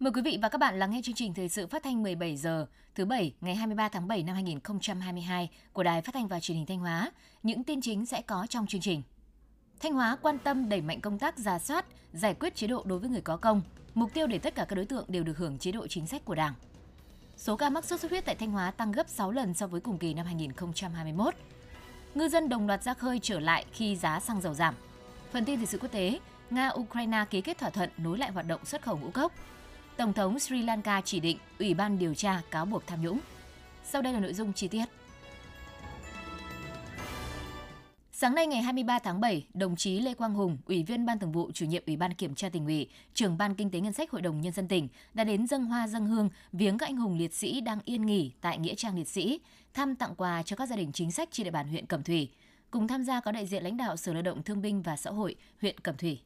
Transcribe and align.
Mời 0.00 0.12
quý 0.12 0.22
vị 0.22 0.38
và 0.42 0.48
các 0.48 0.58
bạn 0.58 0.78
lắng 0.78 0.90
nghe 0.90 1.00
chương 1.02 1.14
trình 1.14 1.34
thời 1.34 1.48
sự 1.48 1.66
phát 1.66 1.82
thanh 1.82 2.02
17 2.02 2.36
giờ 2.36 2.66
thứ 2.94 3.04
bảy 3.04 3.32
ngày 3.40 3.54
23 3.54 3.88
tháng 3.88 4.08
7 4.08 4.22
năm 4.22 4.34
2022 4.34 5.50
của 5.72 5.82
Đài 5.82 6.02
Phát 6.02 6.14
thanh 6.14 6.28
và 6.28 6.40
Truyền 6.40 6.56
hình 6.56 6.66
Thanh 6.66 6.78
Hóa. 6.78 7.10
Những 7.42 7.64
tin 7.64 7.80
chính 7.80 8.06
sẽ 8.06 8.22
có 8.22 8.46
trong 8.50 8.66
chương 8.66 8.80
trình. 8.80 9.02
Thanh 9.80 9.92
Hóa 9.92 10.16
quan 10.22 10.38
tâm 10.38 10.68
đẩy 10.68 10.80
mạnh 10.80 11.00
công 11.00 11.18
tác 11.18 11.38
giả 11.38 11.58
soát, 11.58 11.86
giải 12.12 12.34
quyết 12.34 12.54
chế 12.54 12.66
độ 12.66 12.82
đối 12.86 12.98
với 12.98 13.10
người 13.10 13.20
có 13.20 13.36
công, 13.36 13.62
mục 13.94 14.14
tiêu 14.14 14.26
để 14.26 14.38
tất 14.38 14.54
cả 14.54 14.64
các 14.64 14.76
đối 14.76 14.84
tượng 14.84 15.04
đều 15.08 15.24
được 15.24 15.38
hưởng 15.38 15.58
chế 15.58 15.72
độ 15.72 15.86
chính 15.86 16.06
sách 16.06 16.24
của 16.24 16.34
Đảng. 16.34 16.54
Số 17.36 17.56
ca 17.56 17.70
mắc 17.70 17.84
sốt 17.84 18.00
xuất 18.00 18.10
huyết 18.10 18.24
tại 18.24 18.34
Thanh 18.34 18.50
Hóa 18.50 18.70
tăng 18.70 18.92
gấp 18.92 19.08
6 19.08 19.30
lần 19.30 19.54
so 19.54 19.66
với 19.66 19.80
cùng 19.80 19.98
kỳ 19.98 20.14
năm 20.14 20.26
2021. 20.26 21.34
Ngư 22.14 22.28
dân 22.28 22.48
đồng 22.48 22.66
loạt 22.66 22.82
ra 22.82 22.94
khơi 22.94 23.18
trở 23.22 23.40
lại 23.40 23.64
khi 23.72 23.96
giá 23.96 24.20
xăng 24.20 24.40
dầu 24.40 24.54
giảm. 24.54 24.74
Phần 25.32 25.44
tin 25.44 25.56
thời 25.56 25.66
sự 25.66 25.78
quốc 25.78 25.92
tế, 25.92 26.20
Nga-Ukraine 26.50 27.24
ký 27.24 27.40
kết 27.40 27.58
thỏa 27.58 27.70
thuận 27.70 27.90
nối 27.98 28.18
lại 28.18 28.30
hoạt 28.30 28.46
động 28.46 28.64
xuất 28.64 28.82
khẩu 28.82 28.98
ngũ 28.98 29.10
cốc. 29.10 29.32
Tổng 29.96 30.12
thống 30.12 30.38
Sri 30.38 30.62
Lanka 30.62 31.00
chỉ 31.00 31.20
định 31.20 31.38
Ủy 31.58 31.74
ban 31.74 31.98
điều 31.98 32.14
tra 32.14 32.42
cáo 32.50 32.66
buộc 32.66 32.86
tham 32.86 33.02
nhũng. 33.02 33.20
Sau 33.84 34.02
đây 34.02 34.12
là 34.12 34.20
nội 34.20 34.34
dung 34.34 34.52
chi 34.52 34.68
tiết. 34.68 34.84
Sáng 38.12 38.34
nay 38.34 38.46
ngày 38.46 38.62
23 38.62 38.98
tháng 38.98 39.20
7, 39.20 39.46
đồng 39.54 39.76
chí 39.76 40.00
Lê 40.00 40.14
Quang 40.14 40.34
Hùng, 40.34 40.58
Ủy 40.66 40.82
viên 40.82 41.06
Ban 41.06 41.18
Thường 41.18 41.32
vụ, 41.32 41.50
Chủ 41.54 41.66
nhiệm 41.66 41.82
Ủy 41.86 41.96
ban 41.96 42.14
Kiểm 42.14 42.34
tra 42.34 42.48
tỉnh 42.48 42.66
ủy, 42.66 42.88
trưởng 43.14 43.38
Ban 43.38 43.54
Kinh 43.54 43.70
tế 43.70 43.80
Ngân 43.80 43.92
sách 43.92 44.10
Hội 44.10 44.22
đồng 44.22 44.40
Nhân 44.40 44.52
dân 44.52 44.68
tỉnh 44.68 44.88
đã 45.14 45.24
đến 45.24 45.46
dâng 45.46 45.64
hoa 45.64 45.88
dâng 45.88 46.06
hương 46.06 46.28
viếng 46.52 46.78
các 46.78 46.86
anh 46.86 46.96
hùng 46.96 47.18
liệt 47.18 47.34
sĩ 47.34 47.60
đang 47.60 47.78
yên 47.84 48.06
nghỉ 48.06 48.32
tại 48.40 48.58
Nghĩa 48.58 48.74
trang 48.74 48.96
liệt 48.96 49.08
sĩ, 49.08 49.40
thăm 49.74 49.94
tặng 49.96 50.14
quà 50.16 50.42
cho 50.42 50.56
các 50.56 50.68
gia 50.68 50.76
đình 50.76 50.92
chính 50.92 51.12
sách 51.12 51.28
trên 51.32 51.44
địa 51.44 51.50
bàn 51.50 51.68
huyện 51.68 51.86
Cẩm 51.86 52.02
Thủy. 52.02 52.30
Cùng 52.70 52.88
tham 52.88 53.04
gia 53.04 53.20
có 53.20 53.32
đại 53.32 53.46
diện 53.46 53.62
lãnh 53.62 53.76
đạo 53.76 53.96
Sở 53.96 54.12
Lao 54.12 54.22
động 54.22 54.42
Thương 54.42 54.62
binh 54.62 54.82
và 54.82 54.96
Xã 54.96 55.10
hội 55.10 55.34
huyện 55.60 55.78
Cẩm 55.78 55.96
Thủy. 55.96 56.20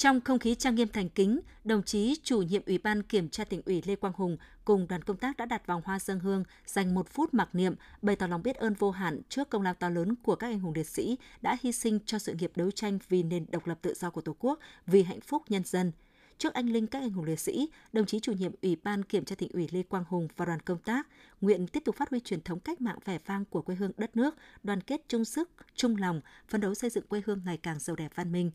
Trong 0.00 0.20
không 0.20 0.38
khí 0.38 0.54
trang 0.54 0.74
nghiêm 0.74 0.88
thành 0.88 1.08
kính, 1.08 1.40
đồng 1.64 1.82
chí 1.82 2.16
chủ 2.22 2.42
nhiệm 2.42 2.62
Ủy 2.66 2.78
ban 2.78 3.02
Kiểm 3.02 3.28
tra 3.28 3.44
tỉnh 3.44 3.62
ủy 3.66 3.82
Lê 3.86 3.96
Quang 3.96 4.12
Hùng 4.16 4.36
cùng 4.64 4.88
đoàn 4.88 5.02
công 5.02 5.16
tác 5.16 5.36
đã 5.36 5.46
đặt 5.46 5.66
vòng 5.66 5.82
hoa 5.84 5.98
dân 5.98 6.20
hương, 6.20 6.44
dành 6.66 6.94
một 6.94 7.08
phút 7.08 7.34
mặc 7.34 7.48
niệm, 7.52 7.74
bày 8.02 8.16
tỏ 8.16 8.26
lòng 8.26 8.42
biết 8.42 8.56
ơn 8.56 8.74
vô 8.74 8.90
hạn 8.90 9.20
trước 9.28 9.50
công 9.50 9.62
lao 9.62 9.74
to 9.74 9.88
lớn 9.88 10.14
của 10.22 10.34
các 10.34 10.46
anh 10.46 10.60
hùng 10.60 10.72
liệt 10.74 10.86
sĩ 10.86 11.18
đã 11.40 11.56
hy 11.62 11.72
sinh 11.72 11.98
cho 12.06 12.18
sự 12.18 12.34
nghiệp 12.34 12.52
đấu 12.54 12.70
tranh 12.70 12.98
vì 13.08 13.22
nền 13.22 13.46
độc 13.50 13.66
lập 13.66 13.78
tự 13.82 13.94
do 13.94 14.10
của 14.10 14.20
Tổ 14.20 14.36
quốc, 14.38 14.58
vì 14.86 15.02
hạnh 15.02 15.20
phúc 15.20 15.42
nhân 15.48 15.62
dân. 15.64 15.92
Trước 16.38 16.54
anh 16.54 16.68
linh 16.68 16.86
các 16.86 16.98
anh 17.02 17.10
hùng 17.10 17.24
liệt 17.24 17.40
sĩ, 17.40 17.68
đồng 17.92 18.06
chí 18.06 18.20
chủ 18.20 18.32
nhiệm 18.32 18.52
Ủy 18.62 18.76
ban 18.76 19.02
Kiểm 19.02 19.24
tra 19.24 19.34
tỉnh 19.34 19.52
ủy 19.52 19.68
Lê 19.72 19.82
Quang 19.82 20.04
Hùng 20.08 20.28
và 20.36 20.44
đoàn 20.44 20.60
công 20.60 20.78
tác 20.78 21.08
nguyện 21.40 21.66
tiếp 21.66 21.82
tục 21.84 21.96
phát 21.96 22.10
huy 22.10 22.20
truyền 22.20 22.42
thống 22.42 22.60
cách 22.60 22.80
mạng 22.80 22.98
vẻ 23.04 23.18
vang 23.26 23.44
của 23.44 23.62
quê 23.62 23.74
hương 23.74 23.92
đất 23.96 24.16
nước, 24.16 24.34
đoàn 24.62 24.80
kết 24.80 25.00
chung 25.08 25.24
sức, 25.24 25.50
chung 25.74 25.96
lòng, 25.96 26.20
phấn 26.48 26.60
đấu 26.60 26.74
xây 26.74 26.90
dựng 26.90 27.06
quê 27.06 27.22
hương 27.26 27.40
ngày 27.44 27.56
càng 27.56 27.78
giàu 27.78 27.96
đẹp 27.96 28.12
văn 28.14 28.32
minh 28.32 28.50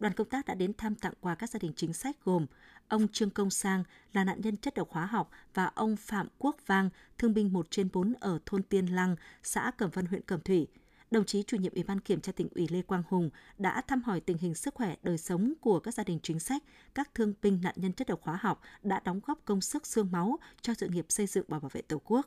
đoàn 0.00 0.14
công 0.14 0.28
tác 0.28 0.46
đã 0.46 0.54
đến 0.54 0.72
thăm 0.74 0.94
tặng 0.94 1.12
quà 1.20 1.34
các 1.34 1.50
gia 1.50 1.58
đình 1.58 1.72
chính 1.76 1.92
sách 1.92 2.16
gồm 2.24 2.46
ông 2.88 3.08
Trương 3.08 3.30
Công 3.30 3.50
Sang 3.50 3.84
là 4.12 4.24
nạn 4.24 4.40
nhân 4.40 4.56
chất 4.56 4.74
độc 4.74 4.90
hóa 4.90 5.06
học 5.06 5.30
và 5.54 5.70
ông 5.74 5.96
Phạm 5.96 6.28
Quốc 6.38 6.56
Vang, 6.66 6.90
thương 7.18 7.34
binh 7.34 7.52
1 7.52 7.66
trên 7.70 7.88
4 7.92 8.12
ở 8.20 8.38
thôn 8.46 8.62
Tiên 8.62 8.86
Lăng, 8.86 9.16
xã 9.42 9.70
Cẩm 9.76 9.90
Vân, 9.90 10.06
huyện 10.06 10.22
Cẩm 10.22 10.40
Thủy. 10.40 10.66
Đồng 11.10 11.24
chí 11.24 11.42
chủ 11.42 11.56
nhiệm 11.56 11.74
Ủy 11.74 11.82
ban 11.82 12.00
Kiểm 12.00 12.20
tra 12.20 12.32
tỉnh 12.32 12.48
ủy 12.54 12.68
Lê 12.70 12.82
Quang 12.82 13.02
Hùng 13.08 13.30
đã 13.58 13.80
thăm 13.80 14.02
hỏi 14.02 14.20
tình 14.20 14.38
hình 14.38 14.54
sức 14.54 14.74
khỏe 14.74 14.96
đời 15.02 15.18
sống 15.18 15.52
của 15.60 15.80
các 15.80 15.94
gia 15.94 16.04
đình 16.04 16.18
chính 16.22 16.40
sách, 16.40 16.62
các 16.94 17.14
thương 17.14 17.34
binh 17.42 17.60
nạn 17.62 17.74
nhân 17.76 17.92
chất 17.92 18.08
độc 18.08 18.20
hóa 18.22 18.38
học 18.42 18.60
đã 18.82 19.00
đóng 19.04 19.20
góp 19.26 19.38
công 19.44 19.60
sức 19.60 19.86
xương 19.86 20.12
máu 20.12 20.38
cho 20.60 20.74
sự 20.74 20.88
nghiệp 20.88 21.06
xây 21.08 21.26
dựng 21.26 21.44
và 21.48 21.58
bảo 21.58 21.70
vệ 21.72 21.82
Tổ 21.82 22.00
quốc. 22.04 22.26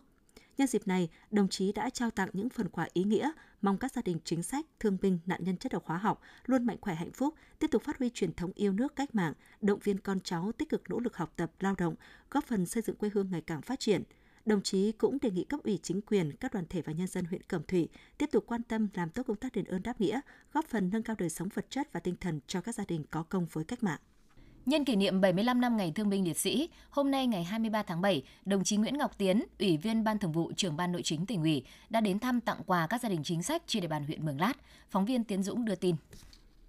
Nhân 0.57 0.67
dịp 0.67 0.87
này, 0.87 1.09
đồng 1.31 1.47
chí 1.49 1.71
đã 1.71 1.89
trao 1.89 2.11
tặng 2.11 2.29
những 2.33 2.49
phần 2.49 2.69
quà 2.69 2.87
ý 2.93 3.03
nghĩa, 3.03 3.31
mong 3.61 3.77
các 3.77 3.91
gia 3.91 4.01
đình 4.01 4.17
chính 4.23 4.43
sách, 4.43 4.65
thương 4.79 4.97
binh, 5.01 5.19
nạn 5.25 5.43
nhân 5.43 5.57
chất 5.57 5.71
độc 5.71 5.85
hóa 5.85 5.97
học 5.97 6.21
luôn 6.45 6.65
mạnh 6.65 6.77
khỏe 6.81 6.95
hạnh 6.95 7.11
phúc, 7.11 7.35
tiếp 7.59 7.67
tục 7.71 7.83
phát 7.83 7.99
huy 7.99 8.09
truyền 8.09 8.33
thống 8.33 8.51
yêu 8.55 8.71
nước 8.71 8.95
cách 8.95 9.15
mạng, 9.15 9.33
động 9.61 9.79
viên 9.83 9.99
con 9.99 10.19
cháu 10.19 10.51
tích 10.51 10.69
cực 10.69 10.89
nỗ 10.89 10.99
lực 10.99 11.17
học 11.17 11.33
tập, 11.35 11.51
lao 11.59 11.75
động, 11.77 11.95
góp 12.31 12.45
phần 12.45 12.65
xây 12.65 12.83
dựng 12.83 12.95
quê 12.95 13.09
hương 13.13 13.31
ngày 13.31 13.41
càng 13.41 13.61
phát 13.61 13.79
triển. 13.79 14.03
Đồng 14.45 14.61
chí 14.61 14.91
cũng 14.91 15.17
đề 15.21 15.31
nghị 15.31 15.43
cấp 15.43 15.59
ủy 15.63 15.79
chính 15.83 16.01
quyền, 16.01 16.31
các 16.31 16.53
đoàn 16.53 16.65
thể 16.69 16.81
và 16.81 16.93
nhân 16.93 17.07
dân 17.07 17.25
huyện 17.25 17.41
Cẩm 17.43 17.63
Thủy 17.63 17.89
tiếp 18.17 18.29
tục 18.31 18.43
quan 18.47 18.63
tâm 18.63 18.87
làm 18.93 19.09
tốt 19.09 19.23
công 19.27 19.37
tác 19.37 19.53
đền 19.53 19.65
ơn 19.65 19.83
đáp 19.83 20.01
nghĩa, 20.01 20.21
góp 20.53 20.65
phần 20.65 20.89
nâng 20.93 21.03
cao 21.03 21.15
đời 21.19 21.29
sống 21.29 21.49
vật 21.53 21.65
chất 21.69 21.93
và 21.93 21.99
tinh 21.99 22.15
thần 22.21 22.39
cho 22.47 22.61
các 22.61 22.75
gia 22.75 22.85
đình 22.85 23.03
có 23.11 23.23
công 23.23 23.47
với 23.51 23.63
cách 23.63 23.83
mạng. 23.83 23.99
Nhân 24.65 24.85
kỷ 24.85 24.95
niệm 24.95 25.21
75 25.21 25.61
năm 25.61 25.77
ngày 25.77 25.91
thương 25.95 26.09
binh 26.09 26.25
liệt 26.25 26.37
sĩ, 26.37 26.69
hôm 26.89 27.11
nay 27.11 27.27
ngày 27.27 27.43
23 27.43 27.83
tháng 27.83 28.01
7, 28.01 28.23
đồng 28.45 28.63
chí 28.63 28.77
Nguyễn 28.77 28.97
Ngọc 28.97 29.17
Tiến, 29.17 29.43
Ủy 29.59 29.77
viên 29.77 30.03
Ban 30.03 30.19
Thường 30.19 30.31
vụ 30.31 30.51
trưởng 30.57 30.77
Ban 30.77 30.91
Nội 30.91 31.01
chính 31.01 31.25
tỉnh 31.25 31.41
ủy 31.41 31.63
đã 31.89 32.01
đến 32.01 32.19
thăm 32.19 32.41
tặng 32.41 32.61
quà 32.65 32.87
các 32.87 33.01
gia 33.01 33.09
đình 33.09 33.23
chính 33.23 33.43
sách 33.43 33.63
trên 33.67 33.81
địa 33.81 33.87
bàn 33.87 34.03
huyện 34.05 34.25
Mường 34.25 34.39
Lát. 34.39 34.53
Phóng 34.89 35.05
viên 35.05 35.23
Tiến 35.23 35.43
Dũng 35.43 35.65
đưa 35.65 35.75
tin. 35.75 35.95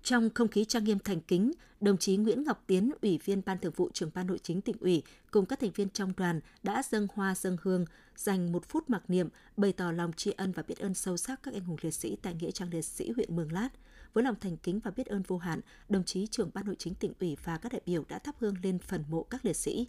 Trong 0.03 0.31
không 0.35 0.49
khí 0.49 0.65
trang 0.65 0.85
nghiêm 0.85 0.99
thành 0.99 1.21
kính, 1.21 1.53
đồng 1.81 1.99
chí 1.99 2.17
Nguyễn 2.17 2.45
Ngọc 2.45 2.65
Tiến, 2.67 2.91
Ủy 3.03 3.19
viên 3.25 3.43
Ban 3.47 3.59
Thường 3.59 3.73
vụ 3.77 3.91
trưởng 3.93 4.11
Ban 4.15 4.27
Nội 4.27 4.39
chính 4.43 4.61
tỉnh 4.61 4.77
ủy 4.81 5.03
cùng 5.31 5.47
các 5.47 5.61
thành 5.61 5.71
viên 5.71 5.89
trong 5.91 6.13
đoàn 6.17 6.41
đã 6.63 6.83
dâng 6.91 7.07
hoa 7.15 7.35
dâng 7.35 7.57
hương, 7.63 7.85
dành 8.17 8.53
một 8.53 8.65
phút 8.69 8.91
mặc 8.91 9.03
niệm, 9.09 9.29
bày 9.57 9.73
tỏ 9.73 9.93
lòng 9.93 10.13
tri 10.13 10.31
ân 10.31 10.53
và 10.53 10.63
biết 10.69 10.79
ơn 10.79 10.95
sâu 10.95 11.17
sắc 11.17 11.43
các 11.43 11.55
anh 11.55 11.65
hùng 11.65 11.77
liệt 11.83 11.95
sĩ 11.95 12.17
tại 12.23 12.35
nghĩa 12.35 12.51
trang 12.51 12.69
liệt 12.73 12.83
sĩ 12.83 13.11
huyện 13.11 13.37
Mường 13.37 13.53
Lát– 13.53 13.69
với 14.15 14.25
lòng 14.25 14.35
thành 14.41 14.57
kính 14.57 14.81
và 14.81 14.91
biết 14.91 15.07
ơn 15.07 15.23
vô 15.23 15.39
hạn, 15.39 15.61
đồng 15.89 16.05
chí 16.05 16.27
trưởng 16.27 16.51
ban 16.55 16.67
nội 16.67 16.77
chính 16.79 16.95
tỉnh 16.95 17.13
ủy 17.21 17.37
và 17.45 17.59
các 17.59 17.73
đại 17.73 17.81
biểu 17.87 18.05
đã 18.09 18.19
thắp 18.19 18.35
hương 18.39 18.55
lên 18.63 18.79
phần 18.79 19.05
mộ 19.09 19.23
các 19.23 19.45
liệt 19.45 19.57
sĩ. 19.57 19.89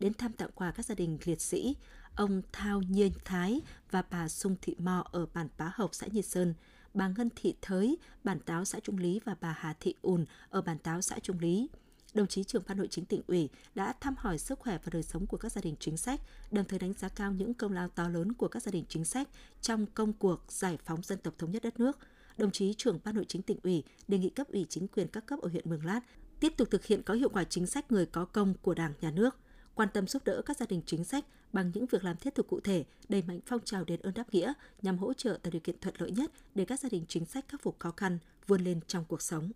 Đến 0.00 0.14
thăm 0.14 0.32
tặng 0.32 0.50
quà 0.54 0.70
các 0.70 0.86
gia 0.86 0.94
đình 0.94 1.18
liệt 1.24 1.40
sĩ, 1.40 1.76
ông 2.16 2.42
Thao 2.52 2.82
Nhiên 2.82 3.12
Thái 3.24 3.60
và 3.90 4.02
bà 4.10 4.28
Sung 4.28 4.56
Thị 4.62 4.76
Mò 4.78 5.04
ở 5.12 5.26
bản 5.34 5.48
Pá 5.58 5.72
Hộc, 5.74 5.94
xã 5.94 6.06
Nhiệt 6.06 6.26
Sơn, 6.26 6.54
bà 6.94 7.08
Ngân 7.08 7.28
Thị 7.36 7.54
Thới, 7.62 7.96
bản 8.24 8.40
Táo, 8.40 8.64
xã 8.64 8.80
Trung 8.80 8.98
Lý 8.98 9.20
và 9.24 9.36
bà 9.40 9.56
Hà 9.58 9.72
Thị 9.80 9.94
Ùn 10.02 10.24
ở 10.50 10.62
bản 10.62 10.78
Táo, 10.78 11.02
xã 11.02 11.18
Trung 11.18 11.38
Lý 11.38 11.68
đồng 12.14 12.26
chí 12.26 12.44
trưởng 12.44 12.62
ban 12.68 12.78
nội 12.78 12.88
chính 12.90 13.04
tỉnh 13.04 13.22
ủy 13.26 13.48
đã 13.74 13.94
thăm 14.00 14.14
hỏi 14.18 14.38
sức 14.38 14.58
khỏe 14.58 14.78
và 14.84 14.90
đời 14.92 15.02
sống 15.02 15.26
của 15.26 15.36
các 15.36 15.52
gia 15.52 15.60
đình 15.60 15.74
chính 15.80 15.96
sách, 15.96 16.20
đồng 16.50 16.64
thời 16.64 16.78
đánh 16.78 16.92
giá 16.92 17.08
cao 17.08 17.32
những 17.32 17.54
công 17.54 17.72
lao 17.72 17.88
to 17.88 18.08
lớn 18.08 18.32
của 18.32 18.48
các 18.48 18.62
gia 18.62 18.72
đình 18.72 18.84
chính 18.88 19.04
sách 19.04 19.28
trong 19.60 19.86
công 19.86 20.12
cuộc 20.12 20.40
giải 20.48 20.78
phóng 20.84 21.02
dân 21.02 21.18
tộc 21.18 21.34
thống 21.38 21.50
nhất 21.50 21.62
đất 21.62 21.80
nước, 21.80 21.98
đồng 22.38 22.50
chí 22.50 22.74
trưởng 22.74 22.98
ban 23.04 23.14
nội 23.14 23.24
chính 23.28 23.42
tỉnh 23.42 23.58
ủy 23.62 23.84
đề 24.08 24.18
nghị 24.18 24.28
cấp 24.28 24.48
ủy 24.52 24.66
chính 24.68 24.88
quyền 24.88 25.08
các 25.08 25.26
cấp 25.26 25.38
ở 25.42 25.48
huyện 25.48 25.70
Mường 25.70 25.84
Lát 25.84 26.00
tiếp 26.40 26.52
tục 26.56 26.68
thực 26.70 26.84
hiện 26.84 27.02
có 27.02 27.14
hiệu 27.14 27.28
quả 27.28 27.44
chính 27.44 27.66
sách 27.66 27.92
người 27.92 28.06
có 28.06 28.24
công 28.24 28.54
của 28.62 28.74
Đảng, 28.74 28.92
Nhà 29.00 29.10
nước, 29.10 29.36
quan 29.74 29.88
tâm 29.94 30.06
giúp 30.06 30.24
đỡ 30.24 30.42
các 30.46 30.56
gia 30.56 30.66
đình 30.66 30.82
chính 30.86 31.04
sách 31.04 31.24
bằng 31.52 31.70
những 31.74 31.86
việc 31.86 32.04
làm 32.04 32.16
thiết 32.16 32.34
thực 32.34 32.48
cụ 32.48 32.60
thể, 32.60 32.84
đẩy 33.08 33.22
mạnh 33.22 33.40
phong 33.46 33.60
trào 33.64 33.84
đền 33.84 34.00
ơn 34.00 34.14
đáp 34.14 34.24
nghĩa 34.32 34.52
nhằm 34.82 34.98
hỗ 34.98 35.14
trợ 35.14 35.38
tạo 35.42 35.50
điều 35.50 35.60
kiện 35.60 35.78
thuận 35.80 35.94
lợi 35.98 36.10
nhất 36.10 36.30
để 36.54 36.64
các 36.64 36.80
gia 36.80 36.88
đình 36.88 37.04
chính 37.08 37.24
sách 37.24 37.44
khắc 37.48 37.62
phục 37.62 37.78
khó 37.78 37.90
khăn, 37.96 38.18
vươn 38.46 38.64
lên 38.64 38.80
trong 38.86 39.04
cuộc 39.08 39.22
sống. 39.22 39.50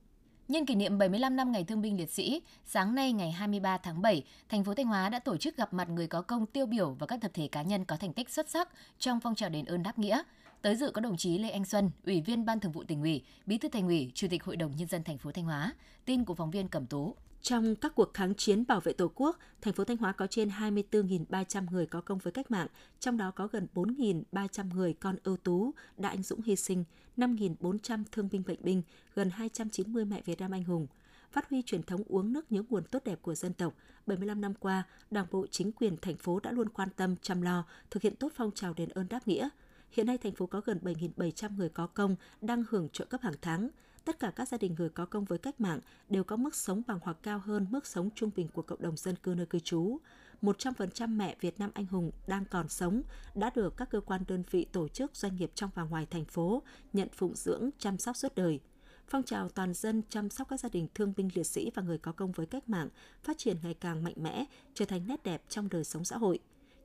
Nhân 0.49 0.67
kỷ 0.67 0.75
niệm 0.75 0.99
75 0.99 1.37
năm 1.37 1.53
ngày 1.53 1.65
thương 1.65 1.83
binh 1.83 1.97
liệt 1.97 2.11
sĩ, 2.11 2.43
sáng 2.65 2.95
nay 2.95 3.13
ngày 3.13 3.33
23 3.33 3.79
tháng 3.79 4.03
7, 4.03 4.25
thành 4.49 4.65
phố 4.65 4.75
Thanh 4.75 4.87
Hóa 4.87 5.09
đã 5.09 5.19
tổ 5.19 5.37
chức 5.37 5.57
gặp 5.57 5.73
mặt 5.75 5.89
người 5.89 6.07
có 6.07 6.23
công 6.23 6.47
tiêu 6.47 6.67
biểu 6.67 6.97
và 6.99 7.07
các 7.07 7.21
tập 7.21 7.31
thể 7.35 7.49
cá 7.49 7.63
nhân 7.63 7.85
có 7.85 7.97
thành 7.97 8.13
tích 8.13 8.31
xuất 8.31 8.51
sắc 8.51 8.69
trong 8.99 9.21
phong 9.21 9.35
trào 9.35 9.51
đền 9.51 9.65
ơn 9.65 9.83
đáp 9.83 9.99
nghĩa. 9.99 10.23
Tới 10.63 10.77
dự 10.77 10.91
có 10.91 11.01
đồng 11.01 11.17
chí 11.17 11.39
Lê 11.39 11.51
Anh 11.51 11.65
Xuân, 11.65 11.91
Ủy 12.07 12.21
viên 12.21 12.45
Ban 12.45 12.61
Thường 12.61 12.73
vụ 12.73 12.85
tỉnh 12.85 13.03
ủy, 13.03 13.23
Bí 13.47 13.59
thư 13.59 13.69
Thành 13.69 13.87
ủy, 13.87 14.13
Chủ 14.15 14.27
tịch 14.31 14.45
Hội 14.45 14.57
đồng 14.57 14.77
nhân 14.77 14.89
dân 14.89 15.05
thành 15.05 15.19
phố 15.19 15.33
Thanh 15.33 15.45
Hóa. 15.45 15.73
Tin 16.05 16.25
của 16.25 16.35
phóng 16.35 16.51
viên 16.51 16.69
Cẩm 16.69 16.87
Tú. 16.87 17.15
Trong 17.43 17.77
các 17.77 17.95
cuộc 17.95 18.15
kháng 18.15 18.35
chiến 18.35 18.65
bảo 18.69 18.81
vệ 18.81 18.93
Tổ 18.93 19.11
quốc, 19.15 19.39
thành 19.63 19.75
phố 19.75 19.85
Thanh 19.85 19.97
Hóa 19.97 20.13
có 20.13 20.27
trên 20.27 20.49
24.300 20.49 21.71
người 21.71 21.87
có 21.87 22.01
công 22.01 22.19
với 22.19 22.33
cách 22.33 22.51
mạng, 22.51 22.67
trong 23.01 23.17
đó 23.17 23.31
có 23.31 23.47
gần 23.47 23.67
4.300 23.75 24.75
người 24.75 24.93
con 24.93 25.17
ưu 25.25 25.37
tú 25.37 25.75
đã 25.97 26.09
anh 26.09 26.23
dũng 26.23 26.43
hy 26.43 26.57
sinh, 26.57 26.85
5.400 27.17 28.05
thương 28.13 28.29
binh 28.33 28.43
bệnh 28.47 28.63
binh, 28.63 28.83
gần 29.15 29.31
290 29.31 30.05
mẹ 30.05 30.23
Việt 30.25 30.41
Nam 30.41 30.51
anh 30.51 30.65
hùng. 30.65 30.87
Phát 31.33 31.51
huy 31.51 31.63
truyền 31.63 31.83
thống 31.83 32.03
uống 32.07 32.33
nước 32.33 32.53
nhớ 32.53 32.63
nguồn 32.69 32.85
tốt 32.85 33.05
đẹp 33.05 33.23
của 33.23 33.35
dân 33.35 33.53
tộc, 33.53 33.75
75 34.07 34.41
năm 34.41 34.55
qua, 34.55 34.83
Đảng 35.11 35.27
bộ 35.31 35.47
chính 35.51 35.73
quyền 35.73 35.97
thành 35.97 36.17
phố 36.17 36.41
đã 36.41 36.51
luôn 36.51 36.69
quan 36.69 36.89
tâm 36.97 37.17
chăm 37.23 37.43
lo, 37.43 37.65
thực 37.91 38.03
hiện 38.03 38.17
tốt 38.17 38.33
phong 38.37 38.51
trào 38.55 38.75
đền 38.75 38.89
ơn 38.89 39.09
đáp 39.09 39.29
nghĩa– 39.29 39.49
Hiện 39.97 40.07
nay 40.07 40.19
thành 40.19 40.35
phố 40.35 40.47
có 40.47 40.61
gần 40.61 40.79
7.700 40.83 41.57
người 41.57 41.69
có 41.69 41.87
công 41.87 42.17
đang 42.41 42.65
hưởng 42.71 42.89
trợ 42.89 43.05
cấp 43.05 43.21
hàng 43.23 43.35
tháng. 43.43 43.69
Tất 44.05 44.19
cả 44.19 44.33
các 44.37 44.49
gia 44.49 44.59
đình 44.59 44.75
người 44.79 44.89
có 44.89 45.07
công 45.07 45.25
với 45.25 45.39
cách 45.39 45.61
mạng 45.61 45.81
đều 46.09 46.25
có 46.25 46.37
mức 46.37 46.55
sống 46.55 46.83
bằng 46.87 46.99
hoặc 47.03 47.17
cao 47.23 47.39
hơn 47.39 47.67
mức 47.71 47.87
sống 47.87 48.11
trung 48.15 48.31
bình 48.37 48.49
của 48.49 48.63
cộng 48.63 48.83
đồng 48.83 48.97
dân 48.97 49.17
cư 49.17 49.35
nơi 49.37 49.47
cư 49.47 49.59
trú. 49.59 49.99
100% 50.43 51.09
mẹ 51.09 51.37
Việt 51.41 51.61
Nam 51.61 51.71
anh 51.75 51.87
hùng 51.87 52.11
đang 52.27 52.45
còn 52.45 52.69
sống 52.69 53.03
đã 53.35 53.51
được 53.55 53.77
các 53.77 53.91
cơ 53.91 54.01
quan 54.01 54.23
đơn 54.29 54.43
vị 54.51 54.67
tổ 54.73 54.89
chức 54.89 55.17
doanh 55.17 55.37
nghiệp 55.37 55.51
trong 55.55 55.71
và 55.75 55.83
ngoài 55.83 56.07
thành 56.11 56.25
phố 56.25 56.63
nhận 56.93 57.09
phụng 57.13 57.35
dưỡng 57.35 57.71
chăm 57.79 57.99
sóc 57.99 58.17
suốt 58.17 58.35
đời. 58.35 58.61
Phong 59.09 59.23
trào 59.23 59.49
toàn 59.49 59.75
dân 59.75 60.03
chăm 60.09 60.31
sóc 60.31 60.49
các 60.49 60.61
gia 60.61 60.69
đình 60.69 60.89
thương 60.95 61.13
binh 61.17 61.29
liệt 61.35 61.47
sĩ 61.47 61.71
và 61.75 61.83
người 61.83 61.99
có 61.99 62.13
công 62.13 62.33
với 62.33 62.47
cách 62.47 62.69
mạng 62.69 62.89
phát 63.23 63.39
triển 63.39 63.57
ngày 63.63 63.75
càng 63.75 64.05
mạnh 64.05 64.17
mẽ, 64.17 64.45
trở 64.75 64.85
thành 64.85 65.07
nét 65.07 65.23
đẹp 65.23 65.43
trong 65.49 65.69
đời 65.69 65.85
sống 65.85 66.05
xã 66.05 66.17
hội. 66.17 66.39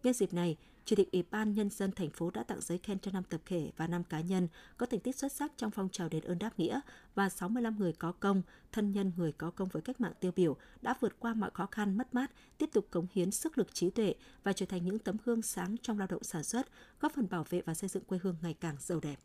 Nhân 0.03 0.13
dịp 0.13 0.33
này, 0.33 0.57
Chủ 0.85 0.95
tịch 0.95 1.11
Ủy 1.11 1.23
ban 1.31 1.53
Nhân 1.53 1.69
dân 1.69 1.91
thành 1.91 2.09
phố 2.09 2.31
đã 2.31 2.43
tặng 2.43 2.61
giấy 2.61 2.77
khen 2.77 2.99
cho 2.99 3.11
5 3.11 3.23
tập 3.23 3.41
thể 3.45 3.71
và 3.77 3.87
5 3.87 4.03
cá 4.03 4.21
nhân 4.21 4.47
có 4.77 4.85
thành 4.85 4.99
tích 4.99 5.15
xuất 5.15 5.31
sắc 5.31 5.51
trong 5.57 5.71
phong 5.71 5.89
trào 5.89 6.09
đền 6.09 6.23
ơn 6.23 6.39
đáp 6.39 6.59
nghĩa 6.59 6.79
và 7.15 7.29
65 7.29 7.79
người 7.79 7.93
có 7.93 8.11
công, 8.11 8.41
thân 8.71 8.91
nhân 8.91 9.11
người 9.17 9.31
có 9.31 9.51
công 9.51 9.69
với 9.69 9.81
cách 9.81 10.01
mạng 10.01 10.13
tiêu 10.19 10.31
biểu 10.35 10.57
đã 10.81 10.95
vượt 10.99 11.19
qua 11.19 11.33
mọi 11.33 11.51
khó 11.53 11.65
khăn 11.65 11.97
mất 11.97 12.13
mát, 12.13 12.31
tiếp 12.57 12.69
tục 12.73 12.87
cống 12.91 13.07
hiến 13.13 13.31
sức 13.31 13.57
lực 13.57 13.73
trí 13.73 13.89
tuệ 13.89 14.15
và 14.43 14.53
trở 14.53 14.65
thành 14.65 14.85
những 14.85 14.99
tấm 14.99 15.17
gương 15.25 15.41
sáng 15.41 15.75
trong 15.81 15.99
lao 15.99 16.07
động 16.07 16.23
sản 16.23 16.43
xuất, 16.43 16.67
góp 16.99 17.11
phần 17.15 17.29
bảo 17.29 17.45
vệ 17.49 17.61
và 17.61 17.73
xây 17.73 17.89
dựng 17.89 18.03
quê 18.03 18.19
hương 18.23 18.35
ngày 18.41 18.53
càng 18.53 18.75
giàu 18.79 18.99
đẹp 18.99 19.19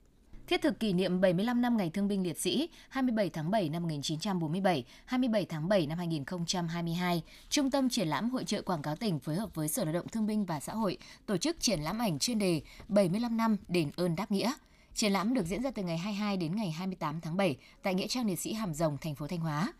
thiết 0.47 0.63
thực 0.63 0.81
kỷ 0.81 0.93
niệm 0.93 1.21
75 1.21 1.63
năm 1.63 1.77
Ngày 1.77 1.91
Thương 1.91 2.09
binh 2.09 2.23
Liệt 2.23 2.39
sĩ 2.39 2.69
27 2.89 3.31
tháng 3.31 3.51
7 3.51 3.69
năm 3.69 3.83
1947, 3.83 4.85
27 5.05 5.45
tháng 5.45 5.69
7 5.69 5.87
năm 5.87 5.99
2022, 5.99 7.23
Trung 7.49 7.71
tâm 7.71 7.89
Triển 7.89 8.09
lãm 8.09 8.31
Hội 8.31 8.45
trợ 8.45 8.63
Quảng 8.63 8.83
cáo 8.83 8.97
tỉnh 8.97 9.19
phối 9.19 9.35
hợp 9.35 9.55
với 9.55 9.69
Sở 9.69 9.85
Lao 9.85 9.93
động 9.93 10.09
Thương 10.09 10.27
binh 10.27 10.45
và 10.45 10.61
Xã 10.61 10.73
hội 10.73 10.99
tổ 11.27 11.37
chức 11.37 11.61
triển 11.61 11.81
lãm 11.81 11.99
ảnh 11.99 12.19
chuyên 12.19 12.39
đề 12.39 12.63
75 12.89 13.37
năm 13.37 13.57
đền 13.69 13.91
ơn 13.97 14.17
đáp 14.17 14.31
nghĩa. 14.31 14.53
Triển 14.95 15.13
lãm 15.13 15.35
được 15.35 15.47
diễn 15.47 15.63
ra 15.63 15.71
từ 15.71 15.83
ngày 15.83 15.99
22 15.99 16.37
đến 16.37 16.57
ngày 16.57 16.71
28 16.71 17.21
tháng 17.21 17.37
7 17.37 17.57
tại 17.83 17.95
Nghĩa 17.95 18.07
trang 18.07 18.27
Liệt 18.27 18.39
sĩ 18.39 18.53
Hàm 18.53 18.75
Rồng, 18.75 18.97
thành 19.01 19.15
phố 19.15 19.27
Thanh 19.27 19.41
Hóa. 19.41 19.73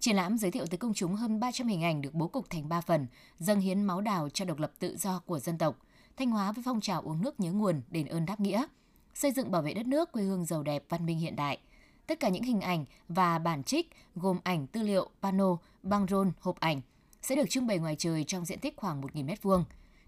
Triển 0.00 0.16
lãm 0.16 0.38
giới 0.38 0.50
thiệu 0.50 0.66
tới 0.66 0.78
công 0.78 0.94
chúng 0.94 1.14
hơn 1.14 1.40
300 1.40 1.68
hình 1.68 1.82
ảnh 1.82 2.02
được 2.02 2.14
bố 2.14 2.28
cục 2.28 2.50
thành 2.50 2.68
3 2.68 2.80
phần, 2.80 3.06
dâng 3.38 3.60
hiến 3.60 3.82
máu 3.82 4.00
đào 4.00 4.28
cho 4.28 4.44
độc 4.44 4.58
lập 4.58 4.72
tự 4.78 4.96
do 4.96 5.20
của 5.26 5.38
dân 5.38 5.58
tộc, 5.58 5.78
Thanh 6.16 6.30
Hóa 6.30 6.52
với 6.52 6.62
phong 6.66 6.80
trào 6.80 7.00
uống 7.00 7.22
nước 7.22 7.40
nhớ 7.40 7.52
nguồn, 7.52 7.82
đền 7.90 8.06
ơn 8.06 8.26
đáp 8.26 8.40
nghĩa– 8.40 8.66
xây 9.14 9.32
dựng 9.32 9.50
bảo 9.50 9.62
vệ 9.62 9.74
đất 9.74 9.86
nước 9.86 10.12
quê 10.12 10.22
hương 10.22 10.44
giàu 10.44 10.62
đẹp, 10.62 10.84
văn 10.88 11.06
minh 11.06 11.18
hiện 11.18 11.36
đại. 11.36 11.58
Tất 12.06 12.20
cả 12.20 12.28
những 12.28 12.42
hình 12.42 12.60
ảnh 12.60 12.84
và 13.08 13.38
bản 13.38 13.62
trích 13.64 13.90
gồm 14.14 14.38
ảnh 14.44 14.66
tư 14.66 14.82
liệu, 14.82 15.10
pano, 15.22 15.56
băng 15.82 16.06
rôn, 16.06 16.32
hộp 16.40 16.60
ảnh 16.60 16.80
sẽ 17.22 17.36
được 17.36 17.50
trưng 17.50 17.66
bày 17.66 17.78
ngoài 17.78 17.96
trời 17.98 18.24
trong 18.24 18.44
diện 18.44 18.58
tích 18.58 18.76
khoảng 18.76 19.02
1.000 19.02 19.26
m2. 19.26 19.64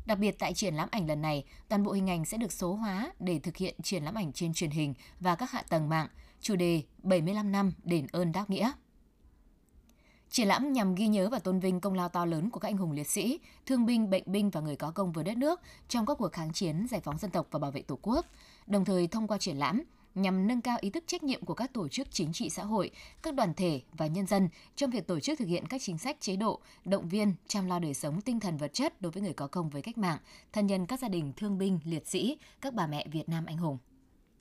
Đặc 0.07 0.19
biệt 0.19 0.39
tại 0.39 0.55
triển 0.55 0.75
lãm 0.75 0.89
ảnh 0.93 1.07
lần 1.07 1.23
này, 1.23 1.45
toàn 1.69 1.83
bộ 1.83 1.93
hình 1.93 2.11
ảnh 2.11 2.25
sẽ 2.25 2.37
được 2.37 2.53
số 2.53 2.75
hóa 2.75 3.13
để 3.21 3.39
thực 3.39 3.57
hiện 3.57 3.75
triển 3.83 4.05
lãm 4.05 4.15
ảnh 4.15 4.33
trên 4.33 4.55
truyền 4.55 4.71
hình 4.71 4.95
và 5.21 5.35
các 5.35 5.51
hạ 5.51 5.63
tầng 5.69 5.89
mạng, 5.89 6.09
chủ 6.41 6.57
đề 6.57 6.83
75 7.03 7.53
năm 7.53 7.73
đền 7.85 8.07
ơn 8.13 8.33
đáp 8.33 8.51
nghĩa. 8.51 8.73
Triển 10.31 10.49
lãm 10.49 10.73
nhằm 10.73 10.95
ghi 10.95 11.09
nhớ 11.09 11.29
và 11.29 11.39
tôn 11.39 11.61
vinh 11.61 11.81
công 11.81 11.95
lao 11.95 12.09
to 12.09 12.25
lớn 12.25 12.51
của 12.51 12.61
các 12.61 12.69
anh 12.69 12.77
hùng 12.77 12.93
liệt 12.93 13.07
sĩ, 13.07 13.41
thương 13.67 13.87
binh, 13.87 14.11
bệnh 14.11 14.23
binh 14.27 14.51
và 14.51 14.61
người 14.61 14.77
có 14.77 14.91
công 14.91 15.13
với 15.13 15.25
đất 15.25 15.37
nước 15.37 15.61
trong 15.89 16.07
các 16.07 16.15
cuộc 16.15 16.33
kháng 16.33 16.53
chiến, 16.53 16.87
giải 16.91 17.01
phóng 17.01 17.19
dân 17.19 17.31
tộc 17.31 17.47
và 17.51 17.59
bảo 17.59 17.71
vệ 17.71 17.83
Tổ 17.83 17.99
quốc. 18.03 18.27
Đồng 18.67 18.85
thời 18.85 19.07
thông 19.07 19.27
qua 19.27 19.39
triển 19.39 19.57
lãm 19.57 19.83
nhằm 20.15 20.47
nâng 20.47 20.61
cao 20.61 20.79
ý 20.81 20.91
thức 20.91 21.05
trách 21.07 21.23
nhiệm 21.23 21.45
của 21.45 21.55
các 21.55 21.73
tổ 21.73 21.89
chức 21.89 22.11
chính 22.11 22.33
trị 22.33 22.51
xã 22.51 22.65
hội, 22.65 22.91
các 23.23 23.35
đoàn 23.35 23.55
thể 23.55 23.81
và 23.93 24.07
nhân 24.07 24.27
dân 24.27 24.49
trong 24.77 24.91
việc 24.91 25.07
tổ 25.07 25.21
chức 25.21 25.39
thực 25.39 25.49
hiện 25.49 25.67
các 25.67 25.81
chính 25.85 25.99
sách 25.99 26.17
chế 26.21 26.37
độ, 26.37 26.61
động 26.85 27.09
viên, 27.09 27.35
chăm 27.49 27.67
lo 27.67 27.79
đời 27.79 27.95
sống 27.95 28.21
tinh 28.21 28.41
thần 28.41 28.57
vật 28.57 28.73
chất 28.73 29.01
đối 29.03 29.13
với 29.13 29.23
người 29.23 29.33
có 29.33 29.47
công 29.47 29.71
với 29.71 29.83
cách 29.83 29.99
mạng, 29.99 30.19
thân 30.53 30.67
nhân 30.67 30.87
các 30.87 31.01
gia 31.01 31.09
đình 31.09 31.33
thương 31.37 31.59
binh, 31.59 31.79
liệt 31.85 32.07
sĩ, 32.07 32.39
các 32.61 32.75
bà 32.75 32.87
mẹ 32.87 33.07
Việt 33.13 33.29
Nam 33.29 33.47
anh 33.47 33.57
hùng. 33.57 33.79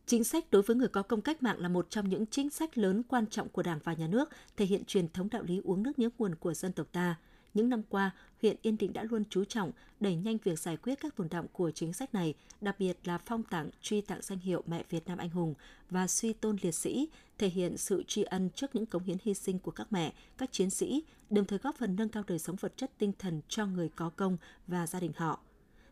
Chính 0.06 0.24
sách 0.24 0.51
đối 0.51 0.62
với 0.62 0.75
người 0.75 0.88
có 0.88 1.01
công 1.01 1.22
cách 1.22 1.44
mạng 1.44 1.60
là 1.60 1.69
một 1.69 1.88
trong 1.89 2.10
những 2.10 2.25
chính 2.25 2.50
sách 2.50 2.77
lớn 2.77 3.04
quan 3.04 3.27
trọng 3.27 3.50
của 3.50 3.63
Đảng 3.63 3.80
và 3.83 3.94
Nhà 3.94 4.07
nước, 4.07 4.30
thể 4.57 4.66
hiện 4.66 4.86
truyền 4.86 5.10
thống 5.10 5.30
đạo 5.30 5.44
lý 5.44 5.62
uống 5.63 5.83
nước 5.83 6.00
nhớ 6.00 6.10
nguồn 6.18 6.36
của 6.36 6.54
dân 6.54 6.74
tộc 6.74 6.88
ta. 6.92 7.16
Những 7.56 7.69
năm 7.69 7.81
qua, 7.90 8.12
huyện 8.42 8.57
Yên 8.62 8.78
Định 8.78 8.94
đã 8.94 9.04
luôn 9.04 9.24
chú 9.30 9.44
trọng 9.44 9.72
đẩy 10.00 10.16
nhanh 10.16 10.38
việc 10.44 10.60
giải 10.60 10.78
quyết 10.78 11.00
các 11.02 11.16
tồn 11.16 11.30
động 11.30 11.46
của 11.54 11.72
chính 11.72 11.94
sách 11.94 12.13
này, 12.13 12.34
đặc 12.62 12.75
biệt 12.80 12.98
là 13.04 13.18
phong 13.18 13.44
tặng, 13.44 13.69
truy 13.81 14.02
tặng 14.02 14.22
danh 14.22 14.40
hiệu 14.40 14.63
mẹ 14.68 14.84
Việt 14.90 15.07
Nam 15.07 15.18
anh 15.18 15.30
hùng 15.30 15.54
và 15.90 16.07
suy 16.07 16.34
tôn 16.34 16.57
liệt 16.62 16.72
sĩ, 16.72 17.10
thể 17.38 17.50
hiện 17.50 17.78
sự 17.78 18.04
tri 18.07 18.24
ân 18.24 18.50
trước 18.56 18.75
những 18.75 18.86
cống 18.86 19.04
hiến 19.04 19.18
hy 19.24 19.34
sinh 19.34 19.60
của 19.60 19.72
các 19.72 19.88
mẹ, 19.92 20.13
các 20.38 20.52
chiến 20.52 20.69
sĩ, 20.69 21.04
đồng 21.30 21.46
thời 21.46 21.60
góp 21.60 21.75
phần 21.75 21.96
nâng 21.96 22.10
cao 22.10 22.24
đời 22.28 22.40
sống 22.40 22.56
vật 22.56 22.74
chất 22.78 22.92
tinh 22.98 23.12
thần 23.19 23.42
cho 23.48 23.66
người 23.66 23.90
có 23.90 24.10
công 24.10 24.38
và 24.68 24.88
gia 24.88 25.00
đình 25.00 25.12
họ. 25.16 25.40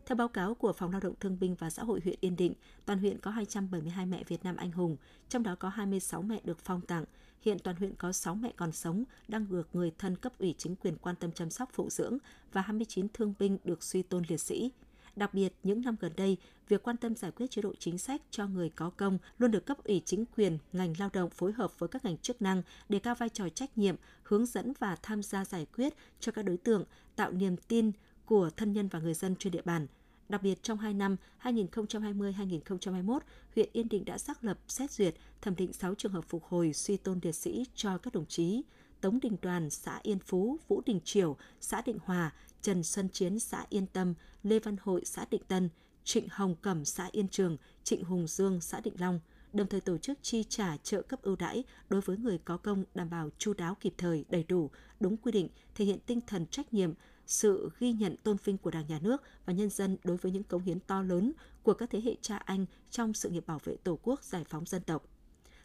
Theo 0.06 0.16
báo 0.16 0.28
cáo 0.28 0.54
của 0.54 0.74
Phòng 0.74 0.92
Lao 0.92 1.00
động 1.00 1.14
Thương 1.20 1.40
binh 1.40 1.56
và 1.56 1.70
Xã 1.70 1.84
hội 1.84 2.02
huyện 2.04 2.16
Yên 2.22 2.36
Định, 2.36 2.54
toàn 2.86 3.00
huyện 3.00 3.20
có 3.20 3.32
272 3.32 4.06
mẹ 4.06 4.24
Việt 4.28 4.44
Nam 4.44 4.56
anh 4.56 4.72
hùng, 4.72 4.98
trong 5.30 5.44
đó 5.44 5.56
có 5.60 5.70
26 5.70 6.22
mẹ 6.22 6.42
được 6.44 6.60
phong 6.60 6.82
tặng. 6.82 7.06
Hiện 7.42 7.60
toàn 7.60 7.76
huyện 7.76 7.96
có 7.96 8.12
6 8.12 8.36
mẹ 8.36 8.52
còn 8.56 8.72
sống, 8.72 9.04
đang 9.28 9.50
được 9.50 9.68
người 9.74 9.92
thân 9.98 10.16
cấp 10.16 10.34
ủy 10.40 10.56
chính 10.58 10.76
quyền 10.76 10.98
quan 10.98 11.16
tâm 11.16 11.32
chăm 11.32 11.50
sóc 11.50 11.70
phụ 11.74 11.90
dưỡng 11.90 12.18
và 12.54 12.62
29 12.62 13.08
thương 13.14 13.34
binh 13.40 13.58
được 13.64 13.84
suy 13.84 14.02
tôn 14.02 14.24
liệt 14.28 14.38
sĩ. 14.38 14.72
Đặc 15.16 15.34
biệt, 15.34 15.54
những 15.64 15.82
năm 15.82 15.96
gần 16.00 16.12
đây, 16.18 16.38
việc 16.68 16.84
quan 16.84 16.98
tâm 16.98 17.16
giải 17.16 17.32
quyết 17.32 17.52
chế 17.52 17.62
độ 17.62 17.74
chính 17.80 17.98
sách 17.98 18.22
cho 18.32 18.48
người 18.48 18.70
có 18.70 18.90
công 18.90 19.18
luôn 19.38 19.52
được 19.52 19.66
cấp 19.66 19.78
ủy 19.84 20.02
chính 20.06 20.26
quyền, 20.38 20.58
ngành 20.74 20.94
lao 21.00 21.10
động 21.14 21.30
phối 21.30 21.52
hợp 21.52 21.80
với 21.80 21.90
các 21.90 22.06
ngành 22.06 22.18
chức 22.18 22.42
năng 22.42 22.62
để 22.90 23.00
cao 23.00 23.16
vai 23.16 23.30
trò 23.30 23.50
trách 23.50 23.78
nhiệm, 23.78 23.96
hướng 24.24 24.46
dẫn 24.46 24.74
và 24.80 24.98
tham 25.02 25.24
gia 25.24 25.46
giải 25.46 25.66
quyết 25.78 25.94
cho 26.20 26.32
các 26.32 26.46
đối 26.46 26.58
tượng, 26.58 26.84
tạo 27.16 27.32
niềm 27.32 27.56
tin, 27.58 27.92
của 28.26 28.50
thân 28.58 28.74
nhân 28.74 28.88
và 28.88 29.00
người 29.00 29.14
dân 29.14 29.36
trên 29.40 29.52
địa 29.52 29.62
bàn. 29.66 29.88
Đặc 30.30 30.44
biệt 30.44 30.64
trong 30.64 30.78
2 30.78 30.94
năm 30.94 31.16
2020-2021, 31.44 33.20
huyện 33.56 33.70
Yên 33.74 33.90
Định 33.90 34.06
đã 34.06 34.18
xác 34.18 34.44
lập, 34.44 34.60
xét 34.68 34.92
duyệt, 34.92 35.16
thẩm 35.42 35.56
định 35.56 35.74
6 35.74 35.96
trường 35.96 36.12
hợp 36.12 36.26
phục 36.28 36.44
hồi 36.44 36.74
suy 36.74 36.98
tôn 36.98 37.20
liệt 37.22 37.36
sĩ 37.36 37.66
cho 37.76 37.98
các 37.98 38.14
đồng 38.14 38.26
chí 38.26 38.62
Tống 39.02 39.20
Đình 39.20 39.36
Đoàn, 39.42 39.70
xã 39.70 40.00
Yên 40.04 40.20
Phú, 40.20 40.58
Vũ 40.68 40.82
Đình 40.86 41.00
Triều, 41.04 41.38
xã 41.62 41.82
Định 41.86 41.98
Hòa, 42.06 42.34
Trần 42.62 42.84
Xuân 42.84 43.10
Chiến, 43.10 43.40
xã 43.40 43.66
Yên 43.70 43.88
Tâm, 43.88 44.14
Lê 44.44 44.60
Văn 44.60 44.76
Hội, 44.82 45.02
xã 45.06 45.26
Định 45.32 45.42
Tân, 45.48 45.70
Trịnh 46.04 46.28
Hồng 46.32 46.56
Cẩm, 46.62 46.86
xã 46.86 47.10
Yên 47.12 47.28
Trường, 47.28 47.58
Trịnh 47.84 48.04
Hùng 48.04 48.28
Dương, 48.28 48.62
xã 48.62 48.80
Định 48.80 48.94
Long, 48.98 49.20
đồng 49.54 49.68
thời 49.68 49.82
tổ 49.82 49.98
chức 49.98 50.20
chi 50.22 50.44
trả 50.50 50.78
trợ 50.78 51.02
cấp 51.02 51.22
ưu 51.22 51.36
đãi 51.36 51.64
đối 51.90 52.02
với 52.02 52.18
người 52.18 52.38
có 52.46 52.58
công 52.58 52.84
đảm 52.96 53.10
bảo 53.10 53.30
chu 53.38 53.54
đáo 53.54 53.78
kịp 53.80 53.94
thời, 53.98 54.26
đầy 54.30 54.44
đủ, 54.44 54.70
đúng 55.00 55.18
quy 55.18 55.32
định, 55.32 55.50
thể 55.76 55.86
hiện 55.86 56.00
tinh 56.06 56.20
thần 56.28 56.46
trách 56.46 56.74
nhiệm, 56.74 56.94
sự 57.28 57.70
ghi 57.80 57.92
nhận 57.92 58.16
tôn 58.24 58.38
vinh 58.44 58.58
của 58.58 58.72
Đảng, 58.72 58.88
Nhà 58.88 59.00
nước 59.00 59.22
và 59.46 59.54
nhân 59.54 59.70
dân 59.70 59.98
đối 60.04 60.18
với 60.18 60.32
những 60.32 60.44
cống 60.44 60.64
hiến 60.64 60.80
to 60.80 61.02
lớn 61.02 61.34
của 61.64 61.74
các 61.74 61.90
thế 61.90 62.02
hệ 62.02 62.16
cha 62.22 62.38
anh 62.38 62.66
trong 62.90 63.14
sự 63.14 63.30
nghiệp 63.30 63.48
bảo 63.48 63.60
vệ 63.64 63.76
Tổ 63.76 64.00
quốc, 64.04 64.24
giải 64.24 64.44
phóng 64.50 64.66
dân 64.66 64.82
tộc. 64.82 65.06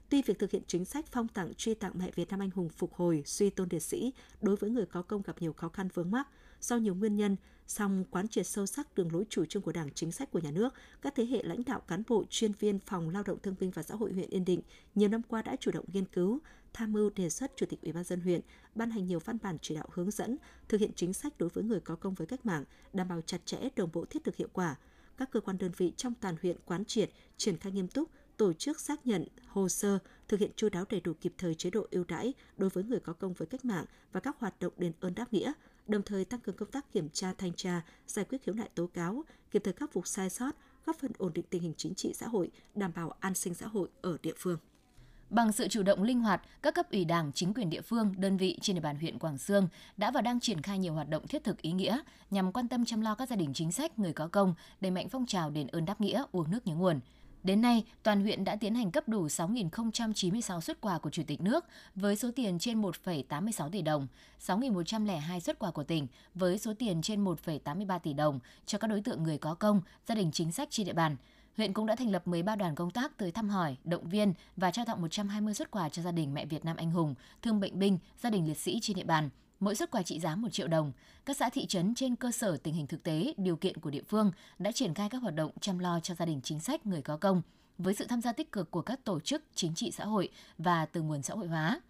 Tuy 0.09 0.23
việc 0.23 0.39
thực 0.39 0.51
hiện 0.51 0.63
chính 0.67 0.85
sách 0.85 1.05
phong 1.13 1.29
tặng 1.29 1.55
truy 1.55 1.75
tặng 1.75 1.93
mẹ 1.95 2.11
Việt 2.15 2.31
Nam 2.31 2.43
anh 2.43 2.51
hùng 2.51 2.69
phục 2.69 2.95
hồi, 2.95 3.23
suy 3.27 3.51
tôn 3.51 3.69
liệt 3.71 3.83
sĩ 3.83 4.13
đối 4.43 4.57
với 4.57 4.71
người 4.71 4.87
có 4.87 5.03
công 5.03 5.23
gặp 5.23 5.37
nhiều 5.41 5.53
khó 5.53 5.69
khăn 5.69 5.89
vướng 5.95 6.11
mắc 6.11 6.29
do 6.61 6.77
nhiều 6.77 6.95
nguyên 6.95 7.17
nhân, 7.17 7.37
song 7.67 8.05
quán 8.11 8.29
triệt 8.29 8.47
sâu 8.47 8.67
sắc 8.67 8.95
đường 8.95 9.13
lối 9.13 9.25
chủ 9.29 9.45
trương 9.45 9.63
của 9.63 9.73
Đảng, 9.73 9.91
chính 9.95 10.13
sách 10.13 10.31
của 10.31 10.39
nhà 10.39 10.51
nước, 10.51 10.75
các 11.03 11.15
thế 11.17 11.27
hệ 11.27 11.43
lãnh 11.43 11.65
đạo 11.65 11.81
cán 11.81 12.03
bộ 12.09 12.25
chuyên 12.31 12.53
viên 12.53 12.79
phòng 12.79 13.11
lao 13.11 13.23
động 13.23 13.39
thương 13.43 13.55
binh 13.61 13.71
và 13.71 13.83
xã 13.83 13.95
hội 13.95 14.13
huyện 14.13 14.31
Yên 14.31 14.45
Định 14.45 14.61
nhiều 14.95 15.09
năm 15.09 15.23
qua 15.29 15.43
đã 15.43 15.57
chủ 15.61 15.71
động 15.71 15.85
nghiên 15.93 16.05
cứu, 16.05 16.41
tham 16.73 16.93
mưu 16.93 17.11
đề 17.11 17.31
xuất 17.31 17.53
Chủ 17.57 17.67
tịch 17.67 17.83
Ủy 17.83 17.93
ban 17.93 18.05
dân 18.05 18.21
huyện 18.21 18.41
ban 18.75 18.91
hành 18.91 19.07
nhiều 19.07 19.19
văn 19.19 19.39
bản 19.43 19.57
chỉ 19.63 19.75
đạo 19.75 19.89
hướng 19.93 20.11
dẫn 20.11 20.37
thực 20.69 20.81
hiện 20.81 20.91
chính 20.97 21.13
sách 21.13 21.39
đối 21.39 21.49
với 21.49 21.65
người 21.65 21.81
có 21.81 21.97
công 21.97 22.15
với 22.15 22.27
cách 22.27 22.47
mạng, 22.47 22.65
đảm 22.93 23.09
bảo 23.09 23.21
chặt 23.21 23.47
chẽ, 23.47 23.59
đồng 23.77 23.91
bộ 23.93 24.05
thiết 24.05 24.25
thực 24.25 24.37
hiệu 24.37 24.49
quả. 24.53 24.77
Các 25.17 25.31
cơ 25.31 25.41
quan 25.41 25.59
đơn 25.59 25.73
vị 25.77 25.93
trong 25.97 26.15
toàn 26.21 26.37
huyện 26.43 26.57
quán 26.65 26.85
triệt, 26.85 27.11
triển 27.37 27.57
khai 27.57 27.73
nghiêm 27.73 27.89
túc, 27.89 28.11
tổ 28.37 28.53
chức 28.53 28.81
xác 28.81 29.07
nhận 29.07 29.25
hồ 29.47 29.69
sơ, 29.69 29.99
thực 30.29 30.41
hiện 30.41 30.51
chu 30.57 30.69
đáo 30.69 30.85
đầy 30.91 31.01
đủ 31.01 31.13
kịp 31.21 31.33
thời 31.39 31.55
chế 31.55 31.71
độ 31.71 31.87
ưu 31.91 32.05
đãi 32.09 32.35
đối 32.57 32.71
với 32.71 32.85
người 32.85 33.01
có 33.01 33.13
công 33.13 33.35
với 33.35 33.47
cách 33.47 33.65
mạng 33.65 33.85
và 34.13 34.21
các 34.21 34.37
hoạt 34.39 34.61
động 34.61 34.73
đền 34.77 34.93
ơn 35.01 35.15
đáp 35.15 35.33
nghĩa, 35.33 35.53
đồng 35.87 36.03
thời 36.03 36.25
tăng 36.25 36.41
cường 36.41 36.57
công 36.57 36.71
tác 36.71 36.93
kiểm 36.93 37.09
tra 37.13 37.33
thanh 37.39 37.53
tra, 37.53 37.83
giải 38.07 38.25
quyết 38.25 38.43
khiếu 38.43 38.55
nại 38.55 38.69
tố 38.75 38.87
cáo, 38.87 39.25
kịp 39.51 39.63
thời 39.65 39.75
khắc 39.75 39.93
phục 39.93 40.07
sai 40.07 40.31
sót, 40.31 40.51
góp 40.87 40.97
phần 40.99 41.13
ổn 41.19 41.33
định 41.35 41.45
tình 41.51 41.63
hình 41.63 41.75
chính 41.77 41.95
trị 41.95 42.13
xã 42.15 42.29
hội, 42.29 42.51
đảm 42.75 42.93
bảo 42.97 43.11
an 43.21 43.35
sinh 43.35 43.55
xã 43.55 43.67
hội 43.67 43.89
ở 44.03 44.19
địa 44.23 44.35
phương. 44.37 44.59
Bằng 45.31 45.53
sự 45.53 45.69
chủ 45.69 45.83
động 45.83 46.03
linh 46.03 46.21
hoạt, 46.21 46.43
các 46.63 46.75
cấp 46.75 46.87
ủy 46.93 47.05
Đảng, 47.05 47.33
chính 47.33 47.55
quyền 47.55 47.71
địa 47.71 47.81
phương, 47.81 48.15
đơn 48.17 48.37
vị 48.37 48.59
trên 48.61 48.77
địa 48.77 48.83
bàn 48.83 48.97
huyện 48.97 49.19
Quảng 49.19 49.39
Sương 49.39 49.69
đã 49.97 50.11
và 50.11 50.21
đang 50.21 50.41
triển 50.41 50.63
khai 50.63 50.79
nhiều 50.79 50.95
hoạt 50.95 51.09
động 51.09 51.27
thiết 51.27 51.45
thực 51.45 51.63
ý 51.63 51.73
nghĩa 51.73 51.99
nhằm 52.31 52.53
quan 52.53 52.69
tâm 52.69 52.85
chăm 52.85 53.01
lo 53.01 53.15
các 53.15 53.29
gia 53.29 53.37
đình 53.37 53.55
chính 53.55 53.73
sách, 53.73 53.99
người 53.99 54.13
có 54.13 54.29
công, 54.29 54.55
đẩy 54.81 54.91
mạnh 54.91 55.09
phong 55.09 55.27
trào 55.27 55.51
đền 55.51 55.67
ơn 55.67 55.85
đáp 55.85 56.01
nghĩa, 56.01 56.23
uống 56.33 56.51
nước 56.51 56.67
nhớ 56.67 56.75
nguồn. 56.75 57.01
Đến 57.43 57.61
nay, 57.61 57.85
toàn 58.03 58.21
huyện 58.21 58.45
đã 58.45 58.57
tiến 58.57 58.75
hành 58.75 58.91
cấp 58.91 59.09
đủ 59.09 59.27
6.096 59.27 60.61
xuất 60.61 60.81
quà 60.81 60.99
của 60.99 61.11
Chủ 61.11 61.23
tịch 61.27 61.41
nước 61.41 61.65
với 61.95 62.17
số 62.17 62.31
tiền 62.37 62.59
trên 62.59 62.83
1,86 62.83 63.71
tỷ 63.71 63.83
đồng, 63.83 64.07
6.102 64.47 65.41
xuất 65.41 65.59
quà 65.59 65.71
của 65.71 65.85
tỉnh 65.85 66.07
với 66.35 66.59
số 66.59 66.73
tiền 66.79 67.03
trên 67.03 67.25
1,83 67.25 67.99
tỷ 67.99 68.13
đồng 68.13 68.41
cho 68.67 68.79
các 68.79 68.89
đối 68.89 69.01
tượng 69.01 69.23
người 69.23 69.39
có 69.39 69.55
công, 69.55 69.81
gia 70.07 70.15
đình 70.15 70.31
chính 70.33 70.53
sách 70.53 70.69
trên 70.71 70.87
địa 70.87 70.93
bàn. 70.93 71.17
Huyện 71.59 71.73
cũng 71.73 71.87
đã 71.87 71.97
thành 71.97 72.11
lập 72.11 72.29
13 72.29 72.57
đoàn 72.57 72.75
công 72.75 72.91
tác 72.91 73.17
tới 73.17 73.33
thăm 73.33 73.49
hỏi, 73.49 73.77
động 73.85 74.09
viên 74.09 74.33
và 74.57 74.71
trao 74.71 74.85
tặng 74.85 75.03
120 75.03 75.55
xuất 75.55 75.71
quà 75.71 75.89
cho 75.89 76.03
gia 76.03 76.13
đình 76.13 76.35
mẹ 76.35 76.47
Việt 76.47 76.65
Nam 76.65 76.77
anh 76.77 76.91
hùng, 76.91 77.15
thương 77.43 77.61
bệnh 77.61 77.79
binh, 77.79 77.99
gia 78.23 78.31
đình 78.31 78.47
liệt 78.47 78.59
sĩ 78.59 78.79
trên 78.83 78.97
địa 78.97 79.05
bàn 79.05 79.31
mỗi 79.61 79.75
xuất 79.75 79.91
quà 79.91 80.03
trị 80.03 80.21
giá 80.21 80.37
1 80.37 80.49
triệu 80.53 80.69
đồng. 80.69 80.93
Các 81.25 81.37
xã 81.37 81.49
thị 81.49 81.67
trấn 81.67 81.95
trên 81.95 82.17
cơ 82.17 82.31
sở 82.31 82.57
tình 82.57 82.75
hình 82.75 82.87
thực 82.87 83.03
tế, 83.03 83.35
điều 83.37 83.57
kiện 83.57 83.77
của 83.77 83.91
địa 83.91 84.03
phương 84.09 84.33
đã 84.59 84.73
triển 84.73 84.95
khai 84.95 85.09
các 85.09 85.23
hoạt 85.23 85.35
động 85.35 85.51
chăm 85.61 85.79
lo 85.79 86.01
cho 86.01 86.15
gia 86.15 86.27
đình 86.27 86.41
chính 86.45 86.61
sách 86.61 86.87
người 86.87 87.03
có 87.03 87.17
công 87.17 87.43
với 87.79 87.95
sự 87.95 88.07
tham 88.09 88.21
gia 88.21 88.33
tích 88.33 88.53
cực 88.53 88.71
của 88.71 88.83
các 88.83 89.05
tổ 89.05 89.21
chức 89.21 89.43
chính 89.55 89.75
trị 89.75 89.91
xã 89.91 90.05
hội 90.05 90.29
và 90.59 90.87
từ 90.87 91.03
nguồn 91.03 91.23
xã 91.23 91.35
hội 91.35 91.47
hóa. 91.47 91.81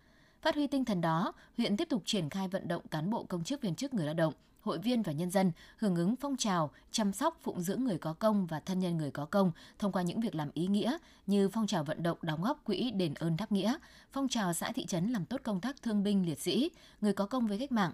Phát 0.42 0.54
huy 0.54 0.66
tinh 0.66 0.84
thần 0.84 1.00
đó, 1.00 1.32
huyện 1.56 1.76
tiếp 1.76 1.88
tục 1.88 2.02
triển 2.04 2.30
khai 2.30 2.48
vận 2.48 2.68
động 2.68 2.82
cán 2.90 3.10
bộ 3.10 3.24
công 3.24 3.44
chức 3.44 3.62
viên 3.62 3.74
chức 3.74 3.94
người 3.94 4.06
lao 4.06 4.14
động 4.14 4.34
hội 4.60 4.78
viên 4.78 5.02
và 5.02 5.12
nhân 5.12 5.30
dân 5.30 5.52
hưởng 5.76 5.96
ứng 5.96 6.16
phong 6.16 6.36
trào 6.36 6.70
chăm 6.90 7.12
sóc 7.12 7.38
phụng 7.42 7.60
dưỡng 7.60 7.84
người 7.84 7.98
có 7.98 8.12
công 8.12 8.46
và 8.46 8.60
thân 8.60 8.80
nhân 8.80 8.96
người 8.96 9.10
có 9.10 9.24
công 9.24 9.52
thông 9.78 9.92
qua 9.92 10.02
những 10.02 10.20
việc 10.20 10.34
làm 10.34 10.50
ý 10.54 10.66
nghĩa 10.66 10.96
như 11.26 11.48
phong 11.48 11.66
trào 11.66 11.84
vận 11.84 12.02
động 12.02 12.18
đóng 12.22 12.42
góp 12.42 12.64
quỹ 12.64 12.90
đền 12.90 13.14
ơn 13.14 13.36
đáp 13.36 13.52
nghĩa, 13.52 13.76
phong 14.12 14.28
trào 14.28 14.52
xã 14.52 14.72
thị 14.72 14.86
trấn 14.86 15.12
làm 15.12 15.24
tốt 15.24 15.40
công 15.42 15.60
tác 15.60 15.82
thương 15.82 16.02
binh 16.02 16.26
liệt 16.26 16.40
sĩ, 16.40 16.70
người 17.00 17.12
có 17.12 17.26
công 17.26 17.46
với 17.46 17.58
cách 17.58 17.72
mạng, 17.72 17.92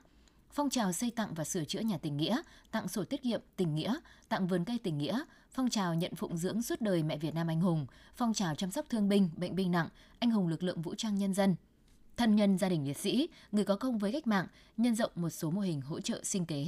phong 0.50 0.70
trào 0.70 0.92
xây 0.92 1.10
tặng 1.10 1.34
và 1.34 1.44
sửa 1.44 1.64
chữa 1.64 1.80
nhà 1.80 1.98
tình 1.98 2.16
nghĩa, 2.16 2.42
tặng 2.70 2.88
sổ 2.88 3.04
tiết 3.04 3.22
kiệm 3.22 3.40
tình 3.56 3.74
nghĩa, 3.74 3.94
tặng 4.28 4.46
vườn 4.46 4.64
cây 4.64 4.78
tình 4.82 4.98
nghĩa, 4.98 5.24
phong 5.50 5.70
trào 5.70 5.94
nhận 5.94 6.14
phụng 6.14 6.36
dưỡng 6.36 6.62
suốt 6.62 6.80
đời 6.80 7.02
mẹ 7.02 7.18
Việt 7.18 7.34
Nam 7.34 7.50
anh 7.50 7.60
hùng, 7.60 7.86
phong 8.16 8.34
trào 8.34 8.54
chăm 8.54 8.70
sóc 8.70 8.86
thương 8.88 9.08
binh, 9.08 9.30
bệnh 9.36 9.56
binh 9.56 9.70
nặng, 9.70 9.88
anh 10.18 10.30
hùng 10.30 10.48
lực 10.48 10.62
lượng 10.62 10.82
vũ 10.82 10.94
trang 10.94 11.18
nhân 11.18 11.34
dân, 11.34 11.56
thân 12.16 12.36
nhân 12.36 12.58
gia 12.58 12.68
đình 12.68 12.86
liệt 12.86 12.96
sĩ, 12.96 13.28
người 13.52 13.64
có 13.64 13.76
công 13.76 13.98
với 13.98 14.12
cách 14.12 14.26
mạng, 14.26 14.46
nhân 14.76 14.94
rộng 14.94 15.12
một 15.14 15.30
số 15.30 15.50
mô 15.50 15.60
hình 15.60 15.80
hỗ 15.80 16.00
trợ 16.00 16.20
sinh 16.24 16.46
kế. 16.46 16.66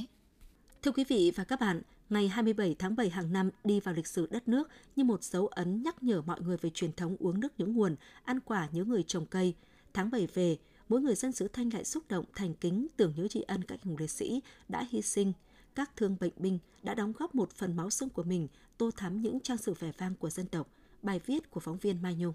Thưa 0.83 0.91
quý 0.91 1.05
vị 1.05 1.33
và 1.37 1.45
các 1.45 1.61
bạn, 1.61 1.83
Ngày 2.11 2.29
27 2.29 2.77
tháng 2.79 2.97
7 2.97 3.11
hàng 3.11 3.33
năm 3.33 3.51
đi 3.65 3.81
vào 3.81 3.95
lịch 3.95 4.07
sử 4.07 4.27
đất 4.31 4.49
nước 4.49 4.69
như 4.97 5.05
một 5.05 5.25
dấu 5.25 5.47
ấn 5.47 5.83
nhắc 5.83 6.03
nhở 6.03 6.23
mọi 6.23 6.41
người 6.41 6.57
về 6.57 6.71
truyền 6.71 6.93
thống 6.93 7.17
uống 7.19 7.41
nước 7.41 7.61
nhớ 7.61 7.67
nguồn, 7.67 7.97
ăn 8.25 8.41
quả 8.41 8.69
nhớ 8.73 8.85
người 8.85 9.03
trồng 9.03 9.27
cây. 9.27 9.55
Tháng 9.95 10.11
7 10.11 10.27
về, 10.35 10.57
mỗi 10.89 11.01
người 11.01 11.15
dân 11.15 11.33
xứ 11.33 11.49
Thanh 11.49 11.71
lại 11.73 11.85
xúc 11.85 12.05
động 12.09 12.25
thành 12.35 12.55
kính 12.55 12.87
tưởng 12.97 13.13
nhớ 13.17 13.29
tri 13.29 13.41
ân 13.41 13.65
các 13.65 13.83
hùng 13.83 13.97
liệt 13.99 14.11
sĩ 14.11 14.41
đã 14.69 14.87
hy 14.91 15.03
sinh, 15.03 15.33
các 15.75 15.91
thương 15.97 16.17
bệnh 16.21 16.33
binh 16.37 16.59
đã 16.83 16.95
đóng 16.95 17.13
góp 17.19 17.35
một 17.35 17.51
phần 17.53 17.77
máu 17.77 17.91
xương 17.91 18.09
của 18.09 18.23
mình 18.23 18.49
tô 18.79 18.91
thắm 18.97 19.23
những 19.23 19.41
trang 19.41 19.59
sử 19.59 19.75
vẻ 19.75 19.93
vang 19.99 20.15
của 20.15 20.31
dân 20.31 20.47
tộc. 20.47 20.69
Bài 21.03 21.21
viết 21.27 21.51
của 21.51 21.61
phóng 21.61 21.79
viên 21.79 22.03
Mai 22.03 22.15
Nhung. 22.15 22.35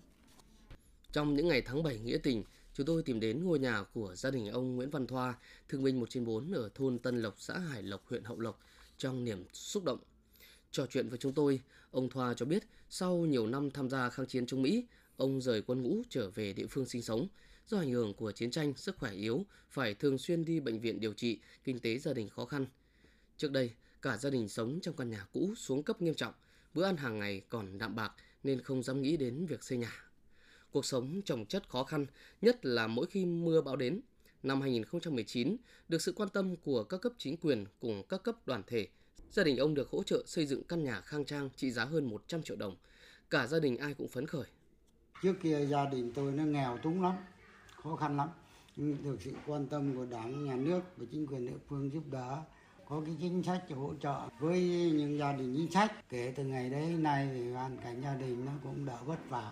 Trong 1.12 1.34
những 1.34 1.48
ngày 1.48 1.62
tháng 1.66 1.84
7 1.84 2.00
nghĩa 2.00 2.18
tình, 2.24 2.44
chúng 2.82 2.86
tôi 2.86 3.04
tìm 3.04 3.20
đến 3.20 3.44
ngôi 3.44 3.60
nhà 3.60 3.84
của 3.94 4.16
gia 4.16 4.32
đình 4.32 4.48
ông 4.48 4.76
Nguyễn 4.76 4.90
Văn 4.90 5.08
Thoa, 5.08 5.36
thương 5.70 5.84
binh 5.84 6.00
1 6.00 6.10
trên 6.10 6.26
4 6.26 6.52
ở 6.52 6.70
thôn 6.76 7.00
Tân 7.00 7.22
Lộc, 7.22 7.36
xã 7.38 7.58
Hải 7.58 7.84
Lộc, 7.84 8.08
huyện 8.08 8.24
Hậu 8.24 8.40
Lộc, 8.40 8.60
trong 8.98 9.24
niềm 9.24 9.46
xúc 9.54 9.84
động. 9.84 10.00
Trò 10.72 10.86
chuyện 10.86 11.10
với 11.10 11.18
chúng 11.18 11.34
tôi, 11.34 11.62
ông 11.92 12.10
Thoa 12.10 12.34
cho 12.34 12.46
biết 12.46 12.64
sau 12.90 13.18
nhiều 13.18 13.48
năm 13.48 13.72
tham 13.72 13.90
gia 13.90 14.10
kháng 14.10 14.26
chiến 14.26 14.46
chống 14.46 14.62
Mỹ, 14.62 14.86
ông 15.18 15.42
rời 15.42 15.62
quân 15.62 15.82
ngũ 15.82 16.02
trở 16.10 16.30
về 16.30 16.54
địa 16.54 16.68
phương 16.68 16.86
sinh 16.86 17.02
sống. 17.02 17.28
Do 17.68 17.78
ảnh 17.78 17.92
hưởng 17.92 18.14
của 18.14 18.32
chiến 18.32 18.52
tranh, 18.52 18.74
sức 18.74 18.98
khỏe 18.98 19.12
yếu, 19.12 19.46
phải 19.70 19.94
thường 19.94 20.18
xuyên 20.18 20.46
đi 20.46 20.60
bệnh 20.60 20.80
viện 20.80 21.00
điều 21.00 21.14
trị, 21.14 21.40
kinh 21.64 21.80
tế 21.80 21.98
gia 21.98 22.14
đình 22.14 22.30
khó 22.30 22.46
khăn. 22.46 22.66
Trước 23.38 23.52
đây, 23.52 23.72
cả 24.02 24.18
gia 24.18 24.30
đình 24.30 24.50
sống 24.50 24.80
trong 24.82 24.96
căn 24.96 25.10
nhà 25.10 25.26
cũ 25.34 25.54
xuống 25.58 25.84
cấp 25.84 26.02
nghiêm 26.02 26.16
trọng, 26.16 26.34
bữa 26.74 26.84
ăn 26.84 26.98
hàng 26.98 27.20
ngày 27.20 27.42
còn 27.50 27.78
đạm 27.78 27.96
bạc 27.96 28.12
nên 28.44 28.62
không 28.62 28.84
dám 28.84 29.02
nghĩ 29.02 29.18
đến 29.18 29.46
việc 29.46 29.64
xây 29.64 29.78
nhà. 29.78 30.11
Cuộc 30.72 30.86
sống 30.86 31.22
trồng 31.26 31.46
chất 31.46 31.70
khó 31.70 31.84
khăn, 31.84 32.06
nhất 32.42 32.66
là 32.66 32.88
mỗi 32.88 33.06
khi 33.06 33.26
mưa 33.26 33.62
bão 33.62 33.76
đến. 33.76 34.02
Năm 34.44 34.62
2019, 34.62 35.58
được 35.90 36.02
sự 36.02 36.14
quan 36.16 36.30
tâm 36.30 36.56
của 36.56 36.84
các 36.84 37.02
cấp 37.02 37.14
chính 37.18 37.38
quyền 37.38 37.66
cùng 37.80 38.04
các 38.10 38.24
cấp 38.24 38.48
đoàn 38.48 38.64
thể, 38.68 38.88
gia 39.32 39.44
đình 39.44 39.58
ông 39.58 39.74
được 39.74 39.90
hỗ 39.90 40.04
trợ 40.04 40.24
xây 40.26 40.46
dựng 40.46 40.64
căn 40.64 40.84
nhà 40.84 41.02
khang 41.02 41.26
trang 41.26 41.50
trị 41.56 41.72
giá 41.72 41.86
hơn 41.86 42.10
100 42.10 42.44
triệu 42.44 42.58
đồng. 42.58 42.76
Cả 43.30 43.48
gia 43.48 43.60
đình 43.60 43.78
ai 43.78 43.94
cũng 43.94 44.08
phấn 44.08 44.28
khởi. 44.28 44.46
Trước 45.22 45.34
kia 45.44 45.66
gia 45.66 45.86
đình 45.86 46.12
tôi 46.16 46.32
nó 46.32 46.44
nghèo 46.44 46.78
túng 46.78 47.02
lắm, 47.02 47.14
khó 47.84 47.96
khăn 47.96 48.18
lắm. 48.18 48.30
Nhưng 48.76 49.04
được 49.04 49.18
sự 49.22 49.32
quan 49.48 49.68
tâm 49.68 49.96
của 49.96 50.06
đảng, 50.06 50.46
nhà 50.46 50.56
nước 50.56 50.82
và 50.98 51.06
chính 51.12 51.28
quyền 51.28 51.48
địa 51.48 51.58
phương 51.68 51.92
giúp 51.94 52.04
đỡ 52.12 52.44
có 52.92 53.02
cái 53.06 53.16
chính 53.20 53.44
sách 53.44 53.64
hỗ 53.76 53.94
trợ 54.02 54.30
với 54.40 54.60
những 54.94 55.18
gia 55.18 55.34
đình 55.34 55.56
chính 55.58 55.72
sách 55.72 56.10
kể 56.10 56.34
từ 56.36 56.44
ngày 56.44 56.70
đấy 56.70 56.86
nay 56.86 57.30
thì 57.34 57.52
hoàn 57.52 57.78
cảnh 57.78 58.02
gia 58.04 58.16
đình 58.16 58.46
nó 58.46 58.52
cũng 58.64 58.86
đỡ 58.86 58.98
vất 59.06 59.30
vả 59.30 59.52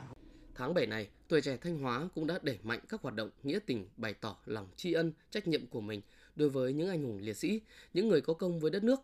Tháng 0.59 0.73
7 0.73 0.85
này, 0.85 1.07
tuổi 1.27 1.41
trẻ 1.41 1.57
Thanh 1.57 1.79
Hóa 1.79 2.09
cũng 2.15 2.27
đã 2.27 2.39
đẩy 2.41 2.57
mạnh 2.63 2.79
các 2.89 3.01
hoạt 3.01 3.15
động 3.15 3.29
nghĩa 3.43 3.59
tình 3.65 3.87
bày 3.97 4.13
tỏ 4.13 4.37
lòng 4.45 4.67
tri 4.75 4.93
ân, 4.93 5.11
trách 5.29 5.47
nhiệm 5.47 5.67
của 5.67 5.81
mình 5.81 6.01
đối 6.35 6.49
với 6.49 6.73
những 6.73 6.89
anh 6.89 7.03
hùng 7.03 7.19
liệt 7.21 7.37
sĩ, 7.37 7.61
những 7.93 8.07
người 8.07 8.21
có 8.21 8.33
công 8.33 8.59
với 8.59 8.71
đất 8.71 8.83
nước. 8.83 8.99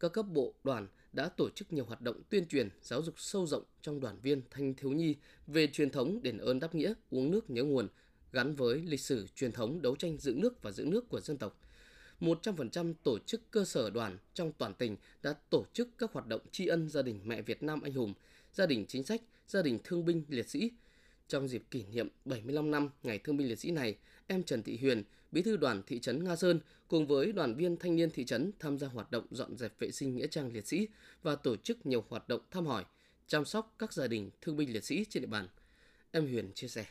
Các 0.00 0.12
cấp 0.12 0.26
bộ, 0.32 0.54
đoàn 0.64 0.86
đã 1.12 1.28
tổ 1.28 1.50
chức 1.50 1.72
nhiều 1.72 1.84
hoạt 1.84 2.00
động 2.00 2.22
tuyên 2.30 2.46
truyền, 2.46 2.68
giáo 2.82 3.02
dục 3.02 3.14
sâu 3.18 3.46
rộng 3.46 3.62
trong 3.80 4.00
đoàn 4.00 4.18
viên 4.22 4.42
thanh 4.50 4.74
thiếu 4.74 4.90
nhi 4.90 5.14
về 5.46 5.66
truyền 5.66 5.90
thống 5.90 6.22
đền 6.22 6.38
ơn 6.38 6.60
đáp 6.60 6.74
nghĩa, 6.74 6.94
uống 7.10 7.30
nước 7.30 7.50
nhớ 7.50 7.62
nguồn, 7.62 7.88
gắn 8.32 8.54
với 8.54 8.82
lịch 8.86 9.00
sử 9.00 9.26
truyền 9.34 9.52
thống 9.52 9.82
đấu 9.82 9.96
tranh 9.96 10.18
giữ 10.18 10.34
nước 10.36 10.62
và 10.62 10.70
giữ 10.70 10.84
nước 10.84 11.08
của 11.08 11.20
dân 11.20 11.36
tộc. 11.36 11.60
100% 12.20 12.94
tổ 13.02 13.18
chức 13.18 13.50
cơ 13.50 13.64
sở 13.64 13.90
đoàn 13.90 14.18
trong 14.34 14.52
toàn 14.58 14.74
tỉnh 14.74 14.96
đã 15.22 15.34
tổ 15.50 15.64
chức 15.72 15.88
các 15.98 16.12
hoạt 16.12 16.26
động 16.26 16.40
tri 16.52 16.66
ân 16.66 16.88
gia 16.88 17.02
đình 17.02 17.20
mẹ 17.24 17.42
Việt 17.42 17.62
Nam 17.62 17.82
anh 17.82 17.92
hùng, 17.92 18.14
gia 18.52 18.66
đình 18.66 18.84
chính 18.88 19.04
sách, 19.04 19.22
gia 19.48 19.62
đình 19.62 19.78
thương 19.84 20.04
binh 20.04 20.24
liệt 20.28 20.48
sĩ, 20.48 20.70
trong 21.32 21.48
dịp 21.48 21.62
kỷ 21.70 21.84
niệm 21.92 22.08
75 22.24 22.70
năm 22.70 22.88
Ngày 23.02 23.18
Thương 23.18 23.36
binh 23.36 23.48
Liệt 23.48 23.58
sĩ 23.58 23.70
này, 23.70 23.96
em 24.26 24.42
Trần 24.42 24.62
Thị 24.62 24.78
Huyền, 24.80 25.02
bí 25.32 25.42
thư 25.42 25.56
đoàn 25.56 25.82
thị 25.86 26.00
trấn 26.00 26.24
Nga 26.24 26.36
Sơn 26.36 26.60
cùng 26.88 27.06
với 27.06 27.32
đoàn 27.32 27.54
viên 27.54 27.76
thanh 27.76 27.96
niên 27.96 28.10
thị 28.10 28.24
trấn 28.24 28.50
tham 28.58 28.78
gia 28.78 28.88
hoạt 28.88 29.10
động 29.10 29.26
dọn 29.30 29.56
dẹp 29.56 29.78
vệ 29.78 29.90
sinh 29.90 30.14
nghĩa 30.14 30.26
trang 30.26 30.52
liệt 30.52 30.66
sĩ 30.66 30.88
và 31.22 31.36
tổ 31.36 31.56
chức 31.56 31.86
nhiều 31.86 32.04
hoạt 32.08 32.28
động 32.28 32.40
thăm 32.50 32.66
hỏi, 32.66 32.84
chăm 33.26 33.44
sóc 33.44 33.74
các 33.78 33.92
gia 33.92 34.06
đình 34.06 34.30
thương 34.40 34.56
binh 34.56 34.72
liệt 34.72 34.84
sĩ 34.84 35.04
trên 35.10 35.20
địa 35.22 35.26
bàn. 35.26 35.48
Em 36.10 36.26
Huyền 36.26 36.50
chia 36.54 36.68
sẻ. 36.68 36.84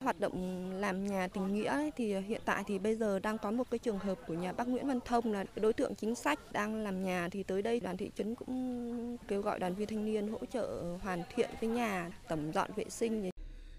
Hoạt 0.00 0.20
động 0.20 0.70
làm 0.70 1.06
nhà 1.06 1.28
tình 1.28 1.54
nghĩa 1.54 1.90
thì 1.96 2.20
hiện 2.20 2.40
tại 2.44 2.64
thì 2.66 2.78
bây 2.78 2.96
giờ 2.96 3.18
đang 3.18 3.38
có 3.38 3.50
một 3.50 3.70
cái 3.70 3.78
trường 3.78 3.98
hợp 3.98 4.18
của 4.26 4.34
nhà 4.34 4.52
bác 4.52 4.68
Nguyễn 4.68 4.86
Văn 4.86 5.00
Thông 5.04 5.32
là 5.32 5.44
đối 5.56 5.72
tượng 5.72 5.94
chính 5.94 6.14
sách 6.14 6.52
đang 6.52 6.84
làm 6.84 7.04
nhà 7.04 7.28
thì 7.32 7.42
tới 7.42 7.62
đây 7.62 7.80
đoàn 7.80 7.96
thị 7.96 8.10
trấn 8.16 8.34
cũng 8.34 9.16
kêu 9.28 9.40
gọi 9.40 9.58
đoàn 9.58 9.74
viên 9.74 9.88
thanh 9.88 10.04
niên 10.04 10.28
hỗ 10.28 10.46
trợ 10.52 10.96
hoàn 11.02 11.22
thiện 11.34 11.50
cái 11.60 11.70
nhà, 11.70 12.10
tẩm 12.28 12.52
dọn 12.52 12.70
vệ 12.76 12.84
sinh 12.88 13.30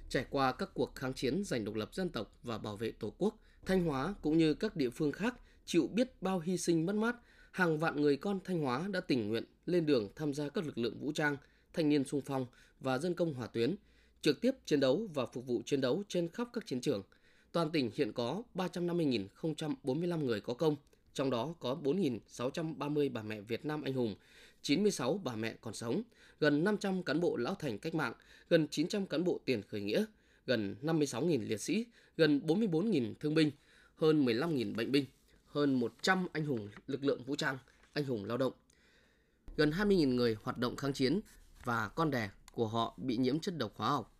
Trải 0.09 0.25
qua 0.29 0.51
các 0.51 0.69
cuộc 0.73 0.95
kháng 0.95 1.13
chiến 1.13 1.43
giành 1.43 1.65
độc 1.65 1.75
lập 1.75 1.95
dân 1.95 2.09
tộc 2.09 2.31
và 2.43 2.57
bảo 2.57 2.75
vệ 2.75 2.91
Tổ 2.91 3.13
quốc, 3.17 3.39
Thanh 3.65 3.83
Hóa 3.83 4.15
cũng 4.21 4.37
như 4.37 4.53
các 4.53 4.75
địa 4.75 4.89
phương 4.89 5.11
khác 5.11 5.35
chịu 5.65 5.87
biết 5.93 6.21
bao 6.21 6.39
hy 6.39 6.57
sinh 6.57 6.85
mất 6.85 6.95
mát, 6.95 7.15
hàng 7.51 7.77
vạn 7.79 8.01
người 8.01 8.17
con 8.17 8.39
Thanh 8.43 8.59
Hóa 8.59 8.87
đã 8.91 8.99
tình 8.99 9.27
nguyện 9.27 9.43
lên 9.65 9.85
đường 9.85 10.09
tham 10.15 10.33
gia 10.33 10.49
các 10.49 10.65
lực 10.65 10.77
lượng 10.77 10.99
vũ 10.99 11.11
trang, 11.11 11.37
thanh 11.73 11.89
niên 11.89 12.03
sung 12.05 12.21
phong 12.25 12.45
và 12.79 12.97
dân 12.97 13.13
công 13.13 13.33
hỏa 13.33 13.47
tuyến, 13.47 13.75
trực 14.21 14.41
tiếp 14.41 14.51
chiến 14.65 14.79
đấu 14.79 15.07
và 15.13 15.25
phục 15.25 15.45
vụ 15.45 15.61
chiến 15.65 15.81
đấu 15.81 16.03
trên 16.07 16.29
khắp 16.29 16.47
các 16.53 16.65
chiến 16.65 16.81
trường. 16.81 17.03
Toàn 17.51 17.71
tỉnh 17.71 17.91
hiện 17.93 18.13
có 18.13 18.43
350.045 18.55 20.25
người 20.25 20.41
có 20.41 20.53
công, 20.53 20.75
trong 21.13 21.29
đó 21.29 21.55
có 21.59 21.77
4.630 21.83 23.13
bà 23.13 23.21
mẹ 23.21 23.41
Việt 23.41 23.65
Nam 23.65 23.81
anh 23.81 23.93
hùng, 23.93 24.15
96 24.67 25.21
bà 25.23 25.35
mẹ 25.35 25.55
còn 25.61 25.73
sống, 25.73 26.01
gần 26.39 26.63
500 26.63 27.03
cán 27.03 27.19
bộ 27.19 27.37
lão 27.37 27.55
thành 27.55 27.77
cách 27.77 27.95
mạng, 27.95 28.13
gần 28.49 28.67
900 28.67 29.07
cán 29.07 29.23
bộ 29.23 29.39
tiền 29.45 29.61
khởi 29.61 29.81
nghĩa, 29.81 30.05
gần 30.45 30.75
56.000 30.81 31.47
liệt 31.47 31.61
sĩ, 31.61 31.85
gần 32.17 32.41
44.000 32.45 33.13
thương 33.19 33.35
binh, 33.35 33.51
hơn 33.95 34.25
15.000 34.25 34.75
bệnh 34.75 34.91
binh, 34.91 35.05
hơn 35.45 35.79
100 35.79 36.27
anh 36.33 36.45
hùng 36.45 36.69
lực 36.87 37.03
lượng 37.03 37.23
vũ 37.23 37.35
trang, 37.35 37.57
anh 37.93 38.05
hùng 38.05 38.25
lao 38.25 38.37
động. 38.37 38.53
Gần 39.57 39.71
20.000 39.71 40.15
người 40.15 40.37
hoạt 40.43 40.57
động 40.57 40.75
kháng 40.75 40.93
chiến 40.93 41.19
và 41.63 41.87
con 41.87 42.11
đẻ 42.11 42.29
của 42.53 42.67
họ 42.67 42.93
bị 42.97 43.17
nhiễm 43.17 43.39
chất 43.39 43.57
độc 43.57 43.73
hóa 43.75 43.89
học. 43.89 44.13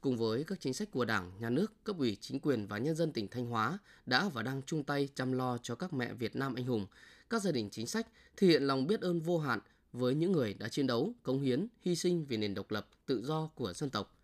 Cùng 0.00 0.16
với 0.16 0.44
các 0.44 0.60
chính 0.60 0.74
sách 0.74 0.88
của 0.90 1.04
Đảng, 1.04 1.32
Nhà 1.40 1.50
nước, 1.50 1.72
cấp 1.84 1.96
ủy, 1.98 2.16
chính 2.20 2.40
quyền 2.40 2.66
và 2.66 2.78
nhân 2.78 2.94
dân 2.96 3.12
tỉnh 3.12 3.28
Thanh 3.28 3.46
Hóa 3.46 3.78
đã 4.06 4.28
và 4.28 4.42
đang 4.42 4.62
chung 4.66 4.84
tay 4.84 5.08
chăm 5.14 5.32
lo 5.32 5.58
cho 5.58 5.74
các 5.74 5.92
mẹ 5.92 6.12
Việt 6.12 6.36
Nam 6.36 6.54
anh 6.54 6.64
hùng, 6.64 6.86
các 7.30 7.42
gia 7.42 7.50
đình 7.52 7.70
chính 7.70 7.86
sách 7.86 8.06
thể 8.36 8.46
hiện 8.46 8.62
lòng 8.62 8.86
biết 8.86 9.00
ơn 9.00 9.20
vô 9.20 9.38
hạn 9.38 9.60
với 9.92 10.14
những 10.14 10.32
người 10.32 10.54
đã 10.54 10.68
chiến 10.68 10.86
đấu, 10.86 11.12
cống 11.22 11.40
hiến, 11.40 11.66
hy 11.80 11.96
sinh 11.96 12.24
vì 12.24 12.36
nền 12.36 12.54
độc 12.54 12.70
lập, 12.70 12.88
tự 13.06 13.22
do 13.24 13.46
của 13.54 13.72
dân 13.72 13.90
tộc. 13.90 14.16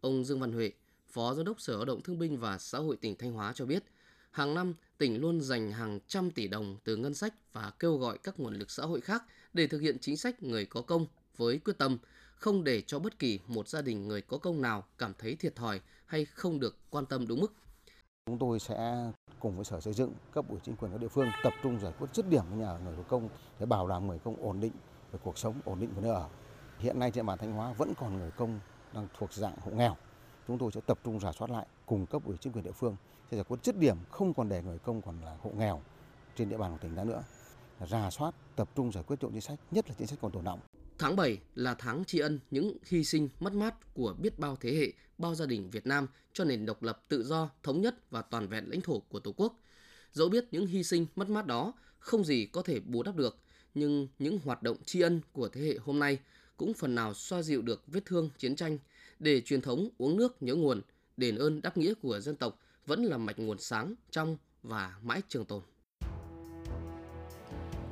Ông 0.00 0.24
Dương 0.24 0.40
Văn 0.40 0.52
Huệ, 0.52 0.72
Phó 1.08 1.34
Giám 1.34 1.44
đốc 1.44 1.60
Sở 1.60 1.76
Lao 1.76 1.84
động 1.84 2.02
Thương 2.02 2.18
binh 2.18 2.38
và 2.38 2.58
Xã 2.58 2.78
hội 2.78 2.96
tỉnh 2.96 3.16
Thanh 3.16 3.32
Hóa 3.32 3.52
cho 3.54 3.66
biết, 3.66 3.84
hàng 4.30 4.54
năm 4.54 4.74
tỉnh 4.98 5.20
luôn 5.20 5.40
dành 5.40 5.72
hàng 5.72 6.00
trăm 6.08 6.30
tỷ 6.30 6.48
đồng 6.48 6.76
từ 6.84 6.96
ngân 6.96 7.14
sách 7.14 7.34
và 7.52 7.72
kêu 7.78 7.96
gọi 7.96 8.18
các 8.18 8.40
nguồn 8.40 8.54
lực 8.54 8.70
xã 8.70 8.82
hội 8.82 9.00
khác 9.00 9.24
để 9.52 9.66
thực 9.66 9.78
hiện 9.78 9.98
chính 10.00 10.16
sách 10.16 10.42
người 10.42 10.66
có 10.66 10.82
công 10.82 11.06
với 11.36 11.58
quyết 11.58 11.78
tâm 11.78 11.98
không 12.36 12.64
để 12.64 12.80
cho 12.80 12.98
bất 12.98 13.18
kỳ 13.18 13.40
một 13.46 13.68
gia 13.68 13.82
đình 13.82 14.08
người 14.08 14.22
có 14.22 14.38
công 14.38 14.62
nào 14.62 14.84
cảm 14.98 15.12
thấy 15.18 15.36
thiệt 15.36 15.54
thòi 15.56 15.80
hay 16.06 16.24
không 16.24 16.60
được 16.60 16.76
quan 16.90 17.06
tâm 17.06 17.26
đúng 17.26 17.40
mức. 17.40 17.52
Chúng 18.26 18.38
tôi 18.38 18.60
sẽ 18.60 19.10
cùng 19.40 19.56
với 19.56 19.64
Sở 19.64 19.80
Xây 19.80 19.94
dựng, 19.94 20.12
cấp 20.32 20.44
ủy 20.48 20.60
chính 20.64 20.76
quyền 20.76 20.92
các 20.92 21.00
địa 21.00 21.08
phương 21.08 21.28
tập 21.42 21.52
trung 21.62 21.80
giải 21.80 21.92
quyết 21.98 22.08
dứt 22.14 22.28
điểm 22.28 22.44
nhà 22.50 22.56
nhà 22.56 22.78
người 22.84 22.94
có 22.96 23.02
công 23.02 23.28
để 23.58 23.66
bảo 23.66 23.88
đảm 23.88 24.06
người 24.06 24.18
công 24.18 24.36
ổn 24.36 24.60
định 24.60 24.72
về 25.16 25.20
cuộc 25.24 25.38
sống, 25.38 25.60
ổn 25.64 25.80
định 25.80 25.90
về 25.94 26.02
nơi 26.02 26.12
ở. 26.12 26.28
Hiện 26.78 26.98
nay 26.98 27.10
trên 27.10 27.26
bàn 27.26 27.38
Thanh 27.38 27.52
Hóa 27.52 27.72
vẫn 27.72 27.94
còn 27.98 28.18
người 28.18 28.30
công 28.30 28.60
đang 28.94 29.08
thuộc 29.18 29.32
dạng 29.32 29.56
hộ 29.60 29.70
nghèo. 29.70 29.96
Chúng 30.48 30.58
tôi 30.58 30.70
sẽ 30.74 30.80
tập 30.86 30.98
trung 31.04 31.20
rà 31.20 31.32
soát 31.32 31.50
lại 31.50 31.66
cùng 31.86 32.06
cấp 32.06 32.22
ủy 32.24 32.36
chính 32.40 32.52
quyền 32.52 32.64
địa 32.64 32.72
phương 32.72 32.96
sẽ 33.30 33.36
giải 33.36 33.44
quyết 33.48 33.56
dứt 33.64 33.78
điểm 33.78 33.96
không 34.10 34.34
còn 34.34 34.48
để 34.48 34.62
người 34.62 34.78
công 34.78 35.02
còn 35.02 35.20
là 35.20 35.36
hộ 35.42 35.50
nghèo 35.50 35.82
trên 36.36 36.48
địa 36.48 36.56
bàn 36.56 36.72
của 36.72 36.78
tỉnh 36.80 36.96
đã 36.96 37.04
nữa. 37.04 37.22
Rà 37.90 38.10
soát, 38.10 38.34
tập 38.56 38.68
trung 38.76 38.92
giải 38.92 39.04
quyết 39.06 39.16
chỗ 39.20 39.30
chính 39.30 39.40
sách, 39.40 39.58
nhất 39.70 39.88
là 39.88 39.94
chính 39.98 40.06
sách 40.06 40.18
còn 40.22 40.32
tồn 40.32 40.44
động. 40.44 40.60
Tháng 40.98 41.16
7 41.16 41.38
là 41.54 41.74
tháng 41.74 42.04
tri 42.04 42.18
ân 42.18 42.40
những 42.50 42.76
hy 42.84 43.04
sinh 43.04 43.28
mất 43.40 43.52
mát 43.52 43.94
của 43.94 44.14
biết 44.18 44.38
bao 44.38 44.56
thế 44.60 44.74
hệ, 44.74 44.92
bao 45.18 45.34
gia 45.34 45.46
đình 45.46 45.70
Việt 45.70 45.86
Nam 45.86 46.06
cho 46.32 46.44
nền 46.44 46.66
độc 46.66 46.82
lập 46.82 47.02
tự 47.08 47.24
do, 47.24 47.50
thống 47.62 47.80
nhất 47.80 48.10
và 48.10 48.22
toàn 48.22 48.48
vẹn 48.48 48.70
lãnh 48.70 48.80
thổ 48.80 49.00
của 49.00 49.20
Tổ 49.20 49.32
quốc. 49.36 49.60
Dẫu 50.12 50.28
biết 50.28 50.44
những 50.50 50.66
hy 50.66 50.84
sinh 50.84 51.06
mất 51.16 51.28
mát 51.30 51.46
đó 51.46 51.72
không 51.98 52.24
gì 52.24 52.46
có 52.46 52.62
thể 52.62 52.80
bù 52.80 53.02
đắp 53.02 53.16
được, 53.16 53.38
nhưng 53.76 54.08
những 54.18 54.38
hoạt 54.44 54.62
động 54.62 54.76
tri 54.84 55.00
ân 55.00 55.20
của 55.32 55.48
thế 55.48 55.60
hệ 55.60 55.74
hôm 55.84 55.98
nay 55.98 56.18
cũng 56.56 56.74
phần 56.74 56.94
nào 56.94 57.14
xoa 57.14 57.42
dịu 57.42 57.62
được 57.62 57.82
vết 57.86 58.04
thương 58.04 58.30
chiến 58.38 58.56
tranh 58.56 58.78
để 59.18 59.40
truyền 59.40 59.60
thống 59.60 59.88
uống 59.98 60.16
nước 60.16 60.42
nhớ 60.42 60.54
nguồn, 60.54 60.80
đền 61.16 61.36
ơn 61.36 61.62
đáp 61.62 61.76
nghĩa 61.76 61.94
của 61.94 62.20
dân 62.20 62.36
tộc 62.36 62.58
vẫn 62.86 63.04
là 63.04 63.18
mạch 63.18 63.38
nguồn 63.38 63.58
sáng, 63.58 63.94
trong 64.10 64.36
và 64.62 64.94
mãi 65.02 65.20
trường 65.28 65.44
tồn. 65.44 65.62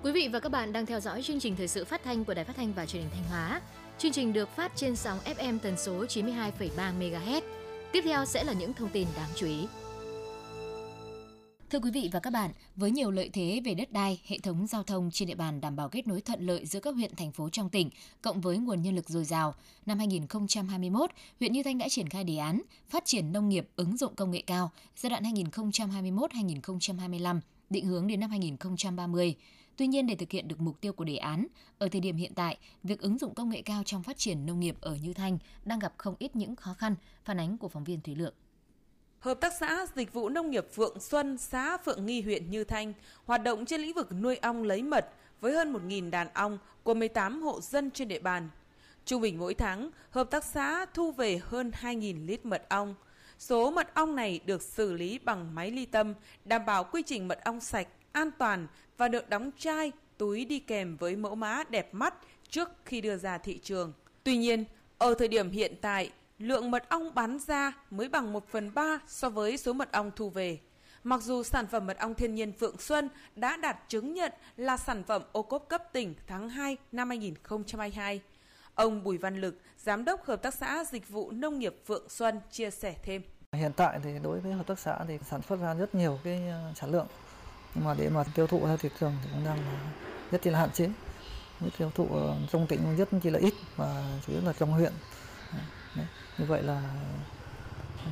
Quý 0.02 0.12
vị 0.12 0.28
và 0.32 0.40
các 0.40 0.48
bạn 0.48 0.72
đang 0.72 0.86
theo 0.86 1.00
dõi 1.00 1.22
chương 1.22 1.40
trình 1.40 1.56
thời 1.56 1.68
sự 1.68 1.84
phát 1.84 2.02
thanh 2.04 2.24
của 2.24 2.34
Đài 2.34 2.44
Phát 2.44 2.56
thanh 2.56 2.72
và 2.72 2.86
Truyền 2.86 3.02
hình 3.02 3.10
Thanh 3.14 3.24
Hóa. 3.24 3.60
Chương 3.98 4.12
trình 4.12 4.32
được 4.32 4.48
phát 4.56 4.72
trên 4.76 4.96
sóng 4.96 5.18
FM 5.18 5.58
tần 5.58 5.76
số 5.76 6.04
92,3 6.04 6.98
MHz. 6.98 7.42
Tiếp 7.92 8.00
theo 8.04 8.24
sẽ 8.24 8.44
là 8.44 8.52
những 8.52 8.72
thông 8.72 8.90
tin 8.90 9.08
đáng 9.16 9.30
chú 9.36 9.46
ý. 9.46 9.66
Thưa 11.74 11.80
quý 11.80 11.90
vị 11.90 12.10
và 12.12 12.20
các 12.20 12.32
bạn, 12.32 12.50
với 12.76 12.90
nhiều 12.90 13.10
lợi 13.10 13.30
thế 13.32 13.60
về 13.64 13.74
đất 13.74 13.92
đai, 13.92 14.20
hệ 14.26 14.38
thống 14.38 14.66
giao 14.66 14.82
thông 14.82 15.10
trên 15.10 15.28
địa 15.28 15.34
bàn 15.34 15.60
đảm 15.60 15.76
bảo 15.76 15.88
kết 15.88 16.06
nối 16.06 16.20
thuận 16.20 16.46
lợi 16.46 16.66
giữa 16.66 16.80
các 16.80 16.94
huyện 16.94 17.16
thành 17.16 17.32
phố 17.32 17.48
trong 17.48 17.70
tỉnh, 17.70 17.90
cộng 18.22 18.40
với 18.40 18.58
nguồn 18.58 18.82
nhân 18.82 18.94
lực 18.94 19.08
dồi 19.08 19.24
dào, 19.24 19.54
năm 19.86 19.98
2021, 19.98 21.10
huyện 21.40 21.52
Như 21.52 21.62
Thanh 21.62 21.78
đã 21.78 21.88
triển 21.88 22.08
khai 22.08 22.24
đề 22.24 22.36
án 22.36 22.62
phát 22.88 23.04
triển 23.04 23.32
nông 23.32 23.48
nghiệp 23.48 23.68
ứng 23.76 23.96
dụng 23.96 24.14
công 24.14 24.30
nghệ 24.30 24.42
cao 24.46 24.70
giai 24.96 25.10
đoạn 25.10 25.22
2021-2025, 25.22 27.40
định 27.70 27.86
hướng 27.86 28.06
đến 28.06 28.20
năm 28.20 28.30
2030 28.30 29.34
Tuy 29.76 29.86
nhiên 29.86 30.06
để 30.06 30.14
thực 30.14 30.30
hiện 30.30 30.48
được 30.48 30.60
mục 30.60 30.80
tiêu 30.80 30.92
của 30.92 31.04
đề 31.04 31.16
án, 31.16 31.46
ở 31.78 31.88
thời 31.88 32.00
điểm 32.00 32.16
hiện 32.16 32.32
tại, 32.34 32.58
việc 32.82 33.00
ứng 33.00 33.18
dụng 33.18 33.34
công 33.34 33.50
nghệ 33.50 33.62
cao 33.62 33.82
trong 33.86 34.02
phát 34.02 34.18
triển 34.18 34.46
nông 34.46 34.60
nghiệp 34.60 34.76
ở 34.80 34.96
Như 35.02 35.12
Thanh 35.12 35.38
đang 35.64 35.78
gặp 35.78 35.94
không 35.96 36.14
ít 36.18 36.36
những 36.36 36.56
khó 36.56 36.74
khăn, 36.74 36.94
phản 37.24 37.40
ánh 37.40 37.58
của 37.58 37.68
phóng 37.68 37.84
viên 37.84 38.00
Thủy 38.00 38.14
Lượng. 38.14 38.34
Hợp 39.24 39.40
tác 39.40 39.52
xã 39.60 39.86
Dịch 39.96 40.12
vụ 40.12 40.28
Nông 40.28 40.50
nghiệp 40.50 40.66
Phượng 40.72 41.00
Xuân, 41.00 41.38
xã 41.38 41.76
Phượng 41.76 42.06
Nghi, 42.06 42.22
huyện 42.22 42.50
Như 42.50 42.64
Thanh, 42.64 42.92
hoạt 43.24 43.42
động 43.42 43.66
trên 43.66 43.80
lĩnh 43.80 43.94
vực 43.94 44.08
nuôi 44.20 44.36
ong 44.36 44.62
lấy 44.62 44.82
mật 44.82 45.08
với 45.40 45.52
hơn 45.52 45.72
1.000 45.72 46.10
đàn 46.10 46.28
ong 46.34 46.58
của 46.82 46.94
18 46.94 47.42
hộ 47.42 47.60
dân 47.60 47.90
trên 47.90 48.08
địa 48.08 48.18
bàn. 48.18 48.48
Trung 49.04 49.22
bình 49.22 49.38
mỗi 49.38 49.54
tháng, 49.54 49.90
hợp 50.10 50.30
tác 50.30 50.44
xã 50.44 50.86
thu 50.94 51.12
về 51.12 51.40
hơn 51.42 51.72
2.000 51.80 52.26
lít 52.26 52.46
mật 52.46 52.68
ong. 52.68 52.94
Số 53.38 53.70
mật 53.70 53.94
ong 53.94 54.16
này 54.16 54.40
được 54.46 54.62
xử 54.62 54.92
lý 54.92 55.18
bằng 55.18 55.54
máy 55.54 55.70
ly 55.70 55.86
tâm, 55.86 56.14
đảm 56.44 56.66
bảo 56.66 56.84
quy 56.84 57.02
trình 57.06 57.28
mật 57.28 57.44
ong 57.44 57.60
sạch, 57.60 57.88
an 58.12 58.30
toàn 58.38 58.66
và 58.96 59.08
được 59.08 59.28
đóng 59.28 59.50
chai, 59.58 59.92
túi 60.18 60.44
đi 60.44 60.58
kèm 60.58 60.96
với 60.96 61.16
mẫu 61.16 61.34
mã 61.34 61.64
đẹp 61.68 61.94
mắt 61.94 62.14
trước 62.48 62.68
khi 62.84 63.00
đưa 63.00 63.16
ra 63.16 63.38
thị 63.38 63.58
trường. 63.62 63.92
Tuy 64.24 64.36
nhiên, 64.36 64.64
ở 64.98 65.14
thời 65.14 65.28
điểm 65.28 65.50
hiện 65.50 65.74
tại, 65.80 66.10
lượng 66.38 66.70
mật 66.70 66.88
ong 66.88 67.14
bán 67.14 67.38
ra 67.38 67.72
mới 67.90 68.08
bằng 68.08 68.32
1 68.32 68.44
phần 68.50 68.74
3 68.74 68.98
so 69.06 69.30
với 69.30 69.56
số 69.56 69.72
mật 69.72 69.92
ong 69.92 70.10
thu 70.16 70.30
về. 70.30 70.58
Mặc 71.04 71.22
dù 71.22 71.42
sản 71.42 71.66
phẩm 71.66 71.86
mật 71.86 71.98
ong 71.98 72.14
thiên 72.14 72.34
nhiên 72.34 72.52
Phượng 72.52 72.78
Xuân 72.78 73.08
đã 73.36 73.56
đạt 73.56 73.76
chứng 73.88 74.14
nhận 74.14 74.32
là 74.56 74.76
sản 74.76 75.02
phẩm 75.04 75.22
ô 75.32 75.42
cốp 75.42 75.68
cấp 75.68 75.82
tỉnh 75.92 76.14
tháng 76.26 76.48
2 76.48 76.76
năm 76.92 77.08
2022. 77.08 78.20
Ông 78.74 79.04
Bùi 79.04 79.18
Văn 79.18 79.40
Lực, 79.40 79.60
Giám 79.78 80.04
đốc 80.04 80.24
Hợp 80.24 80.42
tác 80.42 80.54
xã 80.54 80.84
Dịch 80.84 81.08
vụ 81.08 81.30
Nông 81.30 81.58
nghiệp 81.58 81.74
Phượng 81.86 82.08
Xuân 82.08 82.40
chia 82.50 82.70
sẻ 82.70 82.94
thêm. 83.02 83.22
Hiện 83.52 83.72
tại 83.76 84.00
thì 84.04 84.10
đối 84.22 84.40
với 84.40 84.52
hợp 84.52 84.66
tác 84.66 84.78
xã 84.78 84.98
thì 85.08 85.18
sản 85.30 85.42
xuất 85.48 85.60
ra 85.60 85.74
rất 85.74 85.94
nhiều 85.94 86.18
cái 86.24 86.48
ờ, 86.48 86.72
sản 86.74 86.90
lượng 86.90 87.06
nhưng 87.74 87.84
mà 87.84 87.94
để 87.98 88.08
mà 88.08 88.24
tiêu 88.34 88.46
thụ 88.46 88.66
ra 88.66 88.76
thị 88.76 88.88
trường 89.00 89.12
thì 89.24 89.30
cũng 89.32 89.44
đang 89.44 89.58
rất 90.30 90.46
là 90.46 90.58
hạn 90.58 90.70
chế 90.72 90.88
tiêu 91.78 91.90
thụ 91.94 92.08
ờ, 92.12 92.36
trong 92.52 92.66
tỉnh 92.66 92.96
rất 92.96 93.08
chỉ 93.22 93.30
là 93.30 93.38
ít 93.38 93.54
và 93.76 94.18
chủ 94.26 94.32
yếu 94.32 94.42
là 94.42 94.52
trong 94.52 94.70
huyện 94.70 94.92
như 96.38 96.44
vậy 96.48 96.62
là 96.62 96.82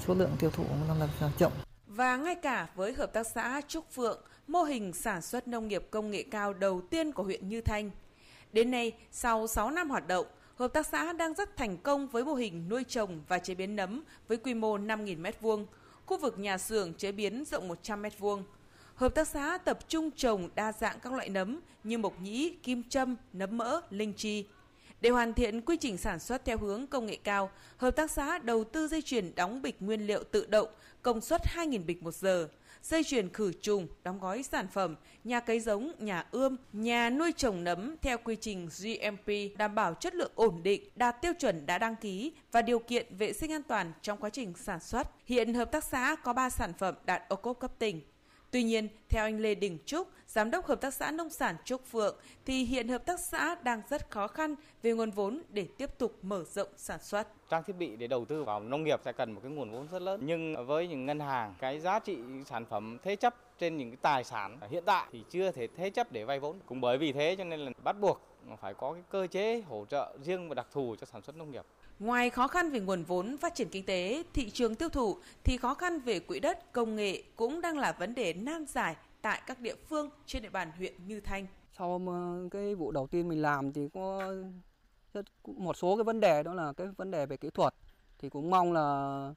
số 0.06 0.14
lượng 0.14 0.30
tiêu 0.38 0.50
thụ 0.50 0.64
cũng 0.64 0.88
đang 0.88 1.00
là 1.00 1.08
chậm 1.38 1.52
và 1.96 2.16
ngay 2.16 2.34
cả 2.34 2.68
với 2.74 2.92
hợp 2.92 3.12
tác 3.12 3.26
xã 3.26 3.60
Trúc 3.68 3.92
Phượng, 3.92 4.20
mô 4.46 4.62
hình 4.62 4.92
sản 4.92 5.22
xuất 5.22 5.48
nông 5.48 5.68
nghiệp 5.68 5.86
công 5.90 6.10
nghệ 6.10 6.24
cao 6.30 6.52
đầu 6.52 6.80
tiên 6.80 7.12
của 7.12 7.22
huyện 7.22 7.48
Như 7.48 7.60
Thanh. 7.60 7.90
Đến 8.52 8.70
nay, 8.70 8.92
sau 9.10 9.46
6 9.46 9.70
năm 9.70 9.90
hoạt 9.90 10.06
động, 10.06 10.26
hợp 10.56 10.68
tác 10.68 10.86
xã 10.86 11.12
đang 11.12 11.34
rất 11.34 11.56
thành 11.56 11.78
công 11.78 12.08
với 12.08 12.24
mô 12.24 12.34
hình 12.34 12.68
nuôi 12.68 12.84
trồng 12.84 13.20
và 13.28 13.38
chế 13.38 13.54
biến 13.54 13.76
nấm 13.76 14.04
với 14.28 14.38
quy 14.38 14.54
mô 14.54 14.78
5.000 14.78 15.22
m2, 15.22 15.64
khu 16.06 16.18
vực 16.18 16.38
nhà 16.38 16.58
xưởng 16.58 16.94
chế 16.94 17.12
biến 17.12 17.44
rộng 17.44 17.68
100 17.68 18.02
m2. 18.02 18.42
Hợp 18.94 19.14
tác 19.14 19.28
xã 19.28 19.58
tập 19.58 19.78
trung 19.88 20.10
trồng 20.10 20.48
đa 20.54 20.72
dạng 20.72 21.00
các 21.00 21.12
loại 21.12 21.28
nấm 21.28 21.60
như 21.84 21.98
mộc 21.98 22.20
nhĩ, 22.20 22.56
kim 22.62 22.82
châm, 22.88 23.16
nấm 23.32 23.58
mỡ, 23.58 23.80
linh 23.90 24.12
chi. 24.12 24.46
Để 25.02 25.10
hoàn 25.10 25.34
thiện 25.34 25.60
quy 25.60 25.76
trình 25.76 25.96
sản 25.96 26.18
xuất 26.18 26.44
theo 26.44 26.58
hướng 26.58 26.86
công 26.86 27.06
nghệ 27.06 27.18
cao, 27.24 27.50
hợp 27.76 27.90
tác 27.90 28.10
xã 28.10 28.38
đầu 28.38 28.64
tư 28.64 28.88
dây 28.88 29.02
chuyền 29.02 29.34
đóng 29.34 29.62
bịch 29.62 29.76
nguyên 29.80 30.06
liệu 30.06 30.24
tự 30.24 30.46
động 30.46 30.68
công 31.02 31.20
suất 31.20 31.42
2.000 31.56 31.84
bịch 31.86 32.02
một 32.02 32.14
giờ, 32.14 32.48
dây 32.82 33.04
chuyền 33.04 33.32
khử 33.32 33.52
trùng, 33.52 33.86
đóng 34.04 34.20
gói 34.20 34.42
sản 34.42 34.66
phẩm, 34.72 34.96
nhà 35.24 35.40
cấy 35.40 35.60
giống, 35.60 35.92
nhà 35.98 36.26
ươm, 36.30 36.56
nhà 36.72 37.10
nuôi 37.10 37.32
trồng 37.36 37.64
nấm 37.64 37.96
theo 38.02 38.18
quy 38.24 38.36
trình 38.36 38.68
GMP 38.82 39.58
đảm 39.58 39.74
bảo 39.74 39.94
chất 39.94 40.14
lượng 40.14 40.32
ổn 40.34 40.62
định, 40.62 40.82
đạt 40.96 41.22
tiêu 41.22 41.32
chuẩn 41.38 41.66
đã 41.66 41.78
đăng 41.78 41.96
ký 41.96 42.32
và 42.52 42.62
điều 42.62 42.78
kiện 42.78 43.16
vệ 43.16 43.32
sinh 43.32 43.52
an 43.52 43.62
toàn 43.62 43.92
trong 44.02 44.18
quá 44.18 44.30
trình 44.30 44.52
sản 44.56 44.80
xuất. 44.80 45.08
Hiện 45.26 45.54
hợp 45.54 45.72
tác 45.72 45.84
xã 45.84 46.16
có 46.24 46.32
3 46.32 46.50
sản 46.50 46.72
phẩm 46.78 46.94
đạt 47.04 47.22
ô 47.28 47.36
cốp 47.36 47.60
cấp 47.60 47.72
tỉnh. 47.78 48.00
Tuy 48.52 48.62
nhiên, 48.62 48.88
theo 49.08 49.24
anh 49.24 49.40
Lê 49.40 49.54
Đình 49.54 49.78
Trúc, 49.86 50.08
Giám 50.26 50.50
đốc 50.50 50.66
Hợp 50.66 50.80
tác 50.80 50.94
xã 50.94 51.10
Nông 51.10 51.30
sản 51.30 51.56
Trúc 51.64 51.86
Phượng, 51.86 52.16
thì 52.44 52.64
hiện 52.64 52.88
hợp 52.88 53.06
tác 53.06 53.20
xã 53.20 53.54
đang 53.54 53.82
rất 53.90 54.10
khó 54.10 54.26
khăn 54.26 54.54
về 54.82 54.92
nguồn 54.92 55.10
vốn 55.10 55.42
để 55.48 55.66
tiếp 55.78 55.98
tục 55.98 56.18
mở 56.22 56.44
rộng 56.44 56.68
sản 56.76 56.98
xuất. 57.02 57.28
Trang 57.50 57.62
thiết 57.64 57.76
bị 57.76 57.96
để 57.96 58.06
đầu 58.06 58.24
tư 58.24 58.44
vào 58.44 58.60
nông 58.60 58.84
nghiệp 58.84 59.00
sẽ 59.04 59.12
cần 59.12 59.32
một 59.32 59.40
cái 59.42 59.52
nguồn 59.52 59.70
vốn 59.70 59.88
rất 59.92 60.02
lớn. 60.02 60.20
Nhưng 60.24 60.66
với 60.66 60.88
những 60.88 61.06
ngân 61.06 61.20
hàng, 61.20 61.54
cái 61.58 61.80
giá 61.80 61.98
trị 61.98 62.18
sản 62.46 62.64
phẩm 62.66 62.98
thế 63.02 63.16
chấp 63.16 63.34
trên 63.58 63.76
những 63.76 63.90
cái 63.90 63.98
tài 64.02 64.24
sản 64.24 64.58
hiện 64.70 64.84
tại 64.86 65.06
thì 65.12 65.24
chưa 65.30 65.50
thể 65.50 65.68
thế 65.76 65.90
chấp 65.90 66.12
để 66.12 66.24
vay 66.24 66.40
vốn. 66.40 66.58
Cũng 66.66 66.80
bởi 66.80 66.98
vì 66.98 67.12
thế 67.12 67.36
cho 67.38 67.44
nên 67.44 67.60
là 67.60 67.70
bắt 67.84 67.96
buộc 68.00 68.20
phải 68.60 68.74
có 68.74 68.92
cái 68.92 69.02
cơ 69.10 69.26
chế 69.26 69.60
hỗ 69.60 69.84
trợ 69.90 70.16
riêng 70.22 70.48
và 70.48 70.54
đặc 70.54 70.66
thù 70.72 70.96
cho 71.00 71.06
sản 71.06 71.22
xuất 71.22 71.36
nông 71.36 71.50
nghiệp. 71.50 71.64
Ngoài 72.02 72.30
khó 72.30 72.48
khăn 72.48 72.70
về 72.70 72.80
nguồn 72.80 73.02
vốn 73.02 73.36
phát 73.38 73.54
triển 73.54 73.68
kinh 73.68 73.86
tế, 73.86 74.22
thị 74.32 74.50
trường 74.50 74.74
tiêu 74.74 74.88
thụ 74.88 75.16
thì 75.44 75.56
khó 75.56 75.74
khăn 75.74 76.00
về 76.00 76.20
quỹ 76.20 76.40
đất, 76.40 76.72
công 76.72 76.96
nghệ 76.96 77.22
cũng 77.36 77.60
đang 77.60 77.78
là 77.78 77.92
vấn 77.92 78.14
đề 78.14 78.32
nan 78.32 78.66
giải 78.66 78.96
tại 79.20 79.42
các 79.46 79.60
địa 79.60 79.74
phương 79.88 80.10
trên 80.26 80.42
địa 80.42 80.50
bàn 80.50 80.70
huyện 80.78 80.94
Như 81.06 81.20
Thanh. 81.20 81.46
Sau 81.78 82.02
ờ, 82.06 82.48
cái 82.50 82.74
vụ 82.74 82.90
đầu 82.90 83.06
tiên 83.06 83.28
mình 83.28 83.42
làm 83.42 83.72
thì 83.72 83.88
có 83.94 84.34
rất 85.14 85.26
một 85.46 85.76
số 85.76 85.96
cái 85.96 86.04
vấn 86.04 86.20
đề 86.20 86.42
đó 86.42 86.54
là 86.54 86.72
cái 86.72 86.86
vấn 86.96 87.10
đề 87.10 87.26
về 87.26 87.36
kỹ 87.36 87.50
thuật 87.50 87.74
thì 88.18 88.28
cũng 88.28 88.50
mong 88.50 88.72
là 88.72 89.34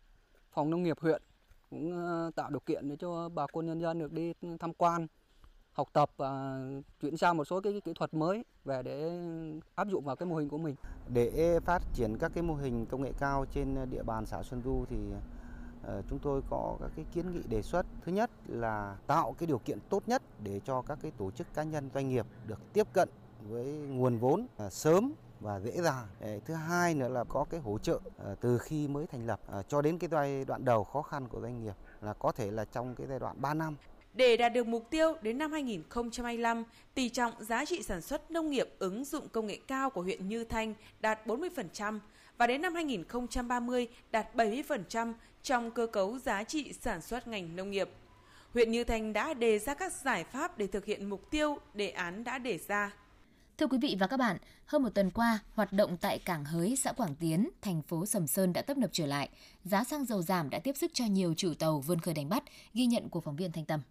phòng 0.52 0.70
nông 0.70 0.84
nghiệp 0.84 1.00
huyện 1.00 1.22
cũng 1.70 2.08
ờ, 2.08 2.32
tạo 2.36 2.50
điều 2.50 2.60
kiện 2.60 2.90
để 2.90 2.96
cho 3.00 3.30
bà 3.30 3.48
con 3.48 3.66
nhân 3.66 3.82
dân 3.82 4.00
được 4.00 4.14
đi 4.14 4.34
tham 4.60 4.74
quan 4.74 5.08
học 5.76 5.88
tập 5.94 6.10
và 6.18 6.60
chuyển 7.02 7.18
sang 7.18 7.38
một 7.38 7.46
số 7.46 7.62
cái 7.62 7.82
kỹ 7.86 7.94
thuật 7.96 8.14
mới 8.14 8.46
về 8.66 8.84
để 8.84 9.20
áp 9.76 9.88
dụng 9.88 10.06
vào 10.06 10.16
cái 10.16 10.26
mô 10.28 10.36
hình 10.36 10.50
của 10.50 10.58
mình. 10.58 10.76
Để 11.14 11.60
phát 11.60 11.82
triển 11.94 12.18
các 12.18 12.32
cái 12.34 12.44
mô 12.44 12.54
hình 12.56 12.86
công 12.86 13.02
nghệ 13.02 13.12
cao 13.20 13.46
trên 13.52 13.90
địa 13.90 14.04
bàn 14.04 14.26
xã 14.26 14.44
Xuân 14.44 14.62
Du 14.66 14.86
thì 14.90 14.98
ờ, 15.84 16.02
chúng 16.10 16.20
tôi 16.20 16.42
có 16.50 16.78
các 16.82 16.92
cái 16.96 17.06
kiến 17.14 17.32
nghị 17.32 17.42
đề 17.50 17.62
xuất. 17.62 17.86
Thứ 18.06 18.12
nhất 18.12 18.30
là 18.48 18.98
tạo 19.08 19.36
cái 19.38 19.48
điều 19.48 19.58
kiện 19.58 19.80
tốt 19.90 20.04
nhất 20.08 20.22
để 20.44 20.62
cho 20.66 20.82
các 20.82 20.98
cái 21.02 21.12
tổ 21.18 21.32
chức 21.32 21.48
cá 21.54 21.64
nhân, 21.64 21.90
doanh 21.94 22.10
nghiệp 22.10 22.26
được 22.48 22.60
tiếp 22.74 22.88
cận 22.94 23.10
với 23.50 23.66
nguồn 23.66 24.18
vốn 24.18 24.48
ờ, 24.58 24.70
sớm 24.70 25.14
và 25.40 25.60
dễ 25.60 25.82
dàng. 25.82 26.08
Ờ, 26.22 26.40
thứ 26.46 26.54
hai 26.54 26.94
nữa 26.94 27.10
là 27.10 27.24
có 27.24 27.46
cái 27.50 27.60
hỗ 27.60 27.78
trợ 27.78 28.00
từ 28.42 28.58
khi 28.58 28.88
mới 28.88 29.08
thành 29.08 29.26
lập 29.26 29.40
cho 29.68 29.82
đến 29.82 29.98
cái 29.98 30.10
giai 30.12 30.46
đoạn 30.46 30.66
đầu 30.66 30.84
khó 30.84 31.02
khăn 31.02 31.28
của 31.28 31.42
doanh 31.42 31.64
nghiệp 31.64 31.76
là 32.02 32.14
có 32.14 32.32
thể 32.32 32.52
là 32.52 32.66
trong 32.66 32.96
cái 32.96 33.08
giai 33.08 33.20
đoạn 33.20 33.42
3 33.42 33.54
năm 33.54 33.76
để 34.16 34.38
đạt 34.38 34.54
được 34.54 34.68
mục 34.68 34.90
tiêu 34.90 35.16
đến 35.22 35.38
năm 35.38 35.52
2025, 35.52 36.64
tỷ 36.94 37.10
trọng 37.10 37.44
giá 37.44 37.66
trị 37.66 37.84
sản 37.84 38.02
xuất 38.02 38.32
nông 38.32 38.50
nghiệp 38.50 38.70
ứng 38.80 39.06
dụng 39.06 39.30
công 39.30 39.48
nghệ 39.48 39.60
cao 39.68 39.90
của 39.90 40.02
huyện 40.02 40.28
Như 40.28 40.44
Thanh 40.44 40.74
đạt 41.00 41.28
40% 41.28 42.00
và 42.38 42.48
đến 42.48 42.62
năm 42.62 42.76
2030 42.76 43.88
đạt 44.12 44.36
70% 44.36 45.14
trong 45.44 45.72
cơ 45.72 45.88
cấu 45.88 46.20
giá 46.20 46.44
trị 46.44 46.74
sản 46.74 47.02
xuất 47.02 47.28
ngành 47.28 47.56
nông 47.56 47.72
nghiệp. 47.72 47.90
Huyện 48.54 48.72
Như 48.72 48.84
Thanh 48.84 49.14
đã 49.14 49.34
đề 49.34 49.60
ra 49.60 49.74
các 49.74 49.94
giải 49.94 50.24
pháp 50.24 50.58
để 50.58 50.68
thực 50.68 50.86
hiện 50.86 51.10
mục 51.10 51.32
tiêu 51.32 51.58
đề 51.74 51.90
án 51.90 52.24
đã 52.24 52.38
đề 52.38 52.58
ra. 52.68 52.92
Thưa 53.58 53.68
quý 53.68 53.78
vị 53.82 53.98
và 54.00 54.08
các 54.08 54.18
bạn, 54.18 54.38
hơn 54.66 54.84
một 54.84 54.90
tuần 54.96 55.12
qua, 55.12 55.40
hoạt 55.54 55.74
động 55.74 55.98
tại 55.98 56.20
cảng 56.20 56.46
Hới, 56.46 56.76
xã 56.76 56.92
Quảng 56.92 57.16
Tiến, 57.16 57.50
thành 57.62 57.82
phố 57.82 58.06
Sầm 58.06 58.28
Sơn 58.28 58.54
đã 58.54 58.62
tấp 58.62 58.78
nập 58.78 58.90
trở 58.94 59.06
lại. 59.06 59.30
Giá 59.64 59.84
xăng 59.84 60.06
dầu 60.06 60.22
giảm 60.22 60.50
đã 60.50 60.60
tiếp 60.60 60.78
sức 60.78 60.92
cho 60.94 61.06
nhiều 61.06 61.34
chủ 61.38 61.54
tàu 61.60 61.80
vươn 61.80 62.00
khơi 62.00 62.14
đánh 62.14 62.30
bắt, 62.30 62.44
ghi 62.74 62.86
nhận 62.86 63.10
của 63.10 63.22
phóng 63.22 63.36
viên 63.36 63.52
Thanh 63.52 63.66
Tâm. 63.66 63.82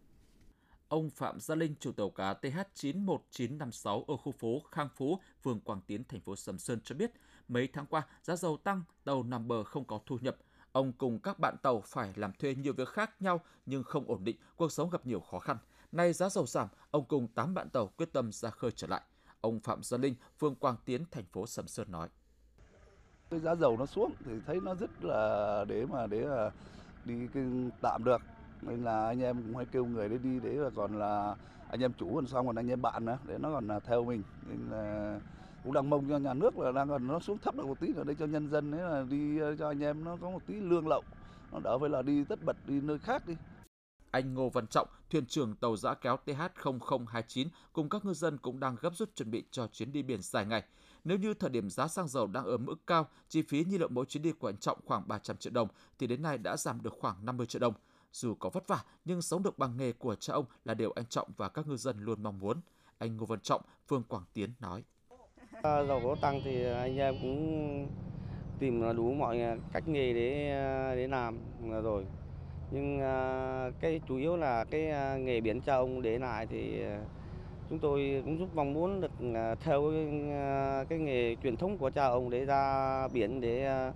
Ông 0.95 1.11
Phạm 1.11 1.41
Gia 1.41 1.55
Linh, 1.55 1.75
chủ 1.81 1.93
tàu 1.93 2.11
cá 2.11 2.35
TH91956 2.43 4.05
ở 4.05 4.17
khu 4.17 4.33
phố 4.33 4.63
Khang 4.71 4.89
Phú, 4.97 5.19
phường 5.43 5.61
Quảng 5.61 5.81
Tiến, 5.87 6.05
thành 6.09 6.21
phố 6.21 6.37
Sầm 6.37 6.59
Sơn 6.59 6.81
cho 6.85 6.95
biết, 6.95 7.13
mấy 7.49 7.69
tháng 7.73 7.87
qua 7.87 8.03
giá 8.23 8.37
dầu 8.37 8.57
tăng, 8.57 8.83
tàu 9.05 9.23
nằm 9.23 9.49
bờ 9.49 9.65
không 9.65 9.85
có 9.85 10.01
thu 10.07 10.19
nhập. 10.21 10.37
Ông 10.73 10.93
cùng 10.93 11.19
các 11.19 11.39
bạn 11.39 11.57
tàu 11.63 11.81
phải 11.81 12.13
làm 12.17 12.33
thuê 12.33 12.55
nhiều 12.55 12.73
việc 12.73 12.89
khác 12.89 13.23
nhau 13.23 13.41
nhưng 13.67 13.85
không 13.85 14.05
ổn 14.09 14.25
định, 14.25 14.37
cuộc 14.57 14.73
sống 14.73 14.91
gặp 14.91 15.07
nhiều 15.07 15.21
khó 15.21 15.39
khăn. 15.39 15.57
Nay 15.93 16.13
giá 16.13 16.29
dầu 16.29 16.47
giảm, 16.47 16.69
ông 16.91 17.05
cùng 17.05 17.29
8 17.29 17.55
bạn 17.55 17.71
tàu 17.71 17.87
quyết 17.87 18.13
tâm 18.13 18.33
ra 18.33 18.51
khơi 18.51 18.71
trở 18.71 18.87
lại. 18.87 19.03
Ông 19.41 19.61
Phạm 19.61 19.83
Gia 19.83 19.99
Linh, 19.99 20.15
phường 20.39 20.55
Quảng 20.55 20.77
Tiến, 20.85 21.05
thành 21.11 21.25
phố 21.33 21.47
Sầm 21.47 21.69
Sơn 21.69 21.93
nói. 21.93 22.09
Cái 23.31 23.41
giá 23.41 23.55
dầu 23.55 23.77
nó 23.77 23.87
xuống 23.87 24.13
thì 24.25 24.33
thấy 24.47 24.61
nó 24.61 24.75
rất 24.75 24.91
là 25.05 25.65
để 25.69 25.87
mà 25.87 26.07
để 26.07 26.21
là 26.21 26.51
đi 27.05 27.15
tạm 27.81 28.05
được 28.05 28.23
nên 28.63 28.85
là 28.85 29.07
anh 29.07 29.23
em 29.23 29.43
cũng 29.43 29.57
hay 29.57 29.67
kêu 29.73 29.87
người 29.87 30.09
để 30.09 30.19
đi 30.19 30.41
để 30.43 30.57
và 30.59 30.71
còn 30.77 30.99
là 30.99 31.37
anh 31.71 31.81
em 31.81 31.93
chủ 31.93 32.15
còn 32.15 32.27
xong 32.27 32.47
còn 32.47 32.57
anh 32.57 32.71
em 32.71 32.83
bạn 32.83 33.05
nữa 33.05 33.19
để 33.27 33.39
nó 33.39 33.53
còn 33.53 33.69
là 33.69 33.81
theo 33.81 34.05
mình 34.05 34.23
nên 34.49 34.71
là 34.71 35.21
cũng 35.65 35.73
đang 35.73 35.91
mong 35.91 36.09
cho 36.09 36.19
nhà 36.19 36.35
nước 36.35 36.59
là 36.59 36.73
đang 36.73 36.89
còn 36.89 37.07
nó 37.07 37.21
xuống 37.21 37.39
thấp 37.39 37.57
được 37.57 37.67
một 37.67 37.81
tí 37.81 37.95
ở 37.97 38.05
đây 38.05 38.17
cho 38.19 38.27
nhân 38.27 38.51
dân 38.51 38.71
đấy 38.71 38.81
là 38.81 39.05
đi 39.11 39.39
ờ, 39.39 39.57
cho 39.57 39.69
anh 39.69 39.83
em 39.83 40.05
nó 40.05 40.17
có 40.21 40.31
một 40.31 40.43
tí 40.47 40.55
lương 40.55 40.89
lậu 40.89 41.03
nó 41.53 41.59
đỡ 41.65 41.79
phải 41.79 41.91
là 41.91 42.03
đi 42.03 42.25
tất 42.25 42.39
bật 42.45 42.57
đi 42.67 42.81
nơi 42.81 42.99
khác 42.99 43.27
đi 43.27 43.35
anh 44.15 44.35
Ngô 44.35 44.49
Văn 44.49 44.67
Trọng, 44.67 44.89
thuyền 45.11 45.27
trưởng 45.27 45.55
tàu 45.55 45.77
giã 45.77 45.95
kéo 45.95 46.19
TH0029 46.27 47.47
cùng 47.73 47.89
các 47.89 48.05
ngư 48.05 48.15
dân 48.15 48.39
cũng 48.39 48.61
đang 48.61 48.77
gấp 48.81 48.97
rút 48.97 49.17
chuẩn 49.17 49.31
bị 49.31 49.45
cho 49.51 49.67
chuyến 49.67 49.93
đi 49.93 50.03
biển 50.03 50.23
dài 50.23 50.47
ngày. 50.47 50.63
Nếu 51.05 51.19
như 51.19 51.35
thời 51.35 51.51
điểm 51.51 51.71
giá 51.71 51.89
xăng 51.89 52.09
dầu 52.09 52.27
đang 52.27 52.45
ở 52.45 52.57
mức 52.57 52.75
cao, 52.87 53.09
chi 53.29 53.43
phí 53.43 53.65
nhiên 53.65 53.79
liệu 53.79 53.89
mỗi 53.89 54.07
chuyến 54.07 54.23
đi 54.23 54.33
của 54.33 54.49
anh 54.49 54.57
Trọng 54.57 54.79
khoảng 54.85 55.09
300 55.09 55.37
triệu 55.37 55.53
đồng, 55.53 55.69
thì 55.99 56.07
đến 56.07 56.23
nay 56.23 56.39
đã 56.39 56.57
giảm 56.57 56.83
được 56.83 56.95
khoảng 57.01 57.25
50 57.25 57.47
triệu 57.47 57.61
đồng. 57.61 57.75
Dù 58.15 58.35
có 58.35 58.51
vất 58.51 58.69
vả, 58.69 58.85
nhưng 59.05 59.23
sống 59.23 59.43
được 59.43 59.59
bằng 59.59 59.77
nghề 59.77 59.93
của 59.93 60.15
cha 60.15 60.35
ông 60.35 60.45
là 60.65 60.75
điều 60.75 60.93
anh 60.97 61.07
Trọng 61.07 61.29
và 61.37 61.49
các 61.49 61.67
ngư 61.67 61.77
dân 61.77 61.97
luôn 61.99 62.23
mong 62.23 62.39
muốn. 62.39 62.61
Anh 62.99 63.17
Ngô 63.17 63.27
Văn 63.27 63.41
Trọng, 63.41 63.63
phường 63.89 64.03
Quảng 64.03 64.25
Tiến 64.35 64.51
nói. 64.61 64.83
À, 65.63 65.85
Dầu 65.85 66.01
có 66.05 66.17
tăng 66.21 66.41
thì 66.45 66.65
anh 66.65 66.97
em 66.97 67.15
cũng 67.23 67.89
tìm 68.59 68.97
đủ 68.97 69.13
mọi 69.13 69.41
cách 69.73 69.89
nghề 69.89 70.13
để 70.13 70.51
để 70.97 71.09
làm 71.09 71.39
rồi. 71.83 72.07
Nhưng 72.71 73.01
à, 73.01 73.71
cái 73.81 74.01
chủ 74.09 74.17
yếu 74.17 74.37
là 74.37 74.65
cái 74.65 74.91
à, 74.91 75.17
nghề 75.17 75.41
biển 75.41 75.61
cha 75.61 75.75
ông 75.75 76.03
để 76.03 76.19
lại 76.19 76.47
thì 76.47 76.83
chúng 77.71 77.79
tôi 77.79 78.23
cũng 78.25 78.39
rất 78.39 78.47
mong 78.55 78.73
muốn 78.73 79.01
được 79.01 79.13
theo 79.61 79.93
cái 80.89 80.99
nghề 80.99 81.37
truyền 81.43 81.57
thống 81.57 81.79
của 81.79 81.91
cha 81.91 82.05
ông 82.07 82.31
để 82.31 82.45
ra 82.45 83.09
biển 83.09 83.41
để 83.41 83.91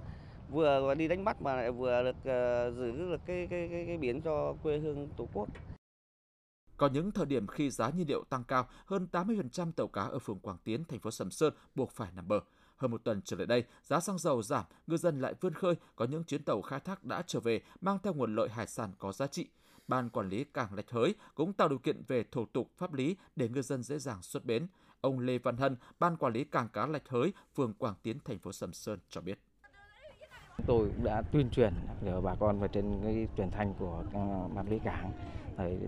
vừa 0.50 0.94
đi 0.94 1.08
đánh 1.08 1.24
bắt 1.24 1.42
mà 1.42 1.56
lại 1.56 1.70
vừa 1.70 2.02
được 2.02 2.16
ờ, 2.24 2.70
giữ 2.70 2.92
được 2.92 3.20
cái 3.26 3.46
cái 3.50 3.68
cái, 3.70 3.84
cái 3.86 3.96
biển 3.98 4.20
cho 4.22 4.54
quê 4.62 4.78
hương 4.78 5.08
tổ 5.16 5.28
quốc. 5.32 5.48
Có 6.76 6.88
những 6.88 7.12
thời 7.12 7.26
điểm 7.26 7.46
khi 7.46 7.70
giá 7.70 7.90
nhiên 7.90 8.08
liệu 8.08 8.24
tăng 8.24 8.44
cao, 8.44 8.68
hơn 8.86 9.08
80% 9.12 9.72
tàu 9.72 9.88
cá 9.88 10.02
ở 10.02 10.18
phường 10.18 10.38
Quảng 10.38 10.58
Tiến, 10.64 10.84
thành 10.84 11.00
phố 11.00 11.10
Sầm 11.10 11.30
Sơn 11.30 11.54
buộc 11.74 11.92
phải 11.92 12.08
nằm 12.16 12.28
bờ. 12.28 12.40
Hơn 12.76 12.90
một 12.90 13.04
tuần 13.04 13.22
trở 13.22 13.36
lại 13.36 13.46
đây, 13.46 13.64
giá 13.82 14.00
xăng 14.00 14.18
dầu 14.18 14.42
giảm, 14.42 14.64
ngư 14.86 14.96
dân 14.96 15.20
lại 15.20 15.34
vươn 15.40 15.54
khơi, 15.54 15.74
có 15.96 16.04
những 16.04 16.24
chuyến 16.24 16.42
tàu 16.42 16.62
khai 16.62 16.80
thác 16.80 17.04
đã 17.04 17.22
trở 17.26 17.40
về 17.40 17.62
mang 17.80 17.98
theo 18.02 18.14
nguồn 18.14 18.34
lợi 18.34 18.48
hải 18.48 18.66
sản 18.66 18.92
có 18.98 19.12
giá 19.12 19.26
trị. 19.26 19.48
Ban 19.88 20.10
quản 20.10 20.28
lý 20.28 20.44
cảng 20.44 20.74
Lạch 20.74 20.90
Hới 20.90 21.14
cũng 21.34 21.52
tạo 21.52 21.68
điều 21.68 21.78
kiện 21.78 22.02
về 22.08 22.24
thủ 22.32 22.46
tục 22.46 22.70
pháp 22.76 22.92
lý 22.92 23.16
để 23.36 23.48
ngư 23.48 23.62
dân 23.62 23.82
dễ 23.82 23.98
dàng 23.98 24.22
xuất 24.22 24.44
bến. 24.44 24.66
Ông 25.00 25.18
Lê 25.18 25.38
Văn 25.38 25.56
Hân, 25.56 25.76
ban 25.98 26.16
quản 26.16 26.32
lý 26.32 26.44
cảng 26.44 26.68
cá 26.68 26.86
Lạch 26.86 27.08
Hới, 27.08 27.32
phường 27.54 27.74
Quảng 27.74 27.94
Tiến, 28.02 28.18
thành 28.24 28.38
phố 28.38 28.52
Sầm 28.52 28.72
Sơn 28.72 28.98
cho 29.08 29.20
biết. 29.20 29.38
Tôi 30.66 30.90
cũng 30.96 31.04
đã 31.04 31.22
tuyên 31.22 31.50
truyền 31.50 31.72
nhờ 32.00 32.20
bà 32.20 32.34
con 32.34 32.60
về 32.60 32.68
trên 32.68 33.00
cái 33.02 33.28
truyền 33.36 33.50
thanh 33.50 33.74
của 33.78 34.04
ờ, 34.12 34.48
ban 34.54 34.68
lý 34.68 34.78
cảng 34.78 35.12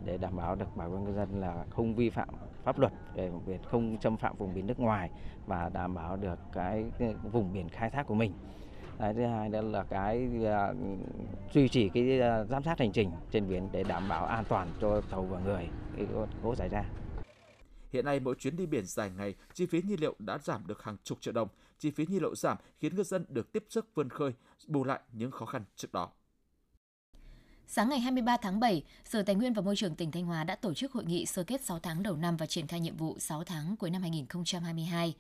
để 0.05 0.19
đảm 0.19 0.37
bảo 0.37 0.55
được 0.55 0.77
bà 0.77 0.85
con 0.85 1.05
ngư 1.05 1.13
dân 1.13 1.41
là 1.41 1.65
không 1.71 1.95
vi 1.95 2.11
phạm 2.11 2.29
pháp 2.65 2.79
luật 2.79 2.93
về 3.15 3.31
việc 3.47 3.63
không 3.65 3.97
xâm 4.01 4.17
phạm 4.17 4.37
vùng 4.37 4.55
biển 4.55 4.67
nước 4.67 4.81
ngoài 4.81 5.11
và 5.47 5.69
đảm 5.69 5.95
bảo 5.95 6.17
được 6.17 6.39
cái 6.53 6.85
ờ, 6.99 7.07
vùng 7.33 7.53
biển 7.53 7.69
khai 7.69 7.91
thác 7.91 8.07
của 8.07 8.15
mình. 8.15 8.33
Đấy, 8.99 9.15
thứ 9.15 9.27
hai 9.27 9.49
đó 9.49 9.61
là 9.61 9.85
cái 9.85 10.29
uh, 10.39 10.77
duy 11.53 11.69
trì 11.69 11.89
cái 11.89 12.21
uh, 12.21 12.49
giám 12.49 12.63
sát 12.63 12.79
hành 12.79 12.93
trình 12.93 13.11
trên 13.31 13.49
biển 13.49 13.69
để 13.73 13.85
đảm 13.85 14.09
bảo 14.09 14.27
an 14.27 14.45
toàn 14.49 14.69
cho 14.81 15.01
tàu 15.01 15.23
và 15.23 15.41
người 15.41 15.69
khi 15.97 16.05
có 16.15 16.27
cố 16.43 16.55
xảy 16.55 16.69
ra. 16.69 16.85
Hiện 17.93 18.05
nay 18.05 18.21
mỗi 18.21 18.35
chuyến 18.39 18.57
đi 18.57 18.67
biển 18.67 18.87
dài 18.87 19.11
ngày, 19.17 19.35
chi 19.55 19.67
phí 19.67 19.83
nhiên 19.83 20.01
liệu 20.01 20.15
đã 20.19 20.39
giảm 20.39 20.67
được 20.67 20.83
hàng 20.83 20.97
chục 21.05 21.19
triệu 21.21 21.35
đồng. 21.35 21.49
Chi 21.81 21.91
phí 21.91 22.07
nhiên 22.09 22.23
liệu 22.23 22.35
giảm 22.35 22.57
khiến 22.81 22.97
ngư 22.97 23.03
dân 23.03 23.25
được 23.29 23.53
tiếp 23.53 23.65
sức 23.69 23.95
vươn 23.95 24.09
khơi, 24.09 24.33
bù 24.67 24.85
lại 24.85 25.01
những 25.13 25.31
khó 25.31 25.47
khăn 25.47 25.65
trước 25.77 25.93
đó. 25.93 26.11
Sáng 27.67 27.89
ngày 27.89 28.01
23 28.01 28.37
tháng 28.37 28.61
7, 28.61 28.85
Sở 29.05 29.23
Tài 29.23 29.35
nguyên 29.35 29.53
và 29.53 29.63
Môi 29.63 29.77
trường 29.77 29.95
tỉnh 29.95 30.11
Thanh 30.11 30.25
Hóa 30.25 30.45
đã 30.45 30.57
tổ 30.57 30.75
chức 30.75 30.93
hội 30.93 31.05
nghị 31.05 31.27
sơ 31.27 31.43
kết 31.43 31.65
6 31.65 31.79
tháng 31.79 32.03
đầu 32.03 32.17
năm 32.17 32.37
và 32.37 32.47
triển 32.47 32.67
khai 32.67 32.81
nhiệm 32.81 32.97
vụ 32.97 33.19
6 33.19 33.45
tháng 33.45 33.77
cuối 33.77 33.91
năm 33.91 34.03
2022. 34.03 35.15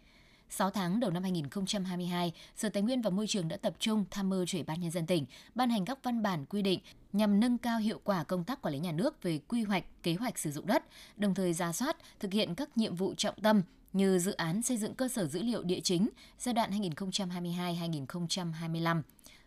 6 0.51 0.71
tháng 0.71 1.01
đầu 1.01 1.11
năm 1.11 1.23
2022, 1.23 2.33
Sở 2.57 2.69
Tài 2.69 2.83
nguyên 2.83 3.03
và 3.03 3.11
Môi 3.11 3.27
trường 3.27 3.49
đã 3.49 3.57
tập 3.57 3.75
trung 3.79 4.05
tham 4.11 4.29
mưu 4.29 4.47
cho 4.47 4.59
Ủy 4.59 4.65
ban 4.65 4.81
Nhân 4.81 4.91
dân 4.91 5.07
tỉnh 5.07 5.27
ban 5.55 5.71
hành 5.71 5.85
các 5.85 5.99
văn 6.03 6.23
bản 6.23 6.47
quy 6.47 6.63
định 6.63 6.81
nhằm 7.13 7.41
nâng 7.41 7.59
cao 7.59 7.79
hiệu 7.79 8.01
quả 8.05 8.25
công 8.25 8.45
tác 8.45 8.63
quản 8.63 8.75
lý 8.75 8.79
nhà 8.79 8.93
nước 8.93 9.23
về 9.23 9.39
quy 9.39 9.63
hoạch, 9.63 9.85
kế 10.03 10.15
hoạch 10.15 10.39
sử 10.39 10.51
dụng 10.51 10.67
đất, 10.67 10.85
đồng 11.17 11.35
thời 11.35 11.53
ra 11.53 11.73
soát, 11.73 11.97
thực 12.21 12.33
hiện 12.33 12.55
các 12.55 12.79
nhiệm 12.79 12.95
vụ 12.95 13.15
trọng 13.15 13.41
tâm 13.43 13.63
như 13.93 14.19
dự 14.19 14.33
án 14.33 14.63
xây 14.63 14.77
dựng 14.77 14.95
cơ 14.95 15.09
sở 15.09 15.27
dữ 15.27 15.43
liệu 15.43 15.63
địa 15.63 15.81
chính 15.81 16.09
giai 16.39 16.55
đoạn 16.55 16.71
2022-2025, 16.71 19.03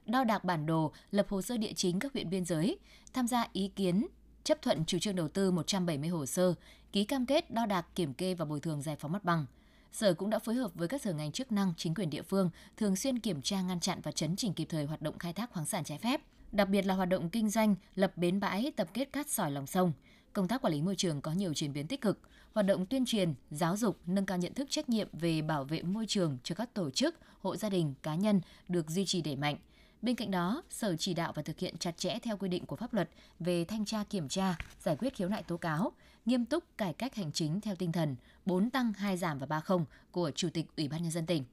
đo 0.05 0.23
đạc 0.23 0.43
bản 0.43 0.65
đồ, 0.65 0.91
lập 1.11 1.25
hồ 1.29 1.41
sơ 1.41 1.57
địa 1.57 1.73
chính 1.75 1.99
các 1.99 2.13
huyện 2.13 2.29
biên 2.29 2.45
giới, 2.45 2.77
tham 3.13 3.27
gia 3.27 3.47
ý 3.53 3.71
kiến 3.75 4.07
chấp 4.43 4.61
thuận 4.61 4.85
chủ 4.85 4.99
trương 4.99 5.15
đầu 5.15 5.27
tư 5.27 5.51
170 5.51 6.09
hồ 6.09 6.25
sơ, 6.25 6.53
ký 6.91 7.05
cam 7.05 7.25
kết 7.25 7.51
đo 7.51 7.65
đạc 7.65 7.85
kiểm 7.95 8.13
kê 8.13 8.33
và 8.33 8.45
bồi 8.45 8.59
thường 8.59 8.81
giải 8.81 8.95
phóng 8.95 9.11
mặt 9.11 9.23
bằng– 9.23 9.45
Sở 9.93 10.13
cũng 10.13 10.29
đã 10.29 10.39
phối 10.39 10.55
hợp 10.55 10.71
với 10.75 10.87
các 10.87 11.01
sở 11.01 11.13
ngành 11.13 11.31
chức 11.31 11.51
năng, 11.51 11.73
chính 11.77 11.95
quyền 11.95 12.09
địa 12.09 12.21
phương 12.21 12.49
thường 12.77 12.95
xuyên 12.95 13.19
kiểm 13.19 13.41
tra 13.41 13.61
ngăn 13.61 13.79
chặn 13.79 13.99
và 14.03 14.11
chấn 14.11 14.35
chỉnh 14.35 14.53
kịp 14.53 14.67
thời 14.69 14.85
hoạt 14.85 15.01
động 15.01 15.19
khai 15.19 15.33
thác 15.33 15.51
khoáng 15.51 15.65
sản 15.65 15.83
trái 15.83 15.97
phép, 15.97 16.21
đặc 16.51 16.69
biệt 16.69 16.85
là 16.85 16.93
hoạt 16.93 17.09
động 17.09 17.29
kinh 17.29 17.49
doanh, 17.49 17.75
lập 17.95 18.17
bến 18.17 18.39
bãi, 18.39 18.71
tập 18.75 18.87
kết 18.93 19.13
cát 19.13 19.29
sỏi 19.29 19.51
lòng 19.51 19.67
sông. 19.67 19.93
Công 20.33 20.47
tác 20.47 20.61
quản 20.61 20.73
lý 20.73 20.81
môi 20.81 20.95
trường 20.95 21.21
có 21.21 21.31
nhiều 21.31 21.53
chuyển 21.53 21.73
biến 21.73 21.87
tích 21.87 22.01
cực, 22.01 22.19
hoạt 22.53 22.65
động 22.65 22.85
tuyên 22.85 23.05
truyền, 23.05 23.33
giáo 23.51 23.77
dục, 23.77 23.99
nâng 24.05 24.25
cao 24.25 24.37
nhận 24.37 24.53
thức 24.53 24.67
trách 24.69 24.89
nhiệm 24.89 25.07
về 25.13 25.41
bảo 25.41 25.63
vệ 25.63 25.81
môi 25.81 26.05
trường 26.07 26.37
cho 26.43 26.55
các 26.55 26.73
tổ 26.73 26.89
chức, 26.89 27.15
hộ 27.41 27.55
gia 27.55 27.69
đình, 27.69 27.93
cá 28.01 28.15
nhân 28.15 28.41
được 28.67 28.89
duy 28.89 29.05
trì 29.05 29.21
đẩy 29.21 29.35
mạnh– 29.35 29.57
Bên 30.03 30.15
cạnh 30.15 30.31
đó, 30.31 30.63
Sở 30.69 30.95
chỉ 30.95 31.13
đạo 31.13 31.33
và 31.35 31.41
thực 31.41 31.59
hiện 31.59 31.77
chặt 31.77 31.97
chẽ 31.97 32.19
theo 32.19 32.37
quy 32.37 32.49
định 32.49 32.65
của 32.65 32.75
pháp 32.75 32.93
luật 32.93 33.09
về 33.39 33.65
thanh 33.65 33.85
tra 33.85 34.03
kiểm 34.09 34.27
tra, 34.27 34.55
giải 34.79 34.95
quyết 34.95 35.15
khiếu 35.15 35.29
nại 35.29 35.43
tố 35.43 35.57
cáo, 35.57 35.91
nghiêm 36.25 36.45
túc 36.45 36.63
cải 36.77 36.93
cách 36.93 37.15
hành 37.15 37.31
chính 37.31 37.61
theo 37.61 37.75
tinh 37.75 37.91
thần 37.91 38.15
4 38.45 38.69
tăng 38.69 38.93
2 38.93 39.17
giảm 39.17 39.39
và 39.39 39.45
3 39.45 39.59
không 39.59 39.85
của 40.11 40.31
Chủ 40.31 40.49
tịch 40.53 40.65
Ủy 40.77 40.87
ban 40.87 41.01
nhân 41.03 41.11
dân 41.11 41.25
tỉnh. 41.25 41.43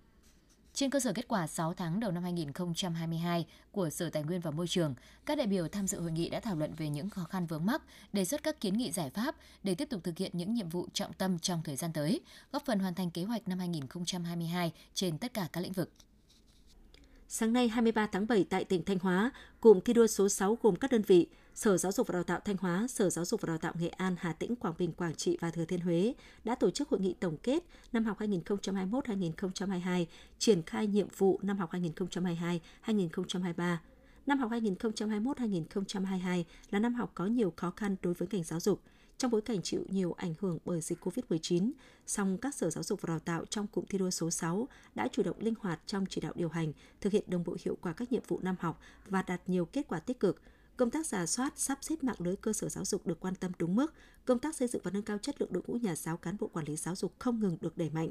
Trên 0.81 0.91
cơ 0.91 1.01
sở 1.01 1.13
kết 1.13 1.29
quả 1.29 1.47
6 1.47 1.75
tháng 1.75 2.01
đầu 2.01 2.11
năm 2.11 2.23
2022 2.23 3.47
của 3.73 3.91
Sở 3.91 4.11
Tài 4.11 4.23
nguyên 4.23 4.41
và 4.41 4.51
Môi 4.51 4.69
trường, 4.69 4.95
các 5.27 5.39
đại 5.39 5.47
biểu 5.47 5.69
tham 5.69 5.87
dự 5.87 6.01
hội 6.01 6.13
nghị 6.13 6.31
đã 6.31 6.41
thảo 6.41 6.57
luận 6.57 6.75
về 6.77 6.89
những 6.89 7.11
khó 7.11 7.25
khăn 7.25 7.47
vướng 7.47 7.67
mắc, 7.67 7.83
đề 8.13 8.25
xuất 8.25 8.43
các 8.43 8.61
kiến 8.61 8.79
nghị 8.79 8.91
giải 8.91 9.11
pháp 9.11 9.35
để 9.63 9.75
tiếp 9.75 9.89
tục 9.91 10.01
thực 10.05 10.19
hiện 10.19 10.31
những 10.35 10.55
nhiệm 10.55 10.69
vụ 10.69 10.87
trọng 10.93 11.13
tâm 11.13 11.39
trong 11.39 11.63
thời 11.65 11.77
gian 11.77 11.93
tới, 11.93 12.21
góp 12.53 12.65
phần 12.67 12.79
hoàn 12.79 12.95
thành 12.95 13.11
kế 13.11 13.25
hoạch 13.25 13.49
năm 13.49 13.59
2022 13.59 14.73
trên 14.95 15.19
tất 15.19 15.35
cả 15.35 15.49
các 15.53 15.61
lĩnh 15.61 15.73
vực. 15.73 15.91
Sáng 17.33 17.53
nay 17.53 17.69
23 17.69 18.07
tháng 18.07 18.27
7 18.27 18.45
tại 18.45 18.65
tỉnh 18.65 18.85
Thanh 18.85 18.99
Hóa, 18.99 19.31
cụm 19.61 19.81
thi 19.81 19.93
đua 19.93 20.07
số 20.07 20.29
6 20.29 20.59
gồm 20.63 20.77
các 20.77 20.93
đơn 20.93 21.03
vị 21.07 21.27
Sở 21.55 21.77
Giáo 21.79 21.93
dục 21.93 22.07
và 22.07 22.13
Đào 22.13 22.23
tạo 22.23 22.41
Thanh 22.45 22.57
Hóa, 22.57 22.87
Sở 22.89 23.11
Giáo 23.11 23.25
dục 23.25 23.41
và 23.41 23.47
Đào 23.47 23.59
tạo 23.59 23.73
Nghệ 23.79 23.89
An, 23.89 24.17
Hà 24.19 24.33
Tĩnh, 24.33 24.57
Quảng 24.57 24.75
Bình, 24.79 24.93
Quảng 24.93 25.15
Trị 25.15 25.39
và 25.41 25.51
Thừa 25.51 25.65
Thiên 25.65 25.81
Huế 25.81 26.15
đã 26.45 26.55
tổ 26.55 26.71
chức 26.71 26.89
hội 26.89 27.01
nghị 27.01 27.15
tổng 27.21 27.37
kết 27.43 27.65
năm 27.93 28.05
học 28.05 28.19
2021-2022, 28.21 30.05
triển 30.39 30.63
khai 30.63 30.87
nhiệm 30.87 31.09
vụ 31.19 31.41
năm 31.43 31.59
học 31.59 31.71
2022-2023. 32.87 33.77
Năm 34.27 34.39
học 34.39 34.51
2021-2022 34.51 36.45
là 36.71 36.79
năm 36.79 36.95
học 36.95 37.11
có 37.15 37.27
nhiều 37.27 37.53
khó 37.57 37.71
khăn 37.77 37.97
đối 38.03 38.15
với 38.15 38.29
ngành 38.33 38.45
giáo 38.45 38.61
dục– 38.61 38.81
trong 39.21 39.31
bối 39.31 39.41
cảnh 39.41 39.63
chịu 39.63 39.85
nhiều 39.89 40.13
ảnh 40.13 40.35
hưởng 40.41 40.59
bởi 40.65 40.81
dịch 40.81 41.05
COVID-19, 41.05 41.71
song 42.07 42.39
các 42.39 42.55
sở 42.55 42.71
giáo 42.71 42.85
dục 42.85 43.01
và 43.03 43.07
đào 43.07 43.19
tạo 43.19 43.45
trong 43.45 43.67
cụm 43.67 43.85
thi 43.89 43.99
đua 43.99 44.11
số 44.11 44.31
6 44.31 44.69
đã 44.95 45.09
chủ 45.13 45.23
động 45.23 45.37
linh 45.41 45.55
hoạt 45.61 45.81
trong 45.87 46.05
chỉ 46.07 46.21
đạo 46.21 46.33
điều 46.37 46.49
hành, 46.49 46.73
thực 47.01 47.13
hiện 47.13 47.25
đồng 47.27 47.45
bộ 47.45 47.57
hiệu 47.65 47.77
quả 47.81 47.93
các 47.93 48.13
nhiệm 48.13 48.23
vụ 48.29 48.41
năm 48.43 48.57
học 48.61 48.81
và 49.07 49.23
đạt 49.23 49.41
nhiều 49.47 49.65
kết 49.65 49.89
quả 49.89 50.01
tích 50.01 50.21
cực. 50.21 50.43
Công 50.77 50.91
tác 50.91 51.07
giả 51.07 51.27
soát, 51.27 51.53
sắp 51.57 51.79
xếp 51.81 52.05
mạng 52.05 52.17
lưới 52.19 52.37
cơ 52.37 52.53
sở 52.53 52.69
giáo 52.69 52.85
dục 52.85 53.07
được 53.07 53.21
quan 53.21 53.35
tâm 53.35 53.53
đúng 53.59 53.77
mức, 53.77 53.95
công 54.25 54.39
tác 54.39 54.57
xây 54.57 54.69
dựng 54.69 54.83
và 54.85 54.91
nâng 54.91 55.03
cao 55.03 55.19
chất 55.19 55.41
lượng 55.41 55.53
đội 55.53 55.63
ngũ 55.67 55.75
nhà 55.75 55.97
giáo 55.97 56.17
cán 56.17 56.37
bộ 56.41 56.47
quản 56.47 56.67
lý 56.67 56.77
giáo 56.77 56.97
dục 56.97 57.15
không 57.19 57.41
ngừng 57.41 57.57
được 57.61 57.77
đẩy 57.77 57.91
mạnh. 57.91 58.11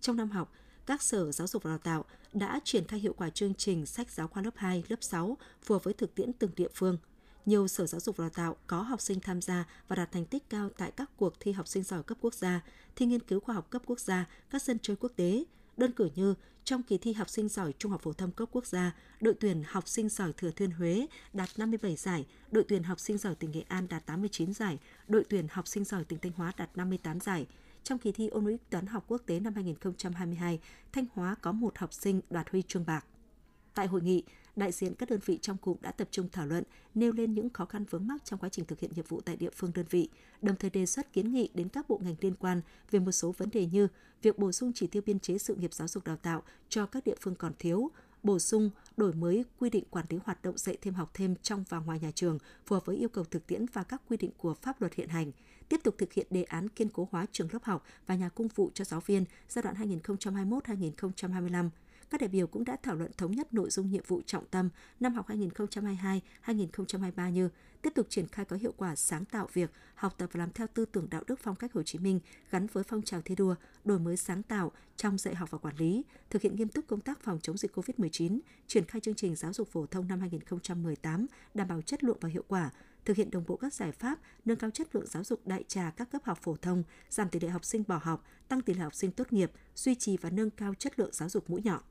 Trong 0.00 0.16
năm 0.16 0.30
học, 0.30 0.52
các 0.86 1.02
sở 1.02 1.32
giáo 1.32 1.46
dục 1.46 1.62
và 1.62 1.70
đào 1.70 1.78
tạo 1.78 2.04
đã 2.32 2.60
triển 2.64 2.84
khai 2.84 3.00
hiệu 3.00 3.12
quả 3.12 3.30
chương 3.30 3.54
trình 3.54 3.86
sách 3.86 4.10
giáo 4.10 4.28
khoa 4.28 4.42
lớp 4.42 4.54
2, 4.56 4.84
lớp 4.88 4.98
6 5.00 5.38
phù 5.62 5.74
hợp 5.74 5.84
với 5.84 5.94
thực 5.94 6.14
tiễn 6.14 6.32
từng 6.32 6.50
địa 6.56 6.68
phương– 6.74 6.98
nhiều 7.46 7.68
sở 7.68 7.86
giáo 7.86 8.00
dục 8.00 8.16
và 8.16 8.22
đào 8.22 8.30
tạo 8.30 8.56
có 8.66 8.82
học 8.82 9.00
sinh 9.00 9.20
tham 9.20 9.42
gia 9.42 9.64
và 9.88 9.96
đạt 9.96 10.12
thành 10.12 10.26
tích 10.26 10.50
cao 10.50 10.70
tại 10.78 10.90
các 10.90 11.10
cuộc 11.16 11.40
thi 11.40 11.52
học 11.52 11.68
sinh 11.68 11.82
giỏi 11.82 12.02
cấp 12.02 12.18
quốc 12.20 12.34
gia, 12.34 12.60
thi 12.96 13.06
nghiên 13.06 13.20
cứu 13.20 13.40
khoa 13.40 13.54
học 13.54 13.70
cấp 13.70 13.82
quốc 13.86 14.00
gia, 14.00 14.26
các 14.50 14.62
sân 14.62 14.78
chơi 14.82 14.96
quốc 14.96 15.12
tế. 15.16 15.44
Đơn 15.76 15.92
cử 15.92 16.10
như 16.14 16.34
trong 16.64 16.82
kỳ 16.82 16.98
thi 16.98 17.12
học 17.12 17.30
sinh 17.30 17.48
giỏi 17.48 17.72
trung 17.78 17.92
học 17.92 18.02
phổ 18.02 18.12
thông 18.12 18.32
cấp 18.32 18.48
quốc 18.52 18.66
gia, 18.66 18.94
đội 19.20 19.34
tuyển 19.40 19.62
học 19.66 19.88
sinh 19.88 20.08
giỏi 20.08 20.32
Thừa 20.32 20.50
Thiên 20.50 20.70
Huế 20.70 21.06
đạt 21.32 21.48
57 21.56 21.96
giải, 21.96 22.26
đội 22.50 22.64
tuyển 22.68 22.82
học 22.82 23.00
sinh 23.00 23.18
giỏi 23.18 23.34
tỉnh 23.34 23.50
Nghệ 23.50 23.64
An 23.68 23.88
đạt 23.88 24.06
89 24.06 24.54
giải, 24.54 24.78
đội 25.08 25.24
tuyển 25.28 25.46
học 25.50 25.68
sinh 25.68 25.84
giỏi 25.84 26.04
tỉnh 26.04 26.18
Thanh 26.18 26.32
Hóa 26.32 26.52
đạt 26.56 26.70
58 26.76 27.20
giải. 27.20 27.46
Trong 27.82 27.98
kỳ 27.98 28.12
thi 28.12 28.28
ôn 28.28 28.44
luyện 28.44 28.58
toán 28.70 28.86
học 28.86 29.04
quốc 29.08 29.22
tế 29.26 29.40
năm 29.40 29.54
2022, 29.54 30.60
Thanh 30.92 31.04
Hóa 31.14 31.34
có 31.40 31.52
một 31.52 31.78
học 31.78 31.92
sinh 31.92 32.20
đoạt 32.30 32.50
huy 32.50 32.62
chương 32.62 32.86
bạc. 32.86 33.04
Tại 33.74 33.86
hội 33.86 34.02
nghị, 34.02 34.22
đại 34.56 34.72
diện 34.72 34.94
các 34.94 35.10
đơn 35.10 35.20
vị 35.24 35.38
trong 35.42 35.56
cụm 35.56 35.76
đã 35.80 35.92
tập 35.92 36.08
trung 36.10 36.28
thảo 36.32 36.46
luận, 36.46 36.64
nêu 36.94 37.12
lên 37.12 37.34
những 37.34 37.50
khó 37.50 37.64
khăn 37.64 37.84
vướng 37.90 38.06
mắc 38.06 38.24
trong 38.24 38.38
quá 38.38 38.48
trình 38.48 38.64
thực 38.64 38.80
hiện 38.80 38.90
nhiệm 38.96 39.04
vụ 39.08 39.20
tại 39.20 39.36
địa 39.36 39.50
phương 39.50 39.72
đơn 39.74 39.86
vị, 39.90 40.08
đồng 40.42 40.56
thời 40.56 40.70
đề 40.70 40.86
xuất 40.86 41.12
kiến 41.12 41.32
nghị 41.32 41.50
đến 41.54 41.68
các 41.68 41.88
bộ 41.88 42.00
ngành 42.04 42.14
liên 42.20 42.34
quan 42.34 42.60
về 42.90 42.98
một 42.98 43.12
số 43.12 43.32
vấn 43.32 43.50
đề 43.50 43.66
như 43.66 43.88
việc 44.22 44.38
bổ 44.38 44.52
sung 44.52 44.72
chỉ 44.74 44.86
tiêu 44.86 45.02
biên 45.06 45.18
chế 45.18 45.38
sự 45.38 45.54
nghiệp 45.54 45.74
giáo 45.74 45.88
dục 45.88 46.04
đào 46.04 46.16
tạo 46.16 46.42
cho 46.68 46.86
các 46.86 47.04
địa 47.04 47.14
phương 47.20 47.34
còn 47.34 47.52
thiếu, 47.58 47.90
bổ 48.22 48.38
sung, 48.38 48.70
đổi 48.96 49.12
mới 49.12 49.44
quy 49.58 49.70
định 49.70 49.84
quản 49.90 50.06
lý 50.08 50.18
hoạt 50.24 50.42
động 50.42 50.58
dạy 50.58 50.76
thêm 50.82 50.94
học 50.94 51.10
thêm 51.14 51.34
trong 51.42 51.64
và 51.68 51.78
ngoài 51.78 52.00
nhà 52.00 52.10
trường 52.14 52.38
phù 52.66 52.76
hợp 52.76 52.86
với 52.86 52.96
yêu 52.96 53.08
cầu 53.08 53.24
thực 53.24 53.46
tiễn 53.46 53.66
và 53.72 53.82
các 53.82 54.02
quy 54.08 54.16
định 54.16 54.30
của 54.36 54.54
pháp 54.54 54.80
luật 54.80 54.94
hiện 54.94 55.08
hành, 55.08 55.32
tiếp 55.68 55.80
tục 55.84 55.94
thực 55.98 56.12
hiện 56.12 56.26
đề 56.30 56.42
án 56.42 56.68
kiên 56.68 56.88
cố 56.88 57.08
hóa 57.12 57.26
trường 57.32 57.48
lớp 57.52 57.64
học 57.64 57.84
và 58.06 58.14
nhà 58.14 58.28
cung 58.28 58.48
vụ 58.54 58.70
cho 58.74 58.84
giáo 58.84 59.00
viên 59.00 59.24
giai 59.48 59.62
đoạn 59.62 60.00
2021-2025 60.02 61.68
các 62.10 62.20
đại 62.20 62.28
biểu 62.28 62.46
cũng 62.46 62.64
đã 62.64 62.76
thảo 62.82 62.94
luận 62.94 63.10
thống 63.16 63.32
nhất 63.32 63.54
nội 63.54 63.70
dung 63.70 63.90
nhiệm 63.90 64.04
vụ 64.06 64.22
trọng 64.26 64.46
tâm 64.46 64.68
năm 65.00 65.14
học 65.14 65.26
2022-2023 65.28 67.30
như 67.30 67.48
tiếp 67.82 67.92
tục 67.94 68.06
triển 68.10 68.28
khai 68.28 68.44
có 68.44 68.56
hiệu 68.56 68.74
quả 68.76 68.96
sáng 68.96 69.24
tạo 69.24 69.48
việc 69.52 69.70
học 69.94 70.14
tập 70.18 70.30
và 70.32 70.38
làm 70.38 70.52
theo 70.52 70.66
tư 70.74 70.84
tưởng 70.84 71.10
đạo 71.10 71.22
đức 71.26 71.40
phong 71.42 71.56
cách 71.56 71.72
Hồ 71.72 71.82
Chí 71.82 71.98
Minh 71.98 72.20
gắn 72.50 72.66
với 72.72 72.84
phong 72.84 73.02
trào 73.02 73.22
thi 73.22 73.34
đua, 73.34 73.54
đổi 73.84 73.98
mới 73.98 74.16
sáng 74.16 74.42
tạo 74.42 74.72
trong 74.96 75.18
dạy 75.18 75.34
học 75.34 75.50
và 75.50 75.58
quản 75.58 75.76
lý, 75.76 76.02
thực 76.30 76.42
hiện 76.42 76.56
nghiêm 76.56 76.68
túc 76.68 76.86
công 76.86 77.00
tác 77.00 77.20
phòng 77.20 77.38
chống 77.42 77.56
dịch 77.56 77.78
COVID-19, 77.78 78.38
triển 78.66 78.84
khai 78.84 79.00
chương 79.00 79.14
trình 79.14 79.36
giáo 79.36 79.52
dục 79.52 79.68
phổ 79.68 79.86
thông 79.86 80.08
năm 80.08 80.20
2018 80.20 81.26
đảm 81.54 81.68
bảo 81.68 81.82
chất 81.82 82.04
lượng 82.04 82.18
và 82.20 82.28
hiệu 82.28 82.44
quả, 82.48 82.70
thực 83.04 83.16
hiện 83.16 83.30
đồng 83.30 83.44
bộ 83.46 83.56
các 83.56 83.74
giải 83.74 83.92
pháp 83.92 84.18
nâng 84.44 84.56
cao 84.56 84.70
chất 84.70 84.94
lượng 84.94 85.06
giáo 85.06 85.24
dục 85.24 85.46
đại 85.46 85.64
trà 85.68 85.92
các 85.96 86.10
cấp 86.10 86.22
học 86.24 86.38
phổ 86.42 86.56
thông, 86.56 86.82
giảm 87.10 87.28
tỷ 87.28 87.40
lệ 87.40 87.48
học 87.48 87.64
sinh 87.64 87.84
bỏ 87.88 88.00
học, 88.02 88.24
tăng 88.48 88.62
tỷ 88.62 88.74
lệ 88.74 88.80
học 88.80 88.94
sinh 88.94 89.10
tốt 89.10 89.32
nghiệp, 89.32 89.50
duy 89.74 89.94
trì 89.94 90.16
và 90.16 90.30
nâng 90.30 90.50
cao 90.50 90.74
chất 90.74 90.98
lượng 90.98 91.10
giáo 91.12 91.28
dục 91.28 91.50
mũi 91.50 91.60
nhọn. 91.64 91.82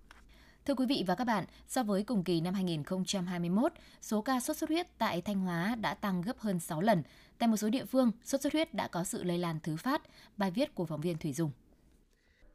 Thưa 0.65 0.75
quý 0.75 0.85
vị 0.85 1.03
và 1.07 1.15
các 1.15 1.23
bạn, 1.23 1.45
so 1.67 1.83
với 1.83 2.03
cùng 2.03 2.23
kỳ 2.23 2.41
năm 2.41 2.53
2021, 2.53 3.73
số 4.01 4.21
ca 4.21 4.39
sốt 4.39 4.57
xuất 4.57 4.69
huyết 4.69 4.87
tại 4.97 5.21
Thanh 5.21 5.39
Hóa 5.39 5.75
đã 5.75 5.93
tăng 5.93 6.21
gấp 6.21 6.39
hơn 6.39 6.59
6 6.59 6.81
lần. 6.81 7.03
Tại 7.37 7.49
một 7.49 7.57
số 7.57 7.69
địa 7.69 7.85
phương, 7.85 8.11
sốt 8.23 8.41
xuất 8.41 8.53
huyết 8.53 8.73
đã 8.73 8.87
có 8.87 9.03
sự 9.03 9.23
lây 9.23 9.37
lan 9.37 9.59
thứ 9.63 9.75
phát. 9.77 10.01
Bài 10.37 10.51
viết 10.51 10.75
của 10.75 10.85
phóng 10.85 11.01
viên 11.01 11.17
Thủy 11.17 11.33
Dung. 11.33 11.51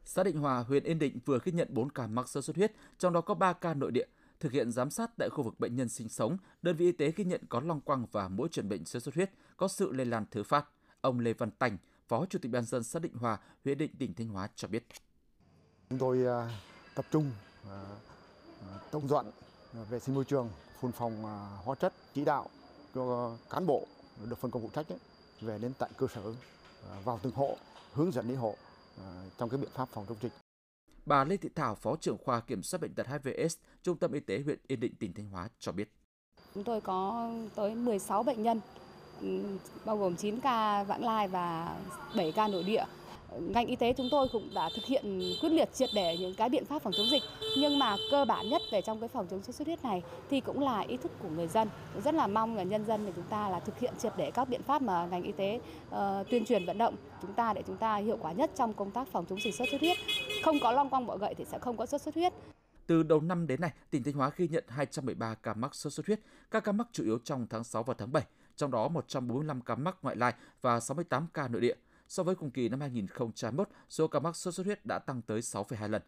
Xã 0.03 0.23
Định 0.23 0.37
Hòa, 0.37 0.59
huyện 0.59 0.83
Yên 0.83 0.99
Định 0.99 1.19
vừa 1.25 1.39
ghi 1.43 1.51
nhận 1.51 1.67
4 1.71 1.89
ca 1.89 2.07
mắc 2.07 2.29
sốt 2.29 2.43
xuất 2.43 2.55
huyết, 2.55 2.73
trong 2.99 3.13
đó 3.13 3.21
có 3.21 3.33
3 3.33 3.53
ca 3.53 3.73
nội 3.73 3.91
địa. 3.91 4.05
Thực 4.39 4.51
hiện 4.51 4.71
giám 4.71 4.89
sát 4.89 5.11
tại 5.17 5.29
khu 5.29 5.43
vực 5.43 5.59
bệnh 5.59 5.75
nhân 5.75 5.89
sinh 5.89 6.09
sống, 6.09 6.37
đơn 6.61 6.75
vị 6.75 6.85
y 6.85 6.91
tế 6.91 7.11
ghi 7.15 7.23
nhận 7.23 7.41
có 7.49 7.59
long 7.59 7.81
quăng 7.81 8.05
và 8.11 8.27
mỗi 8.27 8.49
truyền 8.49 8.69
bệnh 8.69 8.85
sốt 8.85 9.03
xuất 9.03 9.15
huyết 9.15 9.31
có 9.57 9.67
sự 9.67 9.91
lây 9.91 10.05
lan 10.05 10.25
thứ 10.31 10.43
phát. 10.43 10.65
Ông 11.01 11.19
Lê 11.19 11.33
Văn 11.33 11.51
Tành, 11.51 11.77
Phó 12.07 12.25
Chủ 12.25 12.39
tịch 12.39 12.51
Ban 12.51 12.65
dân 12.65 12.83
xã 12.83 12.99
Định 12.99 13.13
Hòa, 13.13 13.37
huyện 13.63 13.77
Định, 13.77 13.91
tỉnh 13.99 14.13
Thanh 14.13 14.27
Hóa 14.27 14.47
cho 14.55 14.67
biết. 14.67 14.87
Chúng 15.89 15.99
tôi 15.99 16.25
à, 16.25 16.59
tập 16.95 17.05
trung 17.11 17.31
tổng 18.91 19.07
dọn 19.07 19.25
vệ 19.89 19.99
sinh 19.99 20.15
môi 20.15 20.25
trường, 20.25 20.49
phun 20.79 20.91
phòng 20.91 21.23
hóa 21.63 21.75
chất, 21.75 21.93
chỉ 22.15 22.25
đạo 22.25 22.49
cho 22.95 23.31
cán 23.49 23.67
bộ 23.67 23.87
được 24.25 24.37
phân 24.39 24.51
công 24.51 24.61
phụ 24.61 24.69
trách 24.73 24.89
ấy, 24.89 24.99
về 25.41 25.57
đến 25.57 25.73
tại 25.79 25.89
cơ 25.97 26.07
sở 26.15 26.21
vào 27.03 27.19
từng 27.23 27.33
hộ, 27.33 27.57
hướng 27.93 28.11
dẫn 28.11 28.27
đến 28.27 28.37
hộ 28.37 28.55
trong 29.37 29.49
cái 29.49 29.57
biện 29.57 29.69
pháp 29.73 29.89
phòng 29.91 30.05
chống 30.09 30.17
dịch. 30.21 30.33
Bà 31.05 31.23
Lê 31.23 31.37
Thị 31.37 31.49
Thảo, 31.55 31.75
Phó 31.75 31.95
trưởng 31.95 32.17
khoa 32.25 32.39
kiểm 32.39 32.63
soát 32.63 32.79
bệnh 32.81 32.93
tật 32.93 33.07
HVS, 33.07 33.57
Trung 33.83 33.97
tâm 33.97 34.11
Y 34.11 34.19
tế 34.19 34.41
huyện 34.45 34.59
Yên 34.67 34.79
Định, 34.79 34.95
tỉnh 34.95 35.13
Thanh 35.13 35.29
Hóa 35.29 35.49
cho 35.59 35.71
biết. 35.71 35.91
Chúng 36.53 36.63
tôi 36.63 36.81
có 36.81 37.29
tới 37.55 37.75
16 37.75 38.23
bệnh 38.23 38.43
nhân, 38.43 38.61
bao 39.85 39.97
gồm 39.97 40.15
9 40.15 40.39
ca 40.39 40.83
vãng 40.83 41.05
lai 41.05 41.27
và 41.27 41.77
7 42.15 42.31
ca 42.31 42.47
nội 42.47 42.63
địa 42.63 42.85
ngành 43.39 43.67
y 43.67 43.75
tế 43.75 43.93
chúng 43.93 44.07
tôi 44.11 44.27
cũng 44.31 44.49
đã 44.55 44.69
thực 44.75 44.85
hiện 44.85 45.21
quyết 45.41 45.49
liệt 45.49 45.73
triệt 45.73 45.89
để 45.93 46.17
những 46.19 46.35
cái 46.35 46.49
biện 46.49 46.65
pháp 46.65 46.81
phòng 46.81 46.93
chống 46.97 47.09
dịch. 47.11 47.23
Nhưng 47.57 47.79
mà 47.79 47.95
cơ 48.11 48.25
bản 48.25 48.49
nhất 48.49 48.61
về 48.71 48.81
trong 48.81 48.99
cái 48.99 49.09
phòng 49.09 49.27
chống 49.31 49.43
sốt 49.43 49.55
xuất 49.55 49.67
huyết 49.67 49.83
này 49.83 50.03
thì 50.29 50.41
cũng 50.41 50.59
là 50.59 50.79
ý 50.79 50.97
thức 50.97 51.11
của 51.21 51.29
người 51.29 51.47
dân. 51.47 51.69
Rất 52.03 52.13
là 52.13 52.27
mong 52.27 52.55
là 52.55 52.63
nhân 52.63 52.85
dân 52.85 53.05
của 53.05 53.11
chúng 53.15 53.25
ta 53.29 53.49
là 53.49 53.59
thực 53.59 53.79
hiện 53.79 53.93
triệt 53.99 54.13
để 54.17 54.31
các 54.31 54.49
biện 54.49 54.63
pháp 54.63 54.81
mà 54.81 55.05
ngành 55.05 55.23
y 55.23 55.31
tế 55.31 55.59
uh, 55.89 55.95
tuyên 56.29 56.45
truyền 56.45 56.65
vận 56.65 56.77
động 56.77 56.95
chúng 57.21 57.33
ta 57.33 57.53
để 57.53 57.63
chúng 57.67 57.77
ta 57.77 57.95
hiệu 57.95 58.17
quả 58.21 58.31
nhất 58.31 58.51
trong 58.55 58.73
công 58.73 58.91
tác 58.91 59.07
phòng 59.11 59.25
chống 59.29 59.41
dịch 59.41 59.55
sốt 59.55 59.67
xuất 59.71 59.81
huyết. 59.81 59.97
Không 60.43 60.57
có 60.63 60.71
long 60.71 60.89
quăng 60.89 61.05
bọ 61.05 61.17
gậy 61.17 61.35
thì 61.37 61.45
sẽ 61.45 61.59
không 61.59 61.77
có 61.77 61.85
sốt 61.85 62.01
xuất 62.01 62.15
huyết. 62.15 62.33
Từ 62.87 63.03
đầu 63.03 63.21
năm 63.21 63.47
đến 63.47 63.61
nay, 63.61 63.71
tỉnh 63.89 64.03
Thanh 64.03 64.13
Hóa 64.13 64.31
ghi 64.35 64.47
nhận 64.47 64.63
213 64.67 65.35
ca 65.35 65.53
mắc 65.53 65.75
sốt 65.75 65.93
xuất 65.93 66.07
huyết, 66.07 66.19
các 66.51 66.63
ca 66.63 66.71
mắc 66.71 66.87
chủ 66.91 67.03
yếu 67.03 67.19
trong 67.23 67.47
tháng 67.49 67.63
6 67.63 67.83
và 67.83 67.93
tháng 67.97 68.11
7, 68.11 68.23
trong 68.55 68.71
đó 68.71 68.87
145 68.87 69.61
ca 69.61 69.75
mắc 69.75 69.95
ngoại 70.01 70.15
lai 70.15 70.33
và 70.61 70.79
68 70.79 71.27
ca 71.33 71.47
nội 71.47 71.61
địa. 71.61 71.75
So 72.11 72.23
với 72.23 72.35
cùng 72.35 72.51
kỳ 72.51 72.69
năm 72.69 72.81
2021, 72.81 73.69
số 73.89 74.07
ca 74.07 74.19
mắc 74.19 74.35
sốt 74.35 74.53
xuất 74.53 74.65
huyết 74.65 74.85
đã 74.85 74.99
tăng 74.99 75.21
tới 75.21 75.39
6,2 75.39 75.89
lần. 75.89 76.01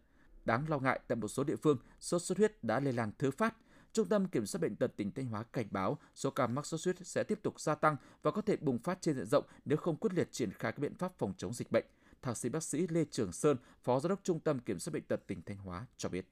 Đáng 0.44 0.68
lo 0.68 0.78
ngại 0.78 1.00
tại 1.08 1.16
một 1.16 1.28
số 1.28 1.44
địa 1.44 1.56
phương, 1.56 1.78
sốt 2.00 2.22
xuất 2.22 2.38
huyết 2.38 2.64
đã 2.64 2.80
lây 2.80 2.92
lan 2.92 3.12
thứ 3.18 3.30
phát. 3.30 3.54
Trung 3.92 4.08
tâm 4.08 4.26
Kiểm 4.26 4.46
soát 4.46 4.58
bệnh 4.60 4.76
tật 4.76 4.96
tỉnh 4.96 5.12
Thanh 5.12 5.26
Hóa 5.26 5.42
cảnh 5.42 5.66
báo 5.70 5.98
số 6.14 6.30
ca 6.30 6.46
mắc 6.46 6.66
sốt 6.66 6.80
xuất 6.80 6.96
huyết 6.96 7.06
sẽ 7.06 7.22
tiếp 7.22 7.38
tục 7.42 7.60
gia 7.60 7.74
tăng 7.74 7.96
và 8.22 8.30
có 8.30 8.40
thể 8.40 8.56
bùng 8.56 8.78
phát 8.78 8.98
trên 9.00 9.14
diện 9.14 9.26
rộng 9.26 9.44
nếu 9.64 9.78
không 9.78 9.96
quyết 9.96 10.14
liệt 10.14 10.32
triển 10.32 10.50
khai 10.50 10.72
các 10.72 10.78
biện 10.78 10.94
pháp 10.94 11.12
phòng 11.18 11.32
chống 11.36 11.52
dịch 11.52 11.72
bệnh. 11.72 11.84
Thạc 12.22 12.36
sĩ 12.36 12.48
bác 12.48 12.62
sĩ 12.62 12.86
Lê 12.86 13.04
Trường 13.10 13.32
Sơn, 13.32 13.56
Phó 13.82 14.00
Giám 14.00 14.10
đốc 14.10 14.20
Trung 14.22 14.40
tâm 14.40 14.58
Kiểm 14.58 14.78
soát 14.78 14.92
bệnh 14.92 15.04
tật 15.04 15.26
tỉnh 15.26 15.42
Thanh 15.46 15.58
Hóa 15.58 15.86
cho 15.96 16.08
biết. 16.08 16.28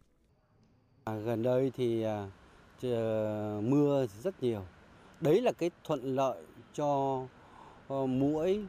À, 1.04 1.16
gần 1.16 1.42
đây 1.42 1.72
thì 1.76 2.02
à, 2.02 2.30
ờ, 2.82 3.60
mưa 3.64 4.06
rất 4.22 4.42
nhiều. 4.42 4.64
Đấy 5.20 5.40
là 5.40 5.52
cái 5.52 5.70
thuận 5.84 6.16
lợi 6.16 6.42
cho 6.72 7.22
uh, 7.94 8.08
mũi 8.08 8.66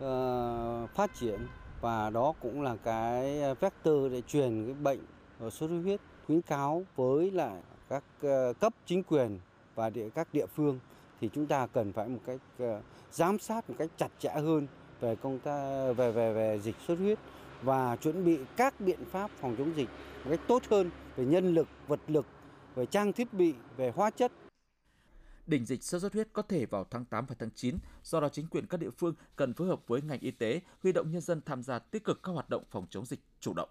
Ờ, 0.00 0.86
phát 0.94 1.14
triển 1.14 1.40
và 1.80 2.10
đó 2.10 2.32
cũng 2.42 2.62
là 2.62 2.76
cái 2.84 3.40
vector 3.60 4.12
để 4.12 4.22
truyền 4.28 4.64
cái 4.64 4.74
bệnh 4.74 5.00
sốt 5.40 5.52
xuất 5.52 5.68
huyết 5.68 6.00
khuyến 6.26 6.42
cáo 6.42 6.84
với 6.96 7.30
lại 7.30 7.62
các 7.88 8.04
ờ, 8.22 8.52
cấp 8.60 8.72
chính 8.86 9.02
quyền 9.02 9.38
và 9.74 9.90
địa, 9.90 10.08
các 10.14 10.28
địa 10.32 10.46
phương. 10.46 10.78
Thì 11.20 11.30
chúng 11.34 11.46
ta 11.46 11.66
cần 11.66 11.92
phải 11.92 12.08
một 12.08 12.18
cách 12.26 12.40
ờ, 12.58 12.80
giám 13.10 13.38
sát 13.38 13.70
một 13.70 13.76
cách 13.78 13.90
chặt 13.96 14.08
chẽ 14.18 14.30
hơn 14.30 14.66
về 15.00 15.16
công 15.16 15.38
tác 15.38 15.92
về 15.96 16.12
về 16.12 16.32
về 16.32 16.60
dịch 16.62 16.76
xuất 16.86 16.98
huyết 16.98 17.18
và 17.62 17.96
chuẩn 17.96 18.24
bị 18.24 18.38
các 18.56 18.80
biện 18.80 19.04
pháp 19.10 19.30
phòng 19.40 19.54
chống 19.58 19.76
dịch 19.76 19.88
một 20.24 20.30
cách 20.30 20.40
tốt 20.48 20.62
hơn 20.70 20.90
về 21.16 21.24
nhân 21.24 21.54
lực, 21.54 21.68
vật 21.88 22.00
lực, 22.08 22.26
về 22.74 22.86
trang 22.86 23.12
thiết 23.12 23.34
bị, 23.34 23.54
về 23.76 23.92
hóa 23.96 24.10
chất 24.10 24.32
đỉnh 25.46 25.66
dịch 25.66 25.84
sốt 25.84 26.02
xuất 26.02 26.14
huyết 26.14 26.28
có 26.32 26.42
thể 26.42 26.66
vào 26.66 26.86
tháng 26.90 27.04
8 27.04 27.26
và 27.26 27.34
tháng 27.38 27.50
9, 27.54 27.78
do 28.02 28.20
đó 28.20 28.28
chính 28.28 28.46
quyền 28.46 28.66
các 28.66 28.80
địa 28.80 28.90
phương 28.90 29.14
cần 29.36 29.54
phối 29.54 29.68
hợp 29.68 29.80
với 29.86 30.02
ngành 30.02 30.20
y 30.20 30.30
tế, 30.30 30.60
huy 30.82 30.92
động 30.92 31.10
nhân 31.10 31.20
dân 31.20 31.40
tham 31.46 31.62
gia 31.62 31.78
tích 31.78 32.04
cực 32.04 32.22
các 32.22 32.32
hoạt 32.32 32.50
động 32.50 32.64
phòng 32.70 32.86
chống 32.90 33.06
dịch 33.06 33.20
chủ 33.40 33.52
động. 33.54 33.68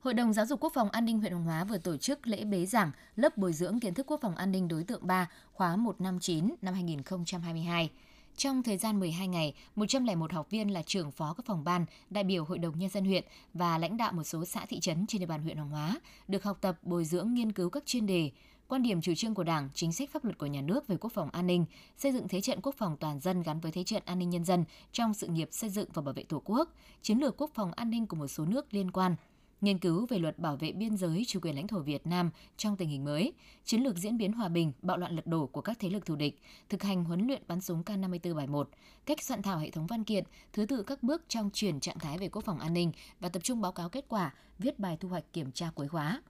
Hội 0.00 0.14
đồng 0.14 0.32
Giáo 0.32 0.46
dục 0.46 0.60
Quốc 0.60 0.72
phòng 0.74 0.90
An 0.90 1.04
ninh 1.04 1.20
huyện 1.20 1.32
Hoàng 1.32 1.44
Hóa 1.44 1.64
vừa 1.64 1.78
tổ 1.78 1.96
chức 1.96 2.26
lễ 2.26 2.44
bế 2.44 2.66
giảng 2.66 2.90
lớp 3.16 3.36
bồi 3.36 3.52
dưỡng 3.52 3.80
kiến 3.80 3.94
thức 3.94 4.06
quốc 4.06 4.20
phòng 4.22 4.36
an 4.36 4.52
ninh 4.52 4.68
đối 4.68 4.84
tượng 4.84 5.06
3 5.06 5.30
khóa 5.52 5.76
159 5.76 6.54
năm 6.62 6.74
2022. 6.74 7.90
Trong 8.36 8.62
thời 8.62 8.78
gian 8.78 9.00
12 9.00 9.28
ngày, 9.28 9.54
101 9.74 10.32
học 10.32 10.50
viên 10.50 10.72
là 10.72 10.82
trưởng 10.82 11.10
phó 11.10 11.34
các 11.36 11.46
phòng 11.46 11.64
ban, 11.64 11.86
đại 12.10 12.24
biểu 12.24 12.44
Hội 12.44 12.58
đồng 12.58 12.78
Nhân 12.78 12.90
dân 12.90 13.04
huyện 13.04 13.24
và 13.54 13.78
lãnh 13.78 13.96
đạo 13.96 14.12
một 14.12 14.24
số 14.24 14.44
xã 14.44 14.66
thị 14.66 14.80
trấn 14.80 15.06
trên 15.06 15.20
địa 15.20 15.26
bàn 15.26 15.42
huyện 15.42 15.56
Hoàng 15.56 15.70
Hóa 15.70 16.00
được 16.28 16.44
học 16.44 16.58
tập 16.60 16.78
bồi 16.82 17.04
dưỡng 17.04 17.34
nghiên 17.34 17.52
cứu 17.52 17.70
các 17.70 17.86
chuyên 17.86 18.06
đề, 18.06 18.30
quan 18.68 18.82
điểm 18.82 19.00
chủ 19.00 19.14
trương 19.14 19.34
của 19.34 19.44
Đảng, 19.44 19.68
chính 19.74 19.92
sách 19.92 20.10
pháp 20.10 20.24
luật 20.24 20.38
của 20.38 20.46
nhà 20.46 20.60
nước 20.60 20.86
về 20.86 20.96
quốc 20.96 21.12
phòng 21.12 21.30
an 21.30 21.46
ninh, 21.46 21.64
xây 21.96 22.12
dựng 22.12 22.28
thế 22.28 22.40
trận 22.40 22.60
quốc 22.62 22.74
phòng 22.78 22.96
toàn 23.00 23.20
dân 23.20 23.42
gắn 23.42 23.60
với 23.60 23.72
thế 23.72 23.84
trận 23.84 24.02
an 24.04 24.18
ninh 24.18 24.30
nhân 24.30 24.44
dân 24.44 24.64
trong 24.92 25.14
sự 25.14 25.26
nghiệp 25.26 25.48
xây 25.52 25.70
dựng 25.70 25.88
và 25.94 26.02
bảo 26.02 26.14
vệ 26.14 26.22
Tổ 26.22 26.42
quốc, 26.44 26.72
chiến 27.02 27.18
lược 27.18 27.40
quốc 27.40 27.50
phòng 27.54 27.72
an 27.72 27.90
ninh 27.90 28.06
của 28.06 28.16
một 28.16 28.26
số 28.26 28.44
nước 28.44 28.74
liên 28.74 28.90
quan, 28.90 29.16
nghiên 29.60 29.78
cứu 29.78 30.06
về 30.06 30.18
luật 30.18 30.38
bảo 30.38 30.56
vệ 30.56 30.72
biên 30.72 30.96
giới 30.96 31.24
chủ 31.26 31.40
quyền 31.40 31.54
lãnh 31.54 31.66
thổ 31.66 31.78
Việt 31.78 32.06
Nam 32.06 32.30
trong 32.56 32.76
tình 32.76 32.88
hình 32.88 33.04
mới, 33.04 33.32
chiến 33.64 33.82
lược 33.82 33.96
diễn 33.96 34.18
biến 34.18 34.32
hòa 34.32 34.48
bình, 34.48 34.72
bạo 34.82 34.96
loạn 34.96 35.16
lật 35.16 35.26
đổ 35.26 35.46
của 35.46 35.60
các 35.60 35.78
thế 35.80 35.90
lực 35.90 36.06
thù 36.06 36.16
địch, 36.16 36.40
thực 36.68 36.82
hành 36.82 37.04
huấn 37.04 37.26
luyện 37.26 37.42
bắn 37.48 37.60
súng 37.60 37.82
K54 37.82 38.34
bài 38.34 38.46
1, 38.46 38.68
cách 39.06 39.22
soạn 39.22 39.42
thảo 39.42 39.58
hệ 39.58 39.70
thống 39.70 39.86
văn 39.86 40.04
kiện, 40.04 40.24
thứ 40.52 40.66
tự 40.66 40.82
các 40.82 41.02
bước 41.02 41.22
trong 41.28 41.50
chuyển 41.52 41.80
trạng 41.80 41.98
thái 41.98 42.18
về 42.18 42.28
quốc 42.28 42.42
phòng 42.44 42.58
an 42.58 42.74
ninh 42.74 42.92
và 43.20 43.28
tập 43.28 43.42
trung 43.42 43.60
báo 43.60 43.72
cáo 43.72 43.88
kết 43.88 44.04
quả, 44.08 44.34
viết 44.58 44.78
bài 44.78 44.96
thu 45.00 45.08
hoạch 45.08 45.32
kiểm 45.32 45.52
tra 45.52 45.70
cuối 45.74 45.88
khóa. 45.88 46.22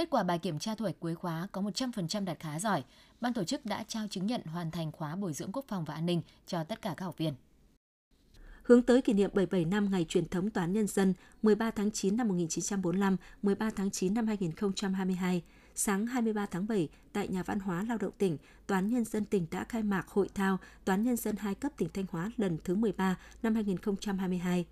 Kết 0.00 0.10
quả 0.10 0.22
bài 0.22 0.38
kiểm 0.38 0.58
tra 0.58 0.74
thu 0.74 0.82
hoạch 0.82 1.00
cuối 1.00 1.14
khóa 1.14 1.48
có 1.52 1.62
100% 1.62 2.24
đạt 2.24 2.38
khá 2.40 2.58
giỏi. 2.60 2.84
Ban 3.20 3.32
tổ 3.32 3.44
chức 3.44 3.66
đã 3.66 3.84
trao 3.88 4.06
chứng 4.10 4.26
nhận 4.26 4.44
hoàn 4.44 4.70
thành 4.70 4.92
khóa 4.92 5.16
bồi 5.16 5.32
dưỡng 5.32 5.52
quốc 5.52 5.64
phòng 5.68 5.84
và 5.84 5.94
an 5.94 6.06
ninh 6.06 6.22
cho 6.46 6.64
tất 6.64 6.82
cả 6.82 6.94
các 6.96 7.04
học 7.04 7.18
viên. 7.18 7.34
Hướng 8.62 8.82
tới 8.82 9.02
kỷ 9.02 9.12
niệm 9.12 9.30
77 9.34 9.64
năm 9.64 9.90
ngày 9.90 10.06
truyền 10.08 10.28
thống 10.28 10.50
Toán 10.50 10.72
Nhân 10.72 10.86
dân 10.86 11.14
13 11.42 11.70
tháng 11.70 11.90
9 11.90 12.16
năm 12.16 12.28
1945, 12.28 13.16
13 13.42 13.70
tháng 13.76 13.90
9 13.90 14.14
năm 14.14 14.26
2022, 14.26 15.42
sáng 15.74 16.06
23 16.06 16.46
tháng 16.46 16.66
7 16.66 16.88
tại 17.12 17.28
Nhà 17.28 17.42
Văn 17.42 17.60
hóa 17.60 17.84
Lao 17.88 17.98
động 17.98 18.12
tỉnh, 18.18 18.38
Toán 18.66 18.90
Nhân 18.90 19.04
dân 19.04 19.24
tỉnh 19.24 19.46
đã 19.50 19.64
khai 19.64 19.82
mạc 19.82 20.08
hội 20.08 20.28
thao 20.34 20.58
Toán 20.84 21.02
Nhân 21.02 21.16
dân 21.16 21.36
hai 21.36 21.54
cấp 21.54 21.72
tỉnh 21.76 21.88
Thanh 21.94 22.06
Hóa 22.10 22.30
lần 22.36 22.58
thứ 22.64 22.74
13 22.74 23.16
năm 23.42 23.54
2022. 23.54 24.66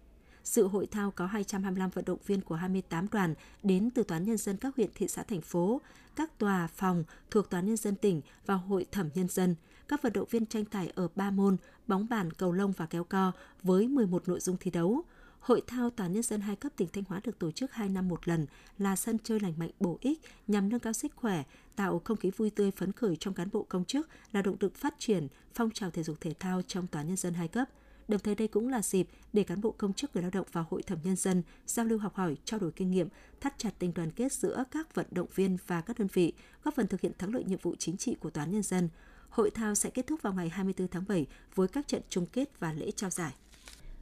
Sự 0.50 0.68
hội 0.68 0.86
thao 0.86 1.10
có 1.10 1.26
225 1.26 1.90
vận 1.90 2.04
động 2.04 2.18
viên 2.26 2.40
của 2.40 2.54
28 2.54 3.06
đoàn 3.12 3.34
đến 3.62 3.90
từ 3.90 4.02
Toán 4.02 4.24
Nhân 4.24 4.36
dân 4.36 4.56
các 4.56 4.76
huyện, 4.76 4.90
thị 4.94 5.08
xã, 5.08 5.22
thành 5.22 5.40
phố, 5.40 5.80
các 6.16 6.38
tòa, 6.38 6.66
phòng 6.66 7.04
thuộc 7.30 7.50
Toán 7.50 7.66
Nhân 7.66 7.76
dân 7.76 7.94
tỉnh 7.94 8.20
và 8.46 8.54
Hội 8.54 8.86
Thẩm 8.92 9.08
Nhân 9.14 9.28
dân. 9.28 9.54
Các 9.88 10.02
vận 10.02 10.12
động 10.12 10.28
viên 10.30 10.46
tranh 10.46 10.64
tài 10.64 10.92
ở 10.94 11.08
ba 11.16 11.30
môn 11.30 11.56
bóng 11.86 12.08
bàn, 12.08 12.32
cầu 12.32 12.52
lông 12.52 12.72
và 12.72 12.86
kéo 12.86 13.04
co 13.04 13.32
với 13.62 13.88
11 13.88 14.28
nội 14.28 14.40
dung 14.40 14.56
thi 14.60 14.70
đấu. 14.70 15.02
Hội 15.40 15.62
thao 15.66 15.90
Toán 15.90 16.12
Nhân 16.12 16.22
dân 16.22 16.40
hai 16.40 16.56
cấp 16.56 16.72
tỉnh 16.76 16.88
Thanh 16.92 17.04
Hóa 17.08 17.20
được 17.24 17.38
tổ 17.38 17.50
chức 17.50 17.72
2 17.72 17.88
năm 17.88 18.08
một 18.08 18.28
lần 18.28 18.46
là 18.78 18.96
sân 18.96 19.18
chơi 19.24 19.40
lành 19.40 19.54
mạnh 19.58 19.70
bổ 19.80 19.98
ích 20.00 20.20
nhằm 20.46 20.68
nâng 20.68 20.80
cao 20.80 20.92
sức 20.92 21.12
khỏe, 21.16 21.44
tạo 21.76 22.00
không 22.04 22.16
khí 22.16 22.30
vui 22.30 22.50
tươi 22.50 22.70
phấn 22.70 22.92
khởi 22.92 23.16
trong 23.16 23.34
cán 23.34 23.48
bộ 23.52 23.66
công 23.68 23.84
chức 23.84 24.08
là 24.32 24.42
động 24.42 24.56
lực 24.60 24.74
phát 24.74 24.94
triển 24.98 25.28
phong 25.54 25.70
trào 25.70 25.90
thể 25.90 26.02
dục 26.02 26.20
thể 26.20 26.34
thao 26.40 26.62
trong 26.62 26.86
Toán 26.86 27.06
Nhân 27.06 27.16
dân 27.16 27.34
hai 27.34 27.48
cấp– 27.48 27.68
Đồng 28.08 28.20
thời 28.20 28.34
đây 28.34 28.48
cũng 28.48 28.68
là 28.68 28.82
dịp 28.82 29.08
để 29.32 29.42
cán 29.42 29.60
bộ 29.60 29.74
công 29.78 29.92
chức 29.92 30.14
người 30.14 30.22
lao 30.22 30.30
động 30.30 30.46
và 30.52 30.64
hội 30.70 30.82
thẩm 30.82 30.98
nhân 31.04 31.16
dân 31.16 31.42
giao 31.66 31.86
lưu 31.86 31.98
học 31.98 32.14
hỏi, 32.14 32.36
trao 32.44 32.60
đổi 32.60 32.72
kinh 32.72 32.90
nghiệm, 32.90 33.08
thắt 33.40 33.58
chặt 33.58 33.70
tình 33.78 33.94
đoàn 33.94 34.10
kết 34.10 34.32
giữa 34.32 34.64
các 34.70 34.94
vận 34.94 35.06
động 35.10 35.28
viên 35.34 35.56
và 35.66 35.80
các 35.80 35.98
đơn 35.98 36.08
vị, 36.12 36.32
góp 36.62 36.74
phần 36.74 36.86
thực 36.86 37.00
hiện 37.00 37.12
thắng 37.18 37.34
lợi 37.34 37.44
nhiệm 37.44 37.58
vụ 37.62 37.74
chính 37.78 37.96
trị 37.96 38.16
của 38.20 38.30
toán 38.30 38.50
nhân 38.50 38.62
dân. 38.62 38.88
Hội 39.28 39.50
thao 39.50 39.74
sẽ 39.74 39.90
kết 39.90 40.06
thúc 40.06 40.22
vào 40.22 40.32
ngày 40.32 40.48
24 40.48 40.88
tháng 40.88 41.04
7 41.08 41.26
với 41.54 41.68
các 41.68 41.88
trận 41.88 42.02
chung 42.08 42.26
kết 42.26 42.60
và 42.60 42.72
lễ 42.72 42.90
trao 42.90 43.10
giải. 43.10 43.34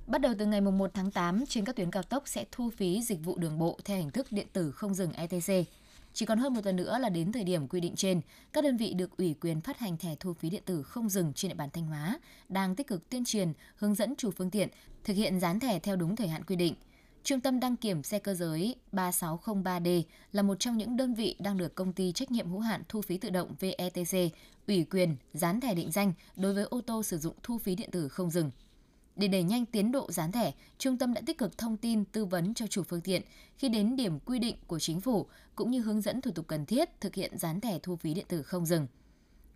Bắt 0.06 0.20
đầu 0.20 0.34
từ 0.38 0.46
ngày 0.46 0.60
1 0.60 0.90
tháng 0.94 1.10
8, 1.10 1.44
trên 1.48 1.64
các 1.64 1.76
tuyến 1.76 1.90
cao 1.90 2.02
tốc 2.02 2.22
sẽ 2.26 2.44
thu 2.52 2.70
phí 2.70 3.02
dịch 3.02 3.24
vụ 3.24 3.36
đường 3.38 3.58
bộ 3.58 3.78
theo 3.84 3.98
hình 3.98 4.10
thức 4.10 4.26
điện 4.30 4.46
tử 4.52 4.72
không 4.72 4.94
dừng 4.94 5.12
ETC. 5.12 5.68
Chỉ 6.16 6.26
còn 6.26 6.38
hơn 6.38 6.54
một 6.54 6.60
tuần 6.64 6.76
nữa 6.76 6.98
là 6.98 7.08
đến 7.08 7.32
thời 7.32 7.44
điểm 7.44 7.68
quy 7.68 7.80
định 7.80 7.96
trên, 7.96 8.20
các 8.52 8.64
đơn 8.64 8.76
vị 8.76 8.94
được 8.94 9.16
ủy 9.16 9.34
quyền 9.40 9.60
phát 9.60 9.78
hành 9.78 9.96
thẻ 9.96 10.16
thu 10.20 10.34
phí 10.34 10.50
điện 10.50 10.62
tử 10.64 10.82
không 10.82 11.08
dừng 11.08 11.32
trên 11.32 11.48
địa 11.48 11.54
bàn 11.54 11.68
Thanh 11.72 11.86
Hóa 11.86 12.18
đang 12.48 12.74
tích 12.74 12.86
cực 12.86 13.10
tuyên 13.10 13.24
truyền, 13.24 13.52
hướng 13.76 13.94
dẫn 13.94 14.14
chủ 14.16 14.30
phương 14.30 14.50
tiện 14.50 14.68
thực 15.04 15.14
hiện 15.14 15.40
dán 15.40 15.60
thẻ 15.60 15.78
theo 15.78 15.96
đúng 15.96 16.16
thời 16.16 16.28
hạn 16.28 16.44
quy 16.44 16.56
định. 16.56 16.74
Trung 17.24 17.40
tâm 17.40 17.60
đăng 17.60 17.76
kiểm 17.76 18.02
xe 18.02 18.18
cơ 18.18 18.34
giới 18.34 18.74
3603D 18.92 20.02
là 20.32 20.42
một 20.42 20.60
trong 20.60 20.76
những 20.76 20.96
đơn 20.96 21.14
vị 21.14 21.36
đang 21.38 21.56
được 21.56 21.74
công 21.74 21.92
ty 21.92 22.12
trách 22.12 22.30
nhiệm 22.30 22.50
hữu 22.50 22.60
hạn 22.60 22.82
thu 22.88 23.02
phí 23.02 23.18
tự 23.18 23.30
động 23.30 23.54
VETC 23.60 24.32
ủy 24.66 24.84
quyền 24.90 25.16
dán 25.32 25.60
thẻ 25.60 25.74
định 25.74 25.90
danh 25.90 26.12
đối 26.36 26.54
với 26.54 26.64
ô 26.64 26.80
tô 26.80 27.02
sử 27.02 27.18
dụng 27.18 27.34
thu 27.42 27.58
phí 27.58 27.74
điện 27.74 27.90
tử 27.92 28.08
không 28.08 28.30
dừng. 28.30 28.50
Để 29.16 29.28
đẩy 29.28 29.42
nhanh 29.42 29.66
tiến 29.66 29.92
độ 29.92 30.12
dán 30.12 30.32
thẻ, 30.32 30.52
trung 30.78 30.98
tâm 30.98 31.14
đã 31.14 31.20
tích 31.26 31.38
cực 31.38 31.58
thông 31.58 31.76
tin 31.76 32.04
tư 32.04 32.24
vấn 32.24 32.54
cho 32.54 32.66
chủ 32.66 32.82
phương 32.82 33.00
tiện 33.00 33.22
khi 33.58 33.68
đến 33.68 33.96
điểm 33.96 34.18
quy 34.20 34.38
định 34.38 34.56
của 34.66 34.78
chính 34.78 35.00
phủ 35.00 35.26
cũng 35.54 35.70
như 35.70 35.80
hướng 35.80 36.00
dẫn 36.00 36.20
thủ 36.20 36.30
tục 36.30 36.46
cần 36.46 36.66
thiết 36.66 37.00
thực 37.00 37.14
hiện 37.14 37.38
dán 37.38 37.60
thẻ 37.60 37.78
thu 37.82 37.96
phí 37.96 38.14
điện 38.14 38.24
tử 38.28 38.42
không 38.42 38.66
dừng. 38.66 38.86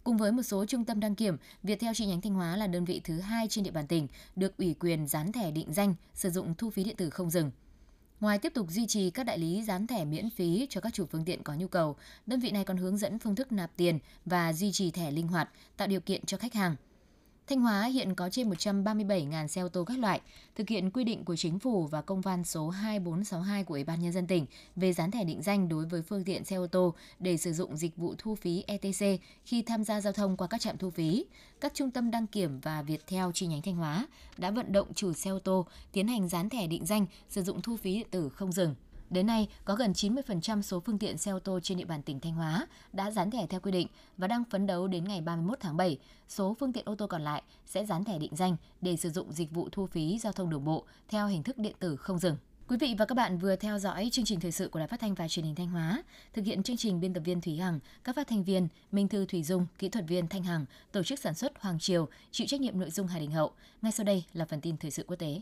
Cùng 0.05 0.17
với 0.17 0.33
một 0.33 0.43
số 0.43 0.65
trung 0.65 0.85
tâm 0.85 1.01
đăng 1.01 1.15
kiểm, 1.15 1.37
Viettel 1.63 1.93
chi 1.95 2.07
nhánh 2.07 2.21
Thanh 2.21 2.35
Hóa 2.35 2.57
là 2.57 2.67
đơn 2.67 2.85
vị 2.85 3.01
thứ 3.05 3.21
hai 3.21 3.49
trên 3.49 3.65
địa 3.65 3.71
bàn 3.71 3.87
tỉnh 3.87 4.09
được 4.37 4.57
ủy 4.57 4.75
quyền 4.81 5.07
dán 5.07 5.33
thẻ 5.33 5.51
định 5.51 5.73
danh 5.73 5.95
sử 6.15 6.31
dụng 6.31 6.55
thu 6.59 6.71
phí 6.71 6.85
điện 6.85 6.97
tử 6.97 7.11
không 7.11 7.31
dừng. 7.31 7.51
Ngoài 8.21 8.39
tiếp 8.39 8.53
tục 8.55 8.71
duy 8.71 8.87
trì 8.87 9.11
các 9.11 9.25
đại 9.25 9.39
lý 9.39 9.63
dán 9.63 9.87
thẻ 9.87 10.05
miễn 10.05 10.31
phí 10.31 10.67
cho 10.71 10.81
các 10.81 10.95
chủ 10.95 11.07
phương 11.07 11.25
tiện 11.25 11.43
có 11.43 11.55
nhu 11.55 11.69
cầu, 11.69 11.97
đơn 12.27 12.41
vị 12.41 12.51
này 12.51 12.65
còn 12.65 12.77
hướng 12.77 12.97
dẫn 12.97 13.19
phương 13.19 13.35
thức 13.35 13.53
nạp 13.53 13.71
tiền 13.77 13.99
và 14.25 14.53
duy 14.53 14.73
trì 14.73 14.91
thẻ 14.91 15.11
linh 15.11 15.29
hoạt, 15.29 15.51
tạo 15.77 15.89
điều 15.89 16.01
kiện 16.01 16.25
cho 16.25 16.37
khách 16.37 16.55
hàng– 16.55 16.77
Thanh 17.51 17.61
Hóa 17.61 17.85
hiện 17.85 18.15
có 18.15 18.31
trên 18.31 18.51
137.000 18.51 19.47
xe 19.47 19.61
ô 19.61 19.69
tô 19.69 19.85
các 19.85 19.99
loại, 19.99 20.21
thực 20.55 20.69
hiện 20.69 20.91
quy 20.91 21.05
định 21.05 21.25
của 21.25 21.37
chính 21.37 21.59
phủ 21.59 21.87
và 21.87 22.03
công 22.03 22.21
văn 22.21 22.45
số 22.45 22.69
2462 22.69 23.65
của 23.65 23.75
Ủy 23.75 23.85
ban 23.85 24.01
Nhân 24.01 24.13
dân 24.13 24.27
tỉnh 24.27 24.47
về 24.77 24.93
dán 24.93 25.11
thẻ 25.11 25.25
định 25.25 25.43
danh 25.43 25.69
đối 25.69 25.87
với 25.87 26.03
phương 26.03 26.25
tiện 26.25 26.45
xe 26.45 26.57
ô 26.57 26.67
tô 26.67 26.95
để 27.19 27.37
sử 27.37 27.53
dụng 27.53 27.77
dịch 27.77 27.97
vụ 27.97 28.15
thu 28.19 28.35
phí 28.35 28.65
ETC 28.67 29.21
khi 29.45 29.63
tham 29.63 29.85
gia 29.85 30.01
giao 30.01 30.13
thông 30.13 30.37
qua 30.37 30.47
các 30.47 30.61
trạm 30.61 30.79
thu 30.79 30.91
phí. 30.91 31.25
Các 31.61 31.75
trung 31.75 31.91
tâm 31.91 32.11
đăng 32.11 32.27
kiểm 32.27 32.61
và 32.61 32.83
Viettel 32.83 33.25
chi 33.35 33.47
nhánh 33.47 33.63
Thanh 33.63 33.77
Hóa 33.77 34.07
đã 34.39 34.51
vận 34.51 34.73
động 34.73 34.95
chủ 34.95 35.13
xe 35.13 35.31
ô 35.31 35.39
tô 35.39 35.67
tiến 35.93 36.09
hành 36.09 36.29
dán 36.29 36.49
thẻ 36.49 36.67
định 36.67 36.87
danh 36.87 37.07
sử 37.29 37.43
dụng 37.43 37.63
thu 37.63 37.77
phí 37.77 37.95
điện 37.95 38.07
tử 38.11 38.29
không 38.29 38.53
dừng. 38.53 38.75
Đến 39.11 39.27
nay, 39.27 39.49
có 39.65 39.75
gần 39.75 39.93
90% 39.93 40.63
số 40.63 40.81
phương 40.81 40.99
tiện 40.99 41.19
xe 41.19 41.31
ô 41.31 41.39
tô 41.39 41.61
trên 41.63 41.79
địa 41.79 41.85
bàn 41.85 42.03
tỉnh 42.03 42.21
Thanh 42.21 42.35
Hóa 42.35 42.67
đã 42.93 43.11
dán 43.11 43.31
thẻ 43.31 43.47
theo 43.47 43.61
quy 43.61 43.73
định 43.73 43.87
và 44.17 44.27
đang 44.27 44.45
phấn 44.45 44.67
đấu 44.67 44.89
đến 44.89 45.05
ngày 45.05 45.21
31 45.21 45.59
tháng 45.61 45.77
7, 45.77 45.99
số 46.29 46.57
phương 46.61 46.73
tiện 46.73 46.85
ô 46.85 46.95
tô 46.95 47.07
còn 47.07 47.23
lại 47.23 47.43
sẽ 47.67 47.85
dán 47.85 48.05
thẻ 48.05 48.19
định 48.19 48.37
danh 48.37 48.57
để 48.81 48.97
sử 48.97 49.11
dụng 49.11 49.33
dịch 49.33 49.51
vụ 49.51 49.69
thu 49.73 49.87
phí 49.87 50.19
giao 50.19 50.33
thông 50.33 50.51
đường 50.51 50.65
bộ 50.65 50.85
theo 51.09 51.27
hình 51.27 51.43
thức 51.43 51.59
điện 51.59 51.75
tử 51.79 51.97
không 51.97 52.19
dừng. 52.19 52.37
Quý 52.69 52.77
vị 52.77 52.95
và 52.99 53.05
các 53.05 53.15
bạn 53.15 53.39
vừa 53.39 53.57
theo 53.57 53.79
dõi 53.79 54.09
chương 54.13 54.25
trình 54.25 54.41
thời 54.41 54.53
sự 54.53 54.69
của 54.69 54.79
Đài 54.79 54.89
Phát 54.89 55.01
thanh 55.01 55.15
và 55.15 55.29
Truyền 55.29 55.45
hình 55.45 55.55
Thanh 55.55 55.69
Hóa. 55.69 56.03
Thực 56.33 56.45
hiện 56.45 56.63
chương 56.63 56.77
trình 56.77 57.01
biên 57.01 57.15
tập 57.15 57.21
viên 57.25 57.41
Thúy 57.41 57.57
Hằng, 57.57 57.79
các 58.05 58.17
phát 58.17 58.27
thanh 58.29 58.45
viên 58.45 58.69
Minh 58.93 59.09
Thư 59.09 59.27
Thủy 59.27 59.43
Dung, 59.43 59.67
kỹ 59.79 59.89
thuật 59.89 60.05
viên 60.09 60.29
Thanh 60.29 60.43
Hằng, 60.43 60.65
tổ 60.93 61.03
chức 61.03 61.19
sản 61.19 61.35
xuất 61.35 61.53
Hoàng 61.61 61.79
Triều, 61.79 62.09
chịu 62.31 62.47
trách 62.47 62.61
nhiệm 62.61 62.81
nội 62.81 62.91
dung 62.91 63.07
Hà 63.07 63.19
Đình 63.19 63.31
Hậu. 63.31 63.51
Ngay 63.83 63.93
sau 63.93 64.05
đây 64.05 64.25
là 64.33 64.45
phần 64.45 64.61
tin 64.61 64.77
thời 64.77 64.91
sự 64.91 65.05
quốc 65.07 65.17
tế. 65.17 65.41